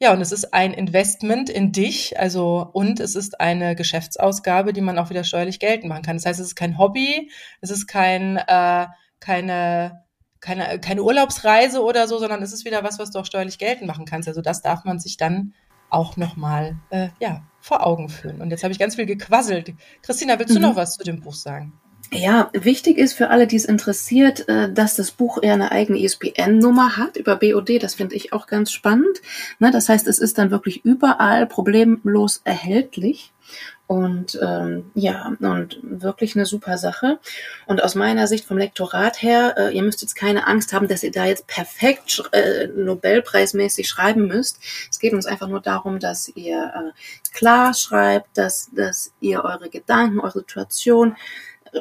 ja, 0.00 0.12
und 0.14 0.22
es 0.22 0.32
ist 0.32 0.54
ein 0.54 0.72
Investment 0.72 1.50
in 1.50 1.72
dich, 1.72 2.18
also 2.18 2.70
und 2.72 2.98
es 2.98 3.14
ist 3.14 3.40
eine 3.40 3.76
Geschäftsausgabe, 3.76 4.72
die 4.72 4.80
man 4.80 4.98
auch 4.98 5.10
wieder 5.10 5.24
steuerlich 5.24 5.60
geltend 5.60 5.90
machen 5.90 6.02
kann. 6.02 6.16
Das 6.16 6.24
heißt, 6.24 6.40
es 6.40 6.46
ist 6.48 6.56
kein 6.56 6.78
Hobby, 6.78 7.30
es 7.60 7.70
ist 7.70 7.86
kein 7.86 8.38
äh, 8.38 8.86
keine, 9.20 10.04
keine, 10.40 10.80
keine 10.80 11.02
Urlaubsreise 11.02 11.82
oder 11.82 12.08
so, 12.08 12.18
sondern 12.18 12.42
es 12.42 12.52
ist 12.52 12.64
wieder 12.64 12.84
was, 12.84 12.98
was 12.98 13.10
du 13.10 13.18
auch 13.18 13.26
steuerlich 13.26 13.58
geltend 13.58 13.86
machen 13.86 14.06
kannst. 14.06 14.28
Also 14.28 14.40
das 14.40 14.62
darf 14.62 14.84
man 14.84 14.98
sich 14.98 15.16
dann 15.16 15.52
auch 15.90 16.16
nochmal 16.16 16.76
äh, 16.90 17.08
ja, 17.20 17.42
vor 17.60 17.86
Augen 17.86 18.08
führen. 18.08 18.40
Und 18.40 18.50
jetzt 18.50 18.62
habe 18.62 18.72
ich 18.72 18.78
ganz 18.78 18.96
viel 18.96 19.06
gequasselt. 19.06 19.74
Christina, 20.02 20.38
willst 20.38 20.54
du 20.54 20.58
mhm. 20.58 20.66
noch 20.66 20.76
was 20.76 20.96
zu 20.96 21.04
dem 21.04 21.20
Buch 21.20 21.34
sagen? 21.34 21.72
Ja, 22.10 22.50
wichtig 22.54 22.96
ist 22.96 23.12
für 23.12 23.28
alle, 23.28 23.46
die 23.46 23.56
es 23.56 23.66
interessiert, 23.66 24.48
äh, 24.48 24.72
dass 24.72 24.96
das 24.96 25.10
Buch 25.10 25.42
eher 25.42 25.52
eine 25.52 25.72
eigene 25.72 25.98
ISBN-Nummer 25.98 26.96
hat 26.96 27.16
über 27.18 27.36
BOD. 27.36 27.82
Das 27.82 27.94
finde 27.94 28.16
ich 28.16 28.32
auch 28.32 28.46
ganz 28.46 28.72
spannend. 28.72 29.20
Ne, 29.58 29.70
das 29.70 29.90
heißt, 29.90 30.06
es 30.06 30.18
ist 30.18 30.38
dann 30.38 30.50
wirklich 30.50 30.84
überall 30.86 31.46
problemlos 31.46 32.40
erhältlich. 32.44 33.32
Und 33.86 34.38
ähm, 34.42 34.90
ja, 34.94 35.32
und 35.40 35.80
wirklich 35.82 36.36
eine 36.36 36.44
super 36.44 36.76
Sache. 36.76 37.18
Und 37.66 37.82
aus 37.82 37.94
meiner 37.94 38.26
Sicht 38.26 38.44
vom 38.44 38.58
Lektorat 38.58 39.22
her, 39.22 39.54
äh, 39.56 39.74
ihr 39.74 39.82
müsst 39.82 40.02
jetzt 40.02 40.14
keine 40.14 40.46
Angst 40.46 40.74
haben, 40.74 40.88
dass 40.88 41.02
ihr 41.02 41.10
da 41.10 41.24
jetzt 41.24 41.46
perfekt 41.46 42.22
äh, 42.32 42.66
Nobelpreismäßig 42.68 43.88
schreiben 43.88 44.26
müsst. 44.26 44.60
Es 44.90 44.98
geht 44.98 45.14
uns 45.14 45.24
einfach 45.24 45.48
nur 45.48 45.60
darum, 45.60 46.00
dass 46.00 46.28
ihr 46.28 46.72
äh, 46.74 47.32
klar 47.32 47.72
schreibt, 47.72 48.36
dass, 48.36 48.70
dass 48.72 49.12
ihr 49.20 49.42
eure 49.42 49.70
Gedanken, 49.70 50.20
eure 50.20 50.40
Situation 50.40 51.16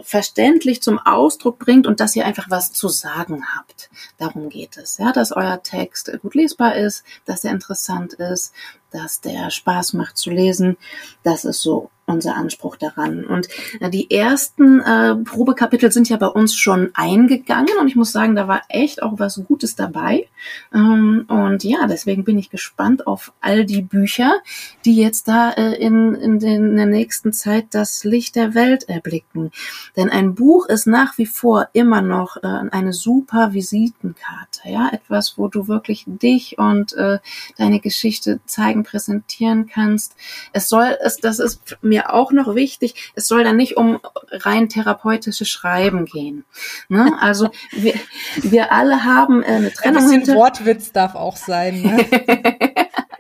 verständlich 0.04 0.82
zum 0.82 1.00
Ausdruck 1.00 1.60
bringt 1.60 1.88
und 1.88 2.00
dass 2.00 2.16
ihr 2.16 2.26
einfach 2.26 2.50
was 2.50 2.72
zu 2.72 2.88
sagen 2.88 3.44
habt. 3.56 3.90
Darum 4.18 4.50
geht 4.50 4.78
es, 4.78 4.98
ja, 4.98 5.12
dass 5.12 5.32
euer 5.32 5.62
Text 5.64 6.12
gut 6.22 6.36
lesbar 6.36 6.76
ist, 6.76 7.04
dass 7.26 7.44
er 7.44 7.52
interessant 7.52 8.14
ist, 8.14 8.54
dass 8.92 9.22
der 9.22 9.50
Spaß 9.50 9.94
macht 9.94 10.18
zu 10.18 10.30
lesen. 10.30 10.78
Das 11.24 11.46
ist 11.46 11.62
so 11.62 11.90
unser 12.08 12.36
Anspruch 12.36 12.78
daran. 12.78 13.26
Und 13.26 13.50
äh, 13.82 13.90
die 13.90 14.10
ersten 14.10 14.80
äh, 14.80 15.16
Probekapitel 15.16 15.92
sind 15.92 16.08
ja 16.10 16.16
bei 16.16 16.28
uns 16.28 16.56
schon 16.56 16.90
eingegangen 16.94 17.78
und 17.80 17.90
ich 17.90 17.98
muss 17.98 18.14
sagen, 18.14 18.36
da 18.36 18.48
war 18.48 18.62
echt 18.70 19.04
auch 19.04 19.20
was 19.20 19.42
Gutes 19.46 19.76
dabei. 19.76 20.28
Ähm, 20.74 21.26
und 21.28 21.66
ja, 21.66 21.86
deswegen 21.86 22.24
bin 22.24 22.38
ich 22.38 22.50
gespannt 22.50 23.06
auf 23.08 23.34
all 23.42 23.66
die 23.66 23.82
Bücher, 23.82 24.40
die 24.86 24.96
jetzt 24.96 25.28
da 25.28 25.52
äh, 25.52 25.74
in, 25.76 26.16
in, 26.16 26.40
den, 26.40 26.70
in 26.70 26.76
der 26.78 26.86
nächsten 26.86 27.34
Zeit 27.34 27.68
das 27.72 28.06
Licht 28.06 28.38
der 28.38 28.56
Welt 28.56 28.88
erblicken. 28.88 29.52
Denn 29.98 30.10
ein 30.10 30.34
Buch 30.34 30.68
ist 30.68 30.88
nach 30.88 31.18
wie 31.18 31.26
vor 31.26 31.68
immer 31.74 32.02
noch 32.02 32.38
äh, 32.38 32.48
eine 32.72 32.94
super 32.94 33.52
Visitenkarte, 33.52 34.62
ja, 34.70 34.90
etwas, 34.94 35.38
wo 35.38 35.50
du 35.50 35.68
wirklich 35.68 36.06
dich 36.08 36.58
und 36.58 36.94
äh, 36.94 37.20
deine 37.58 37.82
Geschichte 37.82 38.40
zeigen, 38.46 38.77
präsentieren 38.84 39.68
kannst. 39.68 40.16
Es 40.54 40.70
soll, 40.70 40.98
es, 41.02 41.18
das 41.18 41.40
ist 41.40 41.78
mir 41.82 41.98
mir 41.98 42.14
auch 42.14 42.32
noch 42.32 42.54
wichtig, 42.54 43.12
es 43.16 43.28
soll 43.28 43.44
dann 43.44 43.58
nicht 43.58 43.76
um 43.76 44.00
rein 44.32 44.70
therapeutische 44.70 45.46
Schreiben 45.46 46.06
gehen. 46.06 46.46
Ne? 46.90 47.18
Also 47.20 47.50
wir, 47.72 47.96
wir 48.36 48.72
alle 48.72 49.04
haben 49.04 49.42
äh, 49.42 49.48
eine 49.48 49.74
Trennung. 49.74 49.98
Ein 49.98 50.04
bisschen 50.04 50.20
hinter 50.20 50.36
Wortwitz 50.36 50.92
darf 50.92 51.16
auch 51.16 51.36
sein. 51.36 51.82
Ne? 51.82 52.67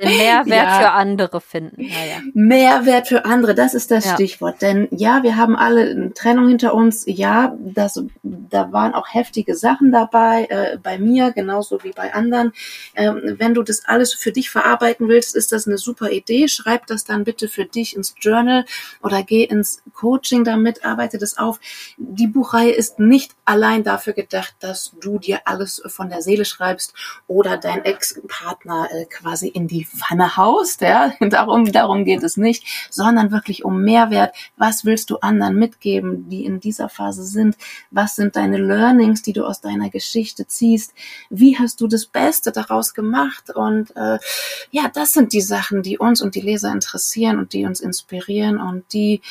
Mehrwert 0.07 0.67
ja. 0.67 0.79
für 0.79 0.91
andere 0.91 1.41
finden. 1.41 1.81
Naja. 1.81 2.21
Mehrwert 2.33 3.07
für 3.07 3.25
andere, 3.25 3.55
das 3.55 3.73
ist 3.73 3.91
das 3.91 4.05
ja. 4.05 4.13
Stichwort. 4.13 4.61
Denn 4.61 4.87
ja, 4.91 5.23
wir 5.23 5.35
haben 5.35 5.55
alle 5.55 5.89
eine 5.89 6.13
Trennung 6.13 6.47
hinter 6.47 6.73
uns. 6.73 7.03
Ja, 7.07 7.55
das, 7.59 8.01
da 8.23 8.71
waren 8.71 8.93
auch 8.93 9.07
heftige 9.13 9.55
Sachen 9.55 9.91
dabei, 9.91 10.45
äh, 10.49 10.77
bei 10.81 10.97
mir 10.97 11.31
genauso 11.31 11.83
wie 11.83 11.91
bei 11.91 12.13
anderen. 12.13 12.53
Ähm, 12.95 13.35
wenn 13.37 13.53
du 13.53 13.63
das 13.63 13.85
alles 13.85 14.13
für 14.13 14.31
dich 14.31 14.49
verarbeiten 14.49 15.07
willst, 15.07 15.35
ist 15.35 15.51
das 15.51 15.67
eine 15.67 15.77
super 15.77 16.11
Idee. 16.11 16.47
Schreib 16.47 16.87
das 16.87 17.03
dann 17.03 17.23
bitte 17.23 17.47
für 17.47 17.65
dich 17.65 17.95
ins 17.95 18.15
Journal 18.19 18.65
oder 19.03 19.23
geh 19.23 19.43
ins 19.43 19.83
Coaching 19.93 20.43
damit, 20.43 20.85
arbeite 20.85 21.17
das 21.17 21.37
auf. 21.37 21.59
Die 21.97 22.27
Buchreihe 22.27 22.71
ist 22.71 22.99
nicht 22.99 23.35
allein 23.45 23.83
dafür 23.83 24.13
gedacht, 24.13 24.55
dass 24.59 24.93
du 24.99 25.19
dir 25.19 25.41
alles 25.45 25.81
von 25.87 26.09
der 26.09 26.21
Seele 26.21 26.45
schreibst 26.45 26.93
oder 27.27 27.57
dein 27.57 27.85
Ex-Partner 27.85 28.89
äh, 28.91 29.05
quasi 29.05 29.47
in 29.47 29.67
die 29.67 29.85
Pfanne 29.97 30.37
haust, 30.37 30.81
ja, 30.81 31.11
darum, 31.19 31.71
darum 31.71 32.05
geht 32.05 32.23
es 32.23 32.37
nicht, 32.37 32.87
sondern 32.89 33.31
wirklich 33.31 33.65
um 33.65 33.83
Mehrwert. 33.83 34.35
Was 34.55 34.85
willst 34.85 35.09
du 35.09 35.17
anderen 35.17 35.55
mitgeben, 35.55 36.29
die 36.29 36.45
in 36.45 36.59
dieser 36.59 36.89
Phase 36.89 37.23
sind? 37.23 37.57
Was 37.91 38.15
sind 38.15 38.35
deine 38.35 38.57
Learnings, 38.57 39.21
die 39.21 39.33
du 39.33 39.45
aus 39.45 39.61
deiner 39.61 39.89
Geschichte 39.89 40.47
ziehst? 40.47 40.93
Wie 41.29 41.57
hast 41.57 41.81
du 41.81 41.87
das 41.87 42.05
Beste 42.05 42.51
daraus 42.51 42.93
gemacht? 42.93 43.49
Und 43.53 43.95
äh, 43.95 44.19
ja, 44.71 44.89
das 44.93 45.13
sind 45.13 45.33
die 45.33 45.41
Sachen, 45.41 45.81
die 45.81 45.97
uns 45.97 46.21
und 46.21 46.35
die 46.35 46.41
Leser 46.41 46.71
interessieren 46.71 47.39
und 47.39 47.53
die 47.53 47.65
uns 47.65 47.79
inspirieren 47.79 48.59
und 48.59 48.93
die 48.93 49.21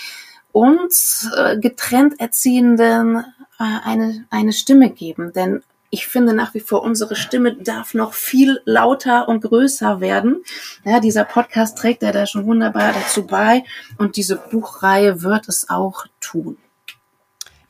uns 0.52 1.30
äh, 1.36 1.58
getrennt 1.58 2.18
Erziehenden 2.18 3.24
äh, 3.58 3.78
eine, 3.84 4.26
eine 4.30 4.52
Stimme 4.52 4.90
geben. 4.90 5.32
Denn 5.34 5.62
ich 5.91 6.07
finde 6.07 6.34
nach 6.34 6.55
wie 6.55 6.61
vor, 6.61 6.82
unsere 6.82 7.16
Stimme 7.16 7.57
darf 7.57 7.95
noch 7.95 8.14
viel 8.14 8.61
lauter 8.64 9.28
und 9.28 9.41
größer 9.41 10.01
werden. 10.01 10.43
Ja, 10.84 11.01
dieser 11.01 11.24
Podcast 11.24 11.78
trägt 11.78 12.03
ja 12.03 12.12
da 12.12 12.26
schon 12.26 12.47
wunderbar 12.47 12.93
dazu 12.93 13.26
bei 13.26 13.64
und 13.99 14.16
diese 14.16 14.37
Buchreihe 14.37 15.22
wird 15.22 15.49
es 15.49 15.68
auch 15.70 16.07
tun. 16.20 16.57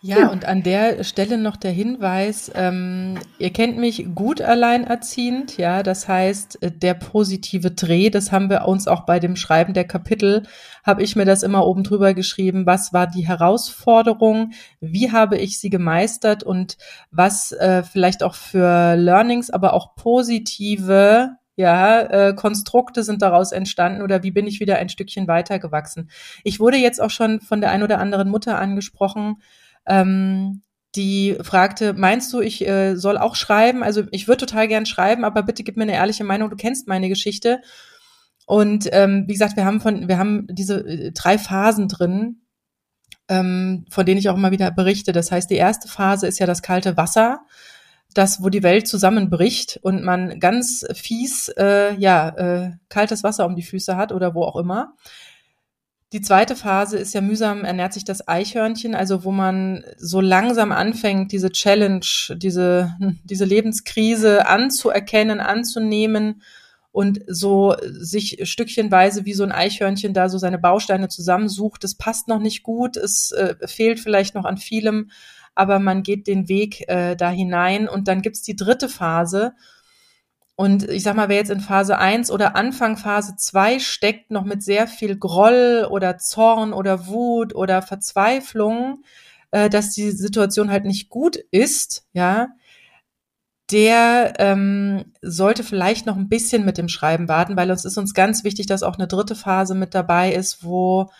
Ja, 0.06 0.28
und 0.28 0.44
an 0.44 0.62
der 0.62 1.02
Stelle 1.02 1.36
noch 1.36 1.56
der 1.56 1.72
Hinweis, 1.72 2.52
ähm, 2.54 3.18
ihr 3.40 3.52
kennt 3.52 3.76
mich 3.76 4.06
gut 4.14 4.40
alleinerziehend, 4.40 5.56
ja, 5.56 5.82
das 5.82 6.06
heißt, 6.06 6.62
äh, 6.62 6.70
der 6.70 6.94
positive 6.94 7.72
Dreh, 7.72 8.08
das 8.08 8.30
haben 8.30 8.48
wir 8.48 8.68
uns 8.68 8.86
auch 8.86 9.04
bei 9.04 9.18
dem 9.18 9.34
Schreiben 9.34 9.74
der 9.74 9.82
Kapitel, 9.82 10.44
habe 10.84 11.02
ich 11.02 11.16
mir 11.16 11.24
das 11.24 11.42
immer 11.42 11.66
oben 11.66 11.82
drüber 11.82 12.14
geschrieben, 12.14 12.66
was 12.66 12.92
war 12.92 13.08
die 13.08 13.26
Herausforderung, 13.26 14.52
wie 14.78 15.10
habe 15.10 15.38
ich 15.38 15.58
sie 15.58 15.70
gemeistert 15.70 16.44
und 16.44 16.78
was 17.10 17.50
äh, 17.50 17.82
vielleicht 17.82 18.22
auch 18.22 18.36
für 18.36 18.94
Learnings, 18.94 19.50
aber 19.50 19.72
auch 19.72 19.96
positive 19.96 21.36
ja, 21.56 22.02
äh, 22.02 22.34
Konstrukte 22.34 23.02
sind 23.02 23.22
daraus 23.22 23.50
entstanden 23.50 24.02
oder 24.02 24.22
wie 24.22 24.30
bin 24.30 24.46
ich 24.46 24.60
wieder 24.60 24.76
ein 24.76 24.88
Stückchen 24.88 25.26
weitergewachsen. 25.26 26.10
Ich 26.44 26.60
wurde 26.60 26.76
jetzt 26.76 27.00
auch 27.00 27.10
schon 27.10 27.40
von 27.40 27.60
der 27.60 27.72
ein 27.72 27.82
oder 27.82 27.98
anderen 27.98 28.28
Mutter 28.28 28.56
angesprochen, 28.56 29.38
ähm, 29.86 30.62
die 30.96 31.36
fragte, 31.42 31.92
meinst 31.92 32.32
du, 32.32 32.40
ich 32.40 32.66
äh, 32.66 32.96
soll 32.96 33.18
auch 33.18 33.36
schreiben? 33.36 33.82
Also 33.82 34.04
ich 34.10 34.28
würde 34.28 34.46
total 34.46 34.66
gern 34.66 34.86
schreiben, 34.86 35.24
aber 35.24 35.42
bitte 35.42 35.62
gib 35.62 35.76
mir 35.76 35.82
eine 35.82 35.94
ehrliche 35.94 36.24
Meinung, 36.24 36.50
du 36.50 36.56
kennst 36.56 36.88
meine 36.88 37.08
Geschichte. 37.08 37.60
Und 38.46 38.88
ähm, 38.92 39.24
wie 39.26 39.32
gesagt, 39.32 39.56
wir 39.56 39.64
haben 39.64 39.80
von, 39.80 40.08
wir 40.08 40.18
haben 40.18 40.46
diese 40.50 40.86
äh, 40.86 41.12
drei 41.12 41.36
Phasen 41.36 41.88
drin, 41.88 42.42
ähm, 43.28 43.84
von 43.90 44.06
denen 44.06 44.18
ich 44.18 44.28
auch 44.28 44.36
immer 44.36 44.52
wieder 44.52 44.70
berichte. 44.70 45.12
Das 45.12 45.30
heißt, 45.30 45.50
die 45.50 45.56
erste 45.56 45.88
Phase 45.88 46.26
ist 46.26 46.38
ja 46.38 46.46
das 46.46 46.62
kalte 46.62 46.96
Wasser, 46.96 47.40
das, 48.14 48.42
wo 48.42 48.48
die 48.48 48.62
Welt 48.62 48.88
zusammenbricht 48.88 49.78
und 49.82 50.02
man 50.02 50.40
ganz 50.40 50.86
fies, 50.94 51.48
äh, 51.58 51.94
ja, 51.96 52.28
äh, 52.28 52.70
kaltes 52.88 53.22
Wasser 53.24 53.44
um 53.46 53.56
die 53.56 53.62
Füße 53.62 53.96
hat 53.96 54.12
oder 54.12 54.34
wo 54.34 54.44
auch 54.44 54.56
immer. 54.56 54.94
Die 56.12 56.20
zweite 56.20 56.54
Phase 56.54 56.98
ist 56.98 57.14
ja 57.14 57.20
mühsam 57.20 57.64
ernährt 57.64 57.92
sich 57.92 58.04
das 58.04 58.28
Eichhörnchen, 58.28 58.94
also 58.94 59.24
wo 59.24 59.32
man 59.32 59.84
so 59.98 60.20
langsam 60.20 60.70
anfängt, 60.70 61.32
diese 61.32 61.50
Challenge, 61.50 62.06
diese, 62.36 62.96
diese 63.24 63.44
Lebenskrise 63.44 64.46
anzuerkennen, 64.46 65.40
anzunehmen 65.40 66.42
und 66.92 67.20
so 67.26 67.74
sich 67.82 68.38
stückchenweise 68.48 69.24
wie 69.24 69.34
so 69.34 69.42
ein 69.42 69.52
Eichhörnchen 69.52 70.14
da 70.14 70.28
so 70.28 70.38
seine 70.38 70.58
Bausteine 70.58 71.08
zusammensucht. 71.08 71.82
Es 71.82 71.96
passt 71.96 72.28
noch 72.28 72.38
nicht 72.38 72.62
gut, 72.62 72.96
es 72.96 73.32
äh, 73.32 73.56
fehlt 73.66 73.98
vielleicht 73.98 74.34
noch 74.36 74.44
an 74.44 74.56
vielem, 74.56 75.10
aber 75.56 75.80
man 75.80 76.02
geht 76.02 76.28
den 76.28 76.48
Weg 76.48 76.88
äh, 76.88 77.16
da 77.16 77.30
hinein. 77.30 77.88
Und 77.88 78.06
dann 78.08 78.22
gibt's 78.22 78.42
die 78.42 78.56
dritte 78.56 78.88
Phase, 78.88 79.54
und 80.56 80.88
ich 80.88 81.02
sag 81.02 81.14
mal, 81.14 81.28
wer 81.28 81.36
jetzt 81.36 81.50
in 81.50 81.60
Phase 81.60 81.98
1 81.98 82.30
oder 82.30 82.56
Anfang 82.56 82.96
Phase 82.96 83.36
2 83.36 83.78
steckt, 83.78 84.30
noch 84.30 84.44
mit 84.44 84.62
sehr 84.62 84.88
viel 84.88 85.16
Groll 85.18 85.86
oder 85.90 86.16
Zorn 86.16 86.72
oder 86.72 87.06
Wut 87.06 87.54
oder 87.54 87.82
Verzweiflung, 87.82 89.02
äh, 89.50 89.68
dass 89.68 89.90
die 89.90 90.10
Situation 90.10 90.70
halt 90.70 90.86
nicht 90.86 91.10
gut 91.10 91.36
ist, 91.50 92.06
ja, 92.14 92.48
der 93.70 94.34
ähm, 94.38 95.12
sollte 95.22 95.64
vielleicht 95.64 96.06
noch 96.06 96.16
ein 96.16 96.28
bisschen 96.28 96.64
mit 96.64 96.78
dem 96.78 96.88
Schreiben 96.88 97.28
warten, 97.28 97.56
weil 97.56 97.70
uns 97.70 97.84
ist 97.84 97.98
uns 97.98 98.14
ganz 98.14 98.44
wichtig, 98.44 98.66
dass 98.66 98.82
auch 98.82 98.96
eine 98.96 99.08
dritte 99.08 99.34
Phase 99.34 99.74
mit 99.74 99.94
dabei 99.94 100.32
ist, 100.32 100.64
wo 100.64 101.10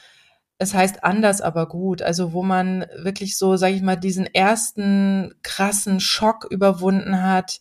es 0.59 0.73
heißt 0.73 1.05
anders, 1.05 1.41
aber 1.43 1.69
gut. 1.69 2.03
Also 2.03 2.33
wo 2.33 2.43
man 2.43 2.87
wirklich 2.97 3.37
so, 3.37 3.57
sage 3.57 3.75
ich 3.75 3.83
mal, 3.83 3.97
diesen 3.97 4.27
ersten 4.27 5.35
krassen 5.43 6.01
Schock 6.01 6.47
überwunden 6.49 7.23
hat, 7.23 7.61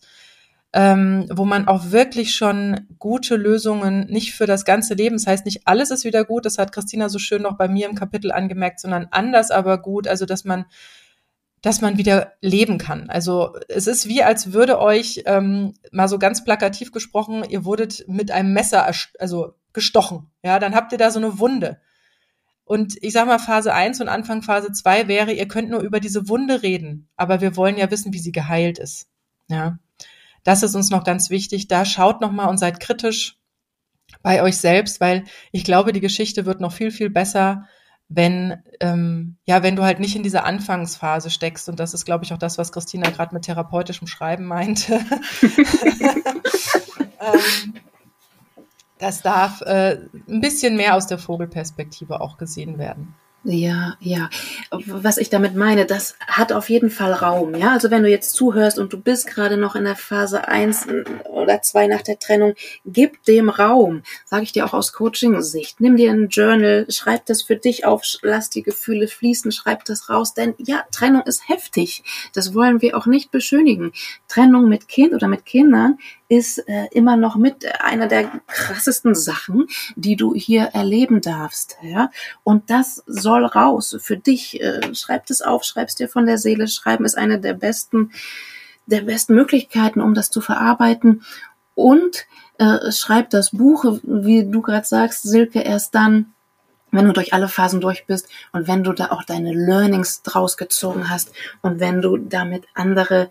ähm, 0.76 1.26
wo 1.32 1.46
man 1.46 1.68
auch 1.68 1.90
wirklich 1.90 2.34
schon 2.36 2.86
gute 2.98 3.36
Lösungen 3.36 4.06
nicht 4.10 4.34
für 4.34 4.44
das 4.44 4.66
ganze 4.66 4.92
Leben, 4.92 5.16
das 5.16 5.26
heißt 5.26 5.46
nicht 5.46 5.66
alles 5.66 5.90
ist 5.90 6.04
wieder 6.04 6.22
gut, 6.26 6.44
das 6.44 6.58
hat 6.58 6.70
Christina 6.70 7.08
so 7.08 7.18
schön 7.18 7.40
noch 7.40 7.56
bei 7.56 7.66
mir 7.66 7.88
im 7.88 7.94
Kapitel 7.94 8.30
angemerkt, 8.30 8.80
sondern 8.80 9.08
anders 9.10 9.50
aber 9.50 9.80
gut, 9.80 10.06
also 10.06 10.26
dass 10.26 10.44
man 10.44 10.66
dass 11.62 11.80
man 11.80 11.96
wieder 11.96 12.34
leben 12.42 12.76
kann. 12.76 13.08
Also 13.08 13.56
es 13.68 13.86
ist 13.86 14.06
wie, 14.06 14.22
als 14.22 14.52
würde 14.52 14.78
euch 14.78 15.22
ähm, 15.24 15.72
mal 15.90 16.08
so 16.08 16.18
ganz 16.18 16.44
plakativ 16.44 16.92
gesprochen, 16.92 17.42
ihr 17.48 17.64
wurdet 17.64 18.04
mit 18.06 18.30
einem 18.30 18.52
Messer 18.52 18.86
also 19.18 19.54
gestochen. 19.72 20.30
Ja, 20.44 20.58
dann 20.58 20.74
habt 20.74 20.92
ihr 20.92 20.98
da 20.98 21.10
so 21.10 21.18
eine 21.18 21.38
Wunde. 21.38 21.80
Und 22.64 23.02
ich 23.02 23.14
sag 23.14 23.26
mal, 23.26 23.38
Phase 23.38 23.72
1 23.72 24.02
und 24.02 24.08
Anfang 24.08 24.42
Phase 24.42 24.70
2 24.70 25.08
wäre, 25.08 25.32
ihr 25.32 25.48
könnt 25.48 25.70
nur 25.70 25.80
über 25.80 26.00
diese 26.00 26.28
Wunde 26.28 26.62
reden, 26.62 27.08
aber 27.16 27.40
wir 27.40 27.56
wollen 27.56 27.78
ja 27.78 27.90
wissen, 27.90 28.12
wie 28.12 28.18
sie 28.18 28.32
geheilt 28.32 28.78
ist. 28.78 29.08
Ja. 29.48 29.78
Das 30.46 30.62
ist 30.62 30.76
uns 30.76 30.90
noch 30.90 31.02
ganz 31.02 31.28
wichtig. 31.28 31.66
Da 31.66 31.84
schaut 31.84 32.20
noch 32.20 32.30
mal 32.30 32.46
und 32.46 32.58
seid 32.58 32.78
kritisch 32.78 33.36
bei 34.22 34.44
euch 34.44 34.58
selbst, 34.58 35.00
weil 35.00 35.24
ich 35.50 35.64
glaube, 35.64 35.92
die 35.92 36.00
Geschichte 36.00 36.46
wird 36.46 36.60
noch 36.60 36.72
viel, 36.72 36.92
viel 36.92 37.10
besser, 37.10 37.64
wenn, 38.08 38.62
ähm, 38.78 39.38
ja, 39.44 39.64
wenn 39.64 39.74
du 39.74 39.82
halt 39.82 39.98
nicht 39.98 40.14
in 40.14 40.22
dieser 40.22 40.44
Anfangsphase 40.44 41.30
steckst. 41.30 41.68
Und 41.68 41.80
das 41.80 41.94
ist, 41.94 42.04
glaube 42.04 42.24
ich, 42.24 42.32
auch 42.32 42.38
das, 42.38 42.58
was 42.58 42.70
Christina 42.70 43.10
gerade 43.10 43.34
mit 43.34 43.44
therapeutischem 43.44 44.06
Schreiben 44.06 44.44
meinte. 44.44 44.94
ähm, 45.42 45.50
das 48.98 49.22
darf 49.22 49.62
äh, 49.62 49.98
ein 50.28 50.40
bisschen 50.40 50.76
mehr 50.76 50.94
aus 50.94 51.08
der 51.08 51.18
Vogelperspektive 51.18 52.20
auch 52.20 52.38
gesehen 52.38 52.78
werden. 52.78 53.16
Ja, 53.48 53.96
ja. 54.00 54.28
Was 54.72 55.18
ich 55.18 55.30
damit 55.30 55.54
meine, 55.54 55.86
das 55.86 56.16
hat 56.26 56.52
auf 56.52 56.68
jeden 56.68 56.90
Fall 56.90 57.12
Raum, 57.12 57.54
ja. 57.54 57.70
Also 57.70 57.92
wenn 57.92 58.02
du 58.02 58.10
jetzt 58.10 58.32
zuhörst 58.32 58.76
und 58.76 58.92
du 58.92 59.00
bist 59.00 59.28
gerade 59.28 59.56
noch 59.56 59.76
in 59.76 59.84
der 59.84 59.94
Phase 59.94 60.48
eins 60.48 60.84
oder 61.30 61.62
zwei 61.62 61.86
nach 61.86 62.02
der 62.02 62.18
Trennung, 62.18 62.54
gib 62.84 63.22
dem 63.22 63.48
Raum. 63.48 64.02
Sage 64.24 64.42
ich 64.42 64.50
dir 64.50 64.66
auch 64.66 64.74
aus 64.74 64.92
Coaching-Sicht. 64.92 65.80
Nimm 65.80 65.96
dir 65.96 66.10
ein 66.10 66.26
Journal, 66.28 66.86
schreib 66.88 67.26
das 67.26 67.42
für 67.42 67.54
dich 67.54 67.84
auf, 67.84 68.02
lass 68.22 68.50
die 68.50 68.64
Gefühle 68.64 69.06
fließen, 69.06 69.52
schreib 69.52 69.84
das 69.84 70.10
raus. 70.10 70.34
Denn 70.34 70.54
ja, 70.58 70.82
Trennung 70.90 71.22
ist 71.22 71.48
heftig. 71.48 72.02
Das 72.34 72.52
wollen 72.52 72.82
wir 72.82 72.96
auch 72.96 73.06
nicht 73.06 73.30
beschönigen. 73.30 73.92
Trennung 74.26 74.68
mit 74.68 74.88
Kind 74.88 75.14
oder 75.14 75.28
mit 75.28 75.46
Kindern 75.46 75.98
ist 76.28 76.58
äh, 76.68 76.86
immer 76.90 77.16
noch 77.16 77.36
mit 77.36 77.64
einer 77.80 78.08
der 78.08 78.24
krassesten 78.48 79.14
Sachen, 79.14 79.68
die 79.94 80.16
du 80.16 80.34
hier 80.34 80.64
erleben 80.72 81.20
darfst. 81.20 81.76
Ja? 81.82 82.10
Und 82.42 82.70
das 82.70 83.02
soll 83.06 83.35
raus 83.44 83.96
für 84.00 84.16
dich. 84.16 84.60
Äh, 84.60 84.94
schreib 84.94 85.28
es 85.30 85.42
auf, 85.42 85.64
schreib 85.64 85.88
es 85.88 85.94
dir 85.94 86.08
von 86.08 86.26
der 86.26 86.38
Seele. 86.38 86.68
Schreiben 86.68 87.04
ist 87.04 87.18
eine 87.18 87.40
der 87.40 87.54
besten, 87.54 88.10
der 88.86 89.02
besten 89.02 89.34
Möglichkeiten, 89.34 90.00
um 90.00 90.14
das 90.14 90.30
zu 90.30 90.40
verarbeiten. 90.40 91.22
Und 91.74 92.26
äh, 92.58 92.90
schreib 92.90 93.30
das 93.30 93.50
Buch, 93.50 93.98
wie 94.02 94.50
du 94.50 94.62
gerade 94.62 94.86
sagst, 94.86 95.22
Silke, 95.24 95.60
erst 95.60 95.94
dann, 95.94 96.32
wenn 96.90 97.04
du 97.04 97.12
durch 97.12 97.34
alle 97.34 97.48
Phasen 97.48 97.80
durch 97.80 98.06
bist 98.06 98.28
und 98.52 98.66
wenn 98.68 98.82
du 98.82 98.92
da 98.92 99.10
auch 99.10 99.24
deine 99.24 99.52
Learnings 99.52 100.22
draus 100.22 100.56
gezogen 100.56 101.10
hast 101.10 101.32
und 101.60 101.80
wenn 101.80 102.00
du 102.00 102.16
damit 102.16 102.64
andere 102.74 103.28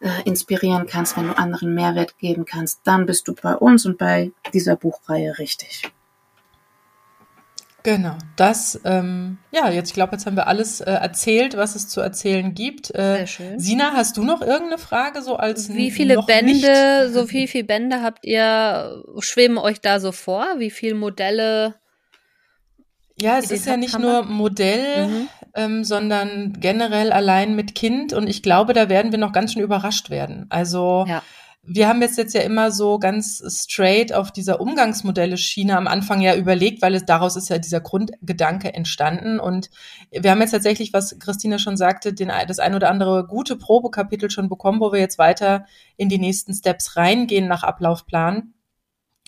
äh, 0.00 0.22
inspirieren 0.24 0.86
kannst, 0.86 1.16
wenn 1.16 1.28
du 1.28 1.38
anderen 1.38 1.74
Mehrwert 1.74 2.18
geben 2.18 2.44
kannst, 2.44 2.80
dann 2.84 3.06
bist 3.06 3.28
du 3.28 3.34
bei 3.34 3.54
uns 3.54 3.86
und 3.86 3.98
bei 3.98 4.32
dieser 4.52 4.76
Buchreihe 4.76 5.38
richtig. 5.38 5.82
Genau, 7.84 8.16
das, 8.36 8.80
ähm, 8.84 9.38
ja, 9.52 9.70
jetzt, 9.70 9.90
ich 9.90 9.94
glaube, 9.94 10.12
jetzt 10.12 10.24
haben 10.24 10.36
wir 10.36 10.48
alles 10.48 10.80
äh, 10.80 10.90
erzählt, 10.90 11.56
was 11.56 11.76
es 11.76 11.86
zu 11.86 12.00
erzählen 12.00 12.54
gibt. 12.54 12.90
Äh, 12.94 13.16
Sehr 13.18 13.26
schön. 13.26 13.60
Sina, 13.60 13.92
hast 13.92 14.16
du 14.16 14.24
noch 14.24 14.40
irgendeine 14.40 14.78
Frage 14.78 15.20
so 15.22 15.36
als 15.36 15.72
Wie 15.72 15.90
viele 15.90 16.22
Bände, 16.22 16.52
nicht? 17.04 17.14
so 17.14 17.30
wie 17.30 17.46
viele 17.46 17.64
Bände 17.64 18.02
habt 18.02 18.24
ihr, 18.24 19.02
schweben 19.18 19.58
euch 19.58 19.82
da 19.82 20.00
so 20.00 20.12
vor? 20.12 20.46
Wie 20.58 20.70
viele 20.70 20.94
Modelle? 20.94 21.74
Ja, 23.20 23.38
es 23.38 23.50
ist 23.50 23.66
ja 23.66 23.76
nicht 23.76 23.98
nur 23.98 24.24
Modell, 24.24 25.06
mhm 25.06 25.28
ähm, 25.54 25.84
sondern 25.84 26.54
generell 26.60 27.12
allein 27.12 27.54
mit 27.54 27.74
Kind. 27.74 28.12
Und 28.12 28.28
ich 28.28 28.42
glaube, 28.42 28.72
da 28.72 28.88
werden 28.88 29.12
wir 29.12 29.18
noch 29.18 29.32
ganz 29.32 29.52
schön 29.52 29.62
überrascht 29.62 30.10
werden. 30.10 30.46
Also 30.50 31.04
ja. 31.08 31.22
Wir 31.66 31.88
haben 31.88 32.02
jetzt 32.02 32.18
jetzt 32.18 32.34
ja 32.34 32.42
immer 32.42 32.70
so 32.70 32.98
ganz 32.98 33.42
straight 33.46 34.12
auf 34.12 34.30
dieser 34.30 34.60
Umgangsmodelle-Schiene 34.60 35.76
am 35.76 35.86
Anfang 35.86 36.20
ja 36.20 36.34
überlegt, 36.34 36.82
weil 36.82 36.94
es 36.94 37.06
daraus 37.06 37.36
ist 37.36 37.48
ja 37.48 37.58
dieser 37.58 37.80
Grundgedanke 37.80 38.74
entstanden. 38.74 39.40
Und 39.40 39.70
wir 40.10 40.30
haben 40.30 40.40
jetzt 40.40 40.50
tatsächlich, 40.50 40.92
was 40.92 41.18
Christina 41.18 41.58
schon 41.58 41.76
sagte, 41.76 42.12
den, 42.12 42.30
das 42.46 42.58
ein 42.58 42.74
oder 42.74 42.90
andere 42.90 43.26
gute 43.26 43.56
Probekapitel 43.56 44.30
schon 44.30 44.48
bekommen, 44.48 44.80
wo 44.80 44.92
wir 44.92 45.00
jetzt 45.00 45.18
weiter 45.18 45.64
in 45.96 46.08
die 46.08 46.18
nächsten 46.18 46.52
Steps 46.52 46.96
reingehen 46.96 47.48
nach 47.48 47.62
Ablaufplan. 47.62 48.52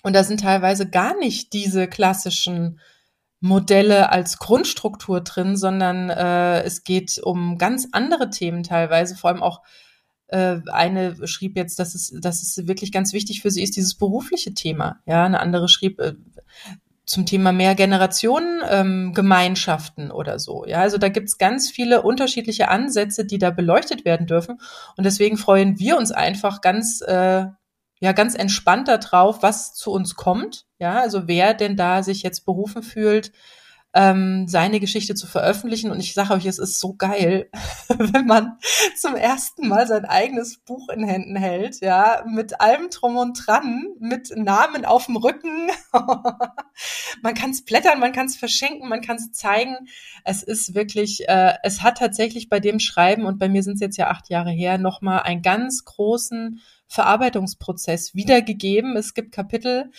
Und 0.02 0.14
da 0.14 0.22
sind 0.22 0.40
teilweise 0.40 0.88
gar 0.88 1.18
nicht 1.18 1.54
diese 1.54 1.88
klassischen 1.88 2.80
Modelle 3.40 4.10
als 4.10 4.38
Grundstruktur 4.38 5.22
drin, 5.22 5.56
sondern 5.56 6.10
äh, 6.10 6.62
es 6.62 6.84
geht 6.84 7.18
um 7.18 7.58
ganz 7.58 7.88
andere 7.92 8.30
Themen 8.30 8.62
teilweise, 8.62 9.16
vor 9.16 9.30
allem 9.30 9.42
auch 9.42 9.62
eine 10.28 11.26
schrieb 11.26 11.56
jetzt, 11.56 11.78
dass 11.78 11.94
es, 11.94 12.12
dass 12.20 12.42
es 12.42 12.66
wirklich 12.66 12.92
ganz 12.92 13.12
wichtig 13.12 13.42
für 13.42 13.50
sie 13.50 13.62
ist, 13.62 13.76
dieses 13.76 13.94
berufliche 13.94 14.54
Thema. 14.54 15.00
Ja, 15.06 15.24
eine 15.24 15.40
andere 15.40 15.68
schrieb 15.68 16.00
äh, 16.00 16.14
zum 17.06 17.24
Thema 17.24 17.52
mehr 17.52 17.76
Generationen, 17.76 18.60
ähm, 18.68 19.12
Gemeinschaften 19.14 20.10
oder 20.10 20.40
so. 20.40 20.66
Ja, 20.66 20.80
also 20.80 20.98
da 20.98 21.08
gibt's 21.08 21.38
ganz 21.38 21.70
viele 21.70 22.02
unterschiedliche 22.02 22.68
Ansätze, 22.68 23.24
die 23.24 23.38
da 23.38 23.50
beleuchtet 23.50 24.04
werden 24.04 24.26
dürfen. 24.26 24.58
Und 24.96 25.04
deswegen 25.04 25.36
freuen 25.36 25.78
wir 25.78 25.96
uns 25.96 26.10
einfach 26.10 26.60
ganz 26.60 27.00
äh, 27.02 27.46
ja 28.00 28.12
ganz 28.12 28.34
entspannt 28.34 28.88
darauf, 28.88 29.42
was 29.42 29.74
zu 29.74 29.92
uns 29.92 30.16
kommt. 30.16 30.66
Ja, 30.78 31.00
also 31.00 31.28
wer 31.28 31.54
denn 31.54 31.76
da 31.76 32.02
sich 32.02 32.22
jetzt 32.22 32.44
berufen 32.44 32.82
fühlt, 32.82 33.32
ähm, 33.96 34.46
seine 34.46 34.78
Geschichte 34.78 35.14
zu 35.14 35.26
veröffentlichen. 35.26 35.90
Und 35.90 36.00
ich 36.00 36.12
sage 36.12 36.34
euch, 36.34 36.44
es 36.44 36.58
ist 36.58 36.78
so 36.78 36.94
geil, 36.94 37.48
wenn 37.88 38.26
man 38.26 38.58
zum 38.96 39.16
ersten 39.16 39.68
Mal 39.68 39.86
sein 39.86 40.04
eigenes 40.04 40.58
Buch 40.58 40.90
in 40.90 41.02
Händen 41.02 41.34
hält, 41.34 41.80
ja, 41.80 42.22
mit 42.28 42.60
allem 42.60 42.90
drum 42.90 43.16
und 43.16 43.46
dran, 43.46 43.86
mit 43.98 44.36
Namen 44.36 44.84
auf 44.84 45.06
dem 45.06 45.16
Rücken. 45.16 45.70
man 47.22 47.34
kann 47.34 47.50
es 47.50 47.64
blättern, 47.64 47.98
man 47.98 48.12
kann 48.12 48.26
es 48.26 48.36
verschenken, 48.36 48.88
man 48.88 49.00
kann 49.00 49.16
es 49.16 49.32
zeigen. 49.32 49.88
Es 50.24 50.42
ist 50.42 50.74
wirklich, 50.74 51.26
äh, 51.28 51.54
es 51.62 51.82
hat 51.82 51.96
tatsächlich 51.96 52.50
bei 52.50 52.60
dem 52.60 52.78
Schreiben, 52.78 53.24
und 53.24 53.38
bei 53.38 53.48
mir 53.48 53.62
sind 53.62 53.74
es 53.74 53.80
jetzt 53.80 53.96
ja 53.96 54.08
acht 54.08 54.28
Jahre 54.28 54.50
her, 54.50 54.76
nochmal 54.76 55.20
einen 55.20 55.40
ganz 55.40 55.86
großen 55.86 56.60
Verarbeitungsprozess 56.86 58.14
wiedergegeben. 58.14 58.94
Es 58.96 59.14
gibt 59.14 59.32
Kapitel, 59.32 59.90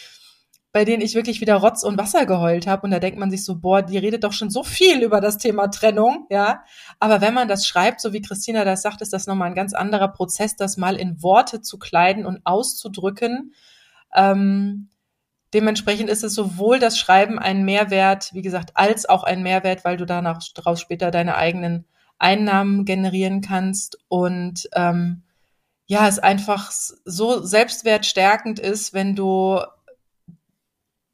bei 0.71 0.85
denen 0.85 1.01
ich 1.01 1.15
wirklich 1.15 1.41
wieder 1.41 1.55
Rotz 1.55 1.83
und 1.83 1.97
Wasser 1.97 2.25
geheult 2.25 2.67
habe. 2.67 2.83
Und 2.83 2.91
da 2.91 2.99
denkt 2.99 3.17
man 3.17 3.31
sich 3.31 3.43
so, 3.43 3.55
boah, 3.55 3.81
die 3.81 3.97
redet 3.97 4.23
doch 4.23 4.33
schon 4.33 4.49
so 4.49 4.63
viel 4.63 5.01
über 5.01 5.21
das 5.21 5.37
Thema 5.37 5.67
Trennung, 5.67 6.27
ja. 6.29 6.63
Aber 6.99 7.21
wenn 7.21 7.33
man 7.33 7.47
das 7.47 7.65
schreibt, 7.65 8.01
so 8.01 8.13
wie 8.13 8.21
Christina 8.21 8.65
das 8.65 8.81
sagt, 8.81 9.01
ist 9.01 9.13
das 9.13 9.27
nochmal 9.27 9.49
ein 9.49 9.55
ganz 9.55 9.73
anderer 9.73 10.09
Prozess, 10.09 10.55
das 10.55 10.77
mal 10.77 10.95
in 10.95 11.23
Worte 11.23 11.61
zu 11.61 11.79
kleiden 11.79 12.25
und 12.25 12.41
auszudrücken. 12.45 13.53
Ähm, 14.13 14.89
dementsprechend 15.53 16.09
ist 16.09 16.23
es 16.23 16.35
sowohl 16.35 16.79
das 16.79 16.97
Schreiben 16.97 17.39
ein 17.39 17.63
Mehrwert, 17.63 18.33
wie 18.33 18.41
gesagt, 18.41 18.71
als 18.75 19.07
auch 19.07 19.23
ein 19.23 19.43
Mehrwert, 19.43 19.85
weil 19.85 19.97
du 19.97 20.05
danach 20.05 20.39
daraus 20.53 20.81
später 20.81 21.11
deine 21.11 21.37
eigenen 21.37 21.85
Einnahmen 22.19 22.85
generieren 22.85 23.41
kannst. 23.41 23.97
Und 24.09 24.69
ähm, 24.73 25.23
ja, 25.85 26.07
es 26.07 26.19
einfach 26.19 26.69
so 26.71 27.41
selbstwertstärkend 27.41 28.59
ist, 28.59 28.93
wenn 28.93 29.15
du 29.15 29.61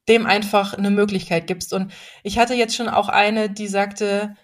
dem 0.07 0.25
einfach 0.25 0.73
eine 0.73 0.91
Möglichkeit 0.91 1.47
gibst. 1.47 1.73
Und 1.73 1.91
ich 2.23 2.37
hatte 2.37 2.53
jetzt 2.53 2.75
schon 2.75 2.89
auch 2.89 3.09
eine, 3.09 3.49
die 3.49 3.67
sagte, 3.67 4.35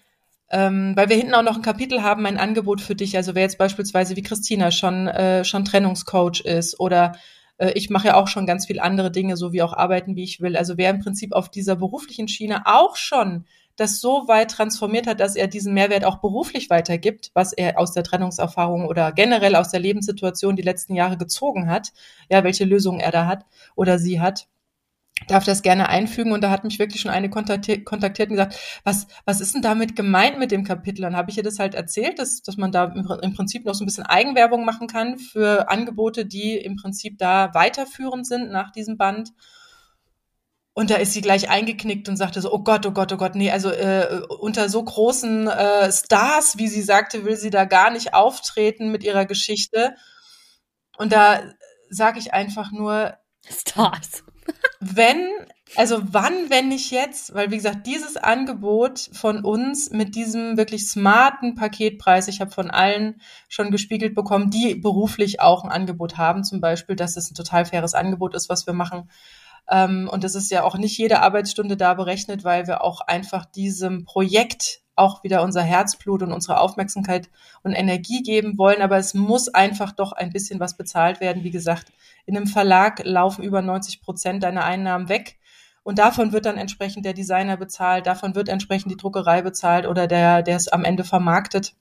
ähm, 0.50 0.94
weil 0.96 1.08
wir 1.08 1.16
hinten 1.16 1.34
auch 1.34 1.42
noch 1.42 1.56
ein 1.56 1.62
Kapitel 1.62 2.02
haben, 2.02 2.26
ein 2.26 2.38
Angebot 2.38 2.80
für 2.80 2.94
dich. 2.94 3.16
Also 3.16 3.34
wer 3.34 3.42
jetzt 3.42 3.58
beispielsweise 3.58 4.16
wie 4.16 4.22
Christina 4.22 4.70
schon, 4.70 5.06
äh, 5.06 5.44
schon 5.44 5.64
Trennungscoach 5.64 6.40
ist 6.40 6.80
oder 6.80 7.12
äh, 7.58 7.72
ich 7.72 7.90
mache 7.90 8.08
ja 8.08 8.14
auch 8.16 8.26
schon 8.26 8.46
ganz 8.46 8.66
viel 8.66 8.80
andere 8.80 9.12
Dinge, 9.12 9.36
so 9.36 9.52
wie 9.52 9.62
auch 9.62 9.72
arbeiten, 9.72 10.16
wie 10.16 10.24
ich 10.24 10.40
will. 10.40 10.56
Also 10.56 10.76
wer 10.76 10.90
im 10.90 11.00
Prinzip 11.00 11.32
auf 11.32 11.50
dieser 11.50 11.76
beruflichen 11.76 12.26
Schiene 12.26 12.66
auch 12.66 12.96
schon 12.96 13.44
das 13.76 14.00
so 14.00 14.28
weit 14.28 14.50
transformiert 14.50 15.06
hat, 15.06 15.20
dass 15.20 15.36
er 15.36 15.46
diesen 15.46 15.72
Mehrwert 15.72 16.04
auch 16.04 16.16
beruflich 16.16 16.68
weitergibt, 16.68 17.30
was 17.32 17.52
er 17.52 17.78
aus 17.78 17.92
der 17.92 18.02
Trennungserfahrung 18.02 18.86
oder 18.86 19.12
generell 19.12 19.56
aus 19.56 19.70
der 19.70 19.80
Lebenssituation 19.80 20.56
die 20.56 20.62
letzten 20.62 20.94
Jahre 20.94 21.16
gezogen 21.16 21.70
hat, 21.70 21.92
ja, 22.28 22.44
welche 22.44 22.64
Lösungen 22.64 23.00
er 23.00 23.12
da 23.12 23.26
hat 23.26 23.46
oder 23.76 23.98
sie 23.98 24.20
hat 24.20 24.48
darf 25.28 25.44
das 25.44 25.62
gerne 25.62 25.88
einfügen 25.88 26.32
und 26.32 26.42
da 26.42 26.50
hat 26.50 26.64
mich 26.64 26.78
wirklich 26.78 27.00
schon 27.00 27.10
eine 27.10 27.30
kontaktiert, 27.30 27.90
und 27.90 28.28
gesagt, 28.30 28.56
was, 28.84 29.06
was 29.24 29.40
ist 29.40 29.54
denn 29.54 29.62
damit 29.62 29.96
gemeint 29.96 30.38
mit 30.38 30.50
dem 30.50 30.64
Kapitel? 30.64 31.02
Dann 31.02 31.16
habe 31.16 31.30
ich 31.30 31.36
ihr 31.36 31.42
das 31.42 31.58
halt 31.58 31.74
erzählt, 31.74 32.18
dass, 32.18 32.42
dass 32.42 32.56
man 32.56 32.72
da 32.72 32.84
im 32.84 33.34
Prinzip 33.34 33.64
noch 33.64 33.74
so 33.74 33.84
ein 33.84 33.86
bisschen 33.86 34.06
Eigenwerbung 34.06 34.64
machen 34.64 34.86
kann 34.86 35.18
für 35.18 35.68
Angebote, 35.68 36.26
die 36.26 36.56
im 36.56 36.76
Prinzip 36.76 37.18
da 37.18 37.52
weiterführend 37.54 38.26
sind 38.26 38.50
nach 38.50 38.72
diesem 38.72 38.96
Band. 38.96 39.30
Und 40.72 40.90
da 40.90 40.96
ist 40.96 41.12
sie 41.12 41.20
gleich 41.20 41.50
eingeknickt 41.50 42.08
und 42.08 42.16
sagte 42.16 42.40
so, 42.40 42.52
oh 42.52 42.60
Gott, 42.60 42.86
oh 42.86 42.92
Gott, 42.92 43.12
oh 43.12 43.16
Gott, 43.16 43.34
nee, 43.34 43.50
also 43.50 43.70
äh, 43.70 44.22
unter 44.40 44.68
so 44.68 44.82
großen 44.82 45.48
äh, 45.48 45.92
Stars, 45.92 46.58
wie 46.58 46.68
sie 46.68 46.82
sagte, 46.82 47.24
will 47.24 47.36
sie 47.36 47.50
da 47.50 47.64
gar 47.64 47.90
nicht 47.90 48.14
auftreten 48.14 48.90
mit 48.90 49.04
ihrer 49.04 49.26
Geschichte. 49.26 49.94
Und 50.96 51.12
da 51.12 51.42
sage 51.90 52.18
ich 52.18 52.32
einfach 52.32 52.70
nur, 52.72 53.14
Stars. 53.48 54.22
Wenn, 54.80 55.28
also 55.76 56.00
wann, 56.02 56.48
wenn 56.48 56.68
nicht 56.68 56.90
jetzt, 56.90 57.34
weil 57.34 57.50
wie 57.50 57.56
gesagt, 57.56 57.86
dieses 57.86 58.16
Angebot 58.16 59.10
von 59.12 59.44
uns 59.44 59.90
mit 59.90 60.14
diesem 60.14 60.56
wirklich 60.56 60.88
smarten 60.88 61.54
Paketpreis, 61.54 62.28
ich 62.28 62.40
habe 62.40 62.50
von 62.50 62.70
allen 62.70 63.20
schon 63.48 63.70
gespiegelt 63.70 64.14
bekommen, 64.14 64.50
die 64.50 64.74
beruflich 64.74 65.40
auch 65.40 65.64
ein 65.64 65.70
Angebot 65.70 66.16
haben, 66.16 66.44
zum 66.44 66.62
Beispiel, 66.62 66.96
dass 66.96 67.18
es 67.18 67.30
ein 67.30 67.34
total 67.34 67.66
faires 67.66 67.92
Angebot 67.92 68.34
ist, 68.34 68.48
was 68.48 68.66
wir 68.66 68.72
machen. 68.72 69.10
Ähm, 69.68 70.08
und 70.10 70.24
es 70.24 70.34
ist 70.34 70.50
ja 70.50 70.64
auch 70.64 70.78
nicht 70.78 70.96
jede 70.96 71.20
Arbeitsstunde 71.20 71.76
da 71.76 71.92
berechnet, 71.92 72.42
weil 72.42 72.66
wir 72.66 72.82
auch 72.82 73.02
einfach 73.02 73.44
diesem 73.44 74.04
Projekt 74.04 74.80
auch 75.00 75.24
wieder 75.24 75.42
unser 75.42 75.62
Herzblut 75.62 76.22
und 76.22 76.32
unsere 76.32 76.60
Aufmerksamkeit 76.60 77.28
und 77.62 77.72
Energie 77.72 78.22
geben 78.22 78.56
wollen. 78.58 78.82
Aber 78.82 78.98
es 78.98 79.14
muss 79.14 79.48
einfach 79.48 79.92
doch 79.92 80.12
ein 80.12 80.30
bisschen 80.30 80.60
was 80.60 80.76
bezahlt 80.76 81.20
werden. 81.20 81.42
Wie 81.42 81.50
gesagt, 81.50 81.92
in 82.26 82.36
einem 82.36 82.46
Verlag 82.46 83.02
laufen 83.04 83.42
über 83.42 83.62
90 83.62 84.02
Prozent 84.02 84.42
deiner 84.42 84.64
Einnahmen 84.64 85.08
weg. 85.08 85.38
Und 85.82 85.98
davon 85.98 86.32
wird 86.32 86.46
dann 86.46 86.58
entsprechend 86.58 87.04
der 87.04 87.14
Designer 87.14 87.56
bezahlt, 87.56 88.06
davon 88.06 88.34
wird 88.34 88.48
entsprechend 88.48 88.92
die 88.92 88.96
Druckerei 88.96 89.42
bezahlt 89.42 89.86
oder 89.86 90.06
der, 90.06 90.42
der 90.42 90.56
es 90.56 90.68
am 90.68 90.84
Ende 90.84 91.04
vermarktet 91.04 91.74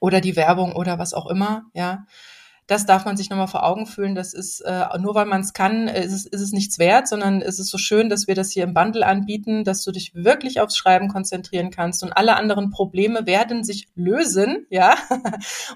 oder 0.00 0.20
die 0.20 0.36
Werbung 0.36 0.72
oder 0.72 0.98
was 0.98 1.14
auch 1.14 1.26
immer, 1.26 1.64
ja. 1.74 2.06
Das 2.70 2.86
darf 2.86 3.04
man 3.04 3.16
sich 3.16 3.30
nochmal 3.30 3.48
vor 3.48 3.64
Augen 3.64 3.84
fühlen. 3.84 4.14
Das 4.14 4.32
ist, 4.32 4.60
äh, 4.60 4.86
nur 5.00 5.16
weil 5.16 5.26
man 5.26 5.40
es 5.40 5.54
kann, 5.54 5.88
ist 5.88 6.12
es, 6.12 6.24
ist 6.24 6.40
es 6.40 6.52
nichts 6.52 6.78
wert, 6.78 7.08
sondern 7.08 7.42
es 7.42 7.58
ist 7.58 7.68
so 7.68 7.78
schön, 7.78 8.08
dass 8.08 8.28
wir 8.28 8.36
das 8.36 8.52
hier 8.52 8.62
im 8.62 8.74
Bundle 8.74 9.04
anbieten, 9.04 9.64
dass 9.64 9.82
du 9.82 9.90
dich 9.90 10.14
wirklich 10.14 10.60
aufs 10.60 10.76
Schreiben 10.76 11.08
konzentrieren 11.08 11.70
kannst 11.70 12.04
und 12.04 12.12
alle 12.12 12.36
anderen 12.36 12.70
Probleme 12.70 13.26
werden 13.26 13.64
sich 13.64 13.88
lösen, 13.96 14.66
ja. 14.70 14.94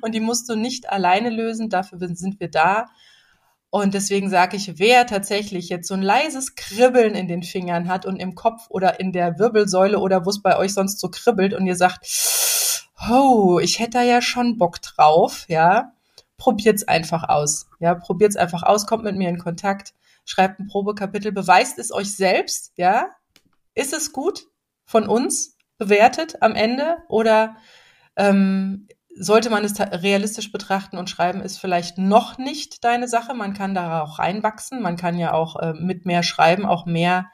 Und 0.03 0.14
die 0.14 0.20
musst 0.20 0.49
du 0.49 0.55
nicht 0.55 0.88
alleine 0.88 1.30
lösen. 1.30 1.68
Dafür 1.68 1.99
sind 2.14 2.38
wir 2.38 2.49
da. 2.49 2.86
Und 3.70 3.95
deswegen 3.95 4.30
sage 4.30 4.57
ich, 4.57 4.78
wer 4.78 5.05
tatsächlich 5.05 5.70
jetzt 5.70 5.88
so 5.88 5.95
ein 5.95 6.03
leises 6.03 6.55
Kribbeln 6.55 7.16
in 7.16 7.26
den 7.26 7.42
Fingern 7.42 7.88
hat 7.88 8.07
und 8.07 8.20
im 8.20 8.36
Kopf 8.36 8.66
oder 8.68 9.01
in 9.01 9.11
der 9.11 9.36
Wirbelsäule 9.40 9.99
oder 9.99 10.24
wo 10.24 10.30
es 10.30 10.40
bei 10.40 10.57
euch 10.57 10.72
sonst 10.72 11.01
so 11.01 11.09
kribbelt 11.09 11.55
und 11.55 11.66
ihr 11.66 11.74
sagt, 11.74 12.07
oh, 13.11 13.59
ich 13.59 13.80
hätte 13.80 13.99
da 13.99 14.03
ja 14.03 14.22
schon 14.22 14.59
Bock 14.59 14.80
drauf, 14.80 15.47
ja, 15.49 15.93
probiert's 16.37 16.87
einfach 16.87 17.28
aus. 17.28 17.66
Ja, 17.80 17.95
probiert's 17.95 18.37
einfach 18.37 18.62
aus, 18.62 18.87
kommt 18.87 19.05
mit 19.05 19.16
mir 19.16 19.28
in 19.28 19.39
Kontakt, 19.39 19.95
schreibt 20.24 20.61
ein 20.61 20.66
Probekapitel, 20.66 21.32
beweist 21.32 21.78
es 21.78 21.93
euch 21.93 22.14
selbst, 22.14 22.72
ja? 22.76 23.11
Ist 23.74 23.93
es 23.93 24.12
gut 24.12 24.47
von 24.85 25.09
uns 25.09 25.57
bewertet 25.78 26.41
am 26.41 26.55
Ende 26.55 26.99
oder 27.09 27.57
ähm, 28.16 28.87
sollte 29.16 29.51
man 29.51 29.64
es 29.64 29.78
realistisch 29.78 30.51
betrachten 30.51 30.99
und 30.99 31.09
schreiben 31.09 31.41
ist 31.41 31.59
vielleicht 31.59 31.99
noch 31.99 32.39
nicht 32.39 32.85
deine 32.85 33.09
Sache. 33.09 33.35
Man 33.35 33.55
kann 33.55 33.74
da 33.74 34.03
auch 34.03 34.18
reinwachsen. 34.18 34.82
Man 34.82 34.97
kann 34.97 35.18
ja 35.18 35.32
auch 35.32 35.57
äh, 35.57 35.72
mit 35.74 36.05
mehr 36.05 36.22
Schreiben 36.22 36.66
auch 36.66 36.85
mehr 36.87 37.30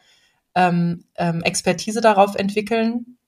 ähm, 0.54 1.04
ähm, 1.16 1.42
Expertise 1.42 2.00
darauf 2.00 2.34
entwickeln. 2.34 3.18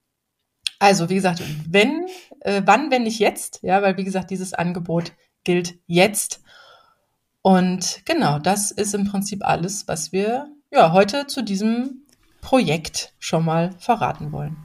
Also 0.79 1.09
wie 1.09 1.15
gesagt, 1.15 1.43
wenn, 1.69 2.07
äh, 2.41 2.63
wann, 2.65 2.91
wenn 2.91 3.05
nicht 3.05 3.21
jetzt, 3.21 3.61
ja, 3.63 3.81
weil 3.83 3.97
wie 3.97 4.05
gesagt, 4.05 4.31
dieses 4.31 4.53
Angebot 4.53 5.13
gilt 5.45 5.75
jetzt. 5.87 6.43
Und 7.43 8.01
genau, 8.05 8.39
das 8.39 8.71
ist 8.71 8.95
im 8.95 9.07
Prinzip 9.07 9.45
alles, 9.45 9.89
was 9.89 10.13
wir 10.13 10.47
ja 10.71 10.93
heute 10.93 11.27
zu 11.27 11.43
diesem 11.43 12.03
Projekt 12.41 13.13
schon 13.19 13.45
mal 13.45 13.73
verraten 13.79 14.31
wollen. 14.33 14.57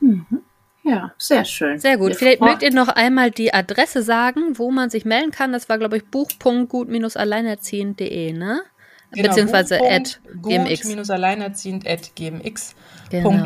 Mhm. 0.00 0.42
Ja, 0.84 1.12
sehr 1.16 1.44
schön. 1.44 1.78
Sehr 1.78 1.96
gut. 1.96 2.16
Vielleicht 2.16 2.40
mögt 2.40 2.62
ihr 2.62 2.72
noch 2.72 2.88
einmal 2.88 3.30
die 3.30 3.54
Adresse 3.54 4.02
sagen, 4.02 4.58
wo 4.58 4.72
man 4.72 4.90
sich 4.90 5.04
melden 5.04 5.30
kann. 5.30 5.52
Das 5.52 5.68
war, 5.68 5.78
glaube 5.78 5.98
ich, 5.98 6.04
buch.gut-alleinerziehend.de, 6.06 8.32
ne? 8.32 8.62
Genau, 9.12 9.28
Beziehungsweise 9.28 9.78
at 9.80 10.20
gmx. 10.42 11.08
alleinerziehend 11.10 11.86
at 11.86 12.16
gmx.de. 12.16 12.74
Genau. 13.10 13.44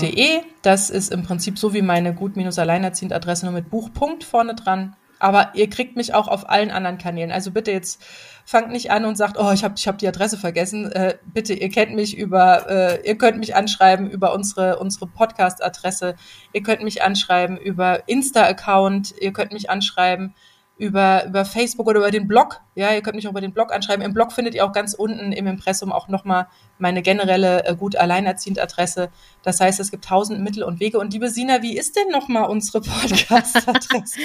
Das 0.62 0.88
ist 0.90 1.12
im 1.12 1.24
Prinzip 1.24 1.58
so 1.58 1.74
wie 1.74 1.82
meine 1.82 2.14
gut-alleinerziehend 2.14 3.12
Adresse 3.12 3.46
nur 3.46 3.52
mit 3.52 3.68
Buchpunkt 3.68 4.22
vorne 4.24 4.54
dran. 4.54 4.96
Aber 5.18 5.50
ihr 5.54 5.70
kriegt 5.70 5.96
mich 5.96 6.14
auch 6.14 6.28
auf 6.28 6.48
allen 6.50 6.70
anderen 6.70 6.98
Kanälen. 6.98 7.32
Also 7.32 7.50
bitte 7.50 7.72
jetzt 7.72 8.02
fangt 8.44 8.70
nicht 8.70 8.90
an 8.90 9.04
und 9.04 9.16
sagt, 9.16 9.38
oh, 9.38 9.50
ich 9.52 9.64
habe 9.64 9.74
ich 9.76 9.88
hab 9.88 9.98
die 9.98 10.08
Adresse 10.08 10.36
vergessen. 10.36 10.92
Äh, 10.92 11.18
bitte, 11.24 11.54
ihr 11.54 11.68
kennt 11.70 11.94
mich 11.94 12.16
über, 12.16 12.68
äh, 12.68 13.08
ihr 13.08 13.16
könnt 13.16 13.38
mich 13.38 13.56
anschreiben 13.56 14.10
über 14.10 14.32
unsere, 14.34 14.78
unsere 14.78 15.06
Podcast-Adresse. 15.06 16.16
Ihr 16.52 16.62
könnt 16.62 16.82
mich 16.82 17.02
anschreiben 17.02 17.56
über 17.56 18.08
Insta-Account. 18.08 19.14
Ihr 19.20 19.32
könnt 19.32 19.52
mich 19.52 19.70
anschreiben 19.70 20.34
über, 20.78 21.24
über 21.26 21.44
Facebook 21.44 21.86
oder 21.86 22.00
über 22.00 22.10
den 22.10 22.28
Blog. 22.28 22.60
Ja, 22.74 22.92
ihr 22.92 23.00
könnt 23.00 23.16
mich 23.16 23.26
auch 23.26 23.30
über 23.30 23.40
den 23.40 23.52
Blog 23.52 23.72
anschreiben. 23.72 24.04
Im 24.04 24.12
Blog 24.12 24.32
findet 24.32 24.54
ihr 24.54 24.64
auch 24.64 24.72
ganz 24.72 24.92
unten 24.92 25.32
im 25.32 25.46
Impressum 25.46 25.90
auch 25.90 26.08
nochmal 26.08 26.48
meine 26.78 27.00
generelle 27.00 27.64
äh, 27.64 27.74
gut 27.74 27.96
alleinerziehend 27.96 28.60
Adresse. 28.60 29.08
Das 29.42 29.60
heißt, 29.60 29.80
es 29.80 29.90
gibt 29.90 30.04
tausend 30.04 30.40
Mittel 30.40 30.62
und 30.62 30.78
Wege. 30.78 30.98
Und 30.98 31.14
liebe 31.14 31.30
Sina, 31.30 31.62
wie 31.62 31.78
ist 31.78 31.96
denn 31.96 32.08
nochmal 32.08 32.50
unsere 32.50 32.80
Podcast-Adresse? 32.82 34.20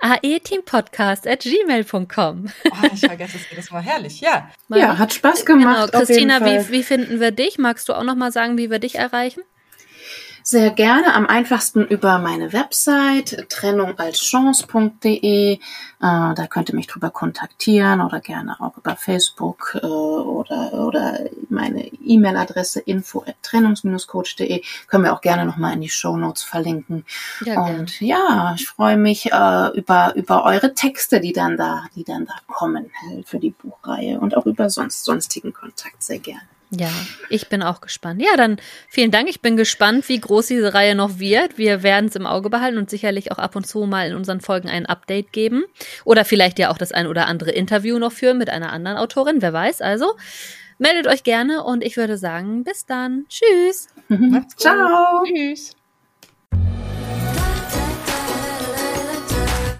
aeteampodcast 0.00 1.28
at 1.28 1.40
gmail.com. 1.40 2.46
oh, 2.48 2.86
ich 2.92 3.00
vergesse 3.00 3.36
es 3.36 3.50
jedes 3.50 3.70
Mal. 3.70 3.82
Herrlich, 3.82 4.20
ja. 4.20 4.48
Ja, 4.68 4.98
hat 4.98 5.14
Spaß 5.14 5.44
gemacht. 5.46 5.92
Genau. 5.92 6.04
Christina, 6.04 6.44
wie, 6.44 6.72
wie 6.72 6.82
finden 6.82 7.20
wir 7.20 7.30
dich? 7.30 7.58
Magst 7.58 7.88
du 7.88 7.94
auch 7.94 8.04
nochmal 8.04 8.32
sagen, 8.32 8.58
wie 8.58 8.70
wir 8.70 8.80
dich 8.80 8.96
erreichen? 8.96 9.42
Sehr 10.44 10.70
gerne 10.70 11.14
am 11.14 11.26
einfachsten 11.26 11.86
über 11.86 12.18
meine 12.18 12.52
Website 12.52 13.46
trennungalschance.de. 13.48 15.54
Äh, 15.54 15.58
da 16.00 16.46
könnt 16.48 16.68
ihr 16.68 16.74
mich 16.74 16.88
drüber 16.88 17.10
kontaktieren 17.10 18.00
oder 18.00 18.20
gerne 18.20 18.60
auch 18.60 18.76
über 18.76 18.96
Facebook 18.96 19.78
äh, 19.80 19.86
oder, 19.86 20.72
oder 20.72 21.20
meine 21.48 21.86
E-Mail-Adresse 21.86 22.80
info 22.80 23.24
trennungs-coach.de. 23.42 24.62
Können 24.88 25.04
wir 25.04 25.12
auch 25.12 25.20
gerne 25.20 25.46
nochmal 25.46 25.74
in 25.74 25.80
die 25.80 25.88
Show 25.88 26.16
Notes 26.16 26.42
verlinken. 26.42 27.04
Ja, 27.44 27.64
Und 27.64 28.00
ja, 28.00 28.54
ich 28.56 28.66
freue 28.66 28.96
mich 28.96 29.32
äh, 29.32 29.68
über, 29.74 30.14
über 30.16 30.44
eure 30.44 30.74
Texte, 30.74 31.20
die 31.20 31.32
dann 31.32 31.56
da, 31.56 31.84
die 31.94 32.04
dann 32.04 32.26
da 32.26 32.34
kommen 32.48 32.90
äh, 33.10 33.22
für 33.24 33.38
die 33.38 33.50
Buchreihe 33.50 34.18
und 34.18 34.36
auch 34.36 34.46
über 34.46 34.70
sonst, 34.70 35.04
sonstigen 35.04 35.52
Kontakt 35.52 36.02
sehr 36.02 36.18
gerne. 36.18 36.42
Ja, 36.74 36.90
ich 37.28 37.48
bin 37.48 37.62
auch 37.62 37.82
gespannt. 37.82 38.22
Ja, 38.22 38.34
dann 38.36 38.56
vielen 38.88 39.10
Dank. 39.10 39.28
Ich 39.28 39.42
bin 39.42 39.58
gespannt, 39.58 40.08
wie 40.08 40.18
groß 40.18 40.46
diese 40.46 40.72
Reihe 40.72 40.94
noch 40.94 41.18
wird. 41.18 41.58
Wir 41.58 41.82
werden 41.82 42.06
es 42.06 42.16
im 42.16 42.26
Auge 42.26 42.48
behalten 42.48 42.78
und 42.78 42.88
sicherlich 42.88 43.30
auch 43.30 43.38
ab 43.38 43.56
und 43.56 43.66
zu 43.66 43.84
mal 43.84 44.08
in 44.08 44.16
unseren 44.16 44.40
Folgen 44.40 44.70
ein 44.70 44.86
Update 44.86 45.32
geben. 45.32 45.64
Oder 46.04 46.24
vielleicht 46.24 46.58
ja 46.58 46.70
auch 46.70 46.78
das 46.78 46.92
ein 46.92 47.06
oder 47.06 47.26
andere 47.26 47.50
Interview 47.50 47.98
noch 47.98 48.12
führen 48.12 48.38
mit 48.38 48.48
einer 48.48 48.72
anderen 48.72 48.96
Autorin. 48.96 49.42
Wer 49.42 49.52
weiß. 49.52 49.82
Also 49.82 50.14
meldet 50.78 51.06
euch 51.08 51.24
gerne 51.24 51.62
und 51.62 51.84
ich 51.84 51.98
würde 51.98 52.16
sagen, 52.16 52.64
bis 52.64 52.86
dann. 52.86 53.26
Tschüss. 53.28 53.88
Ciao. 54.56 55.24
Tschüss. 55.24 55.76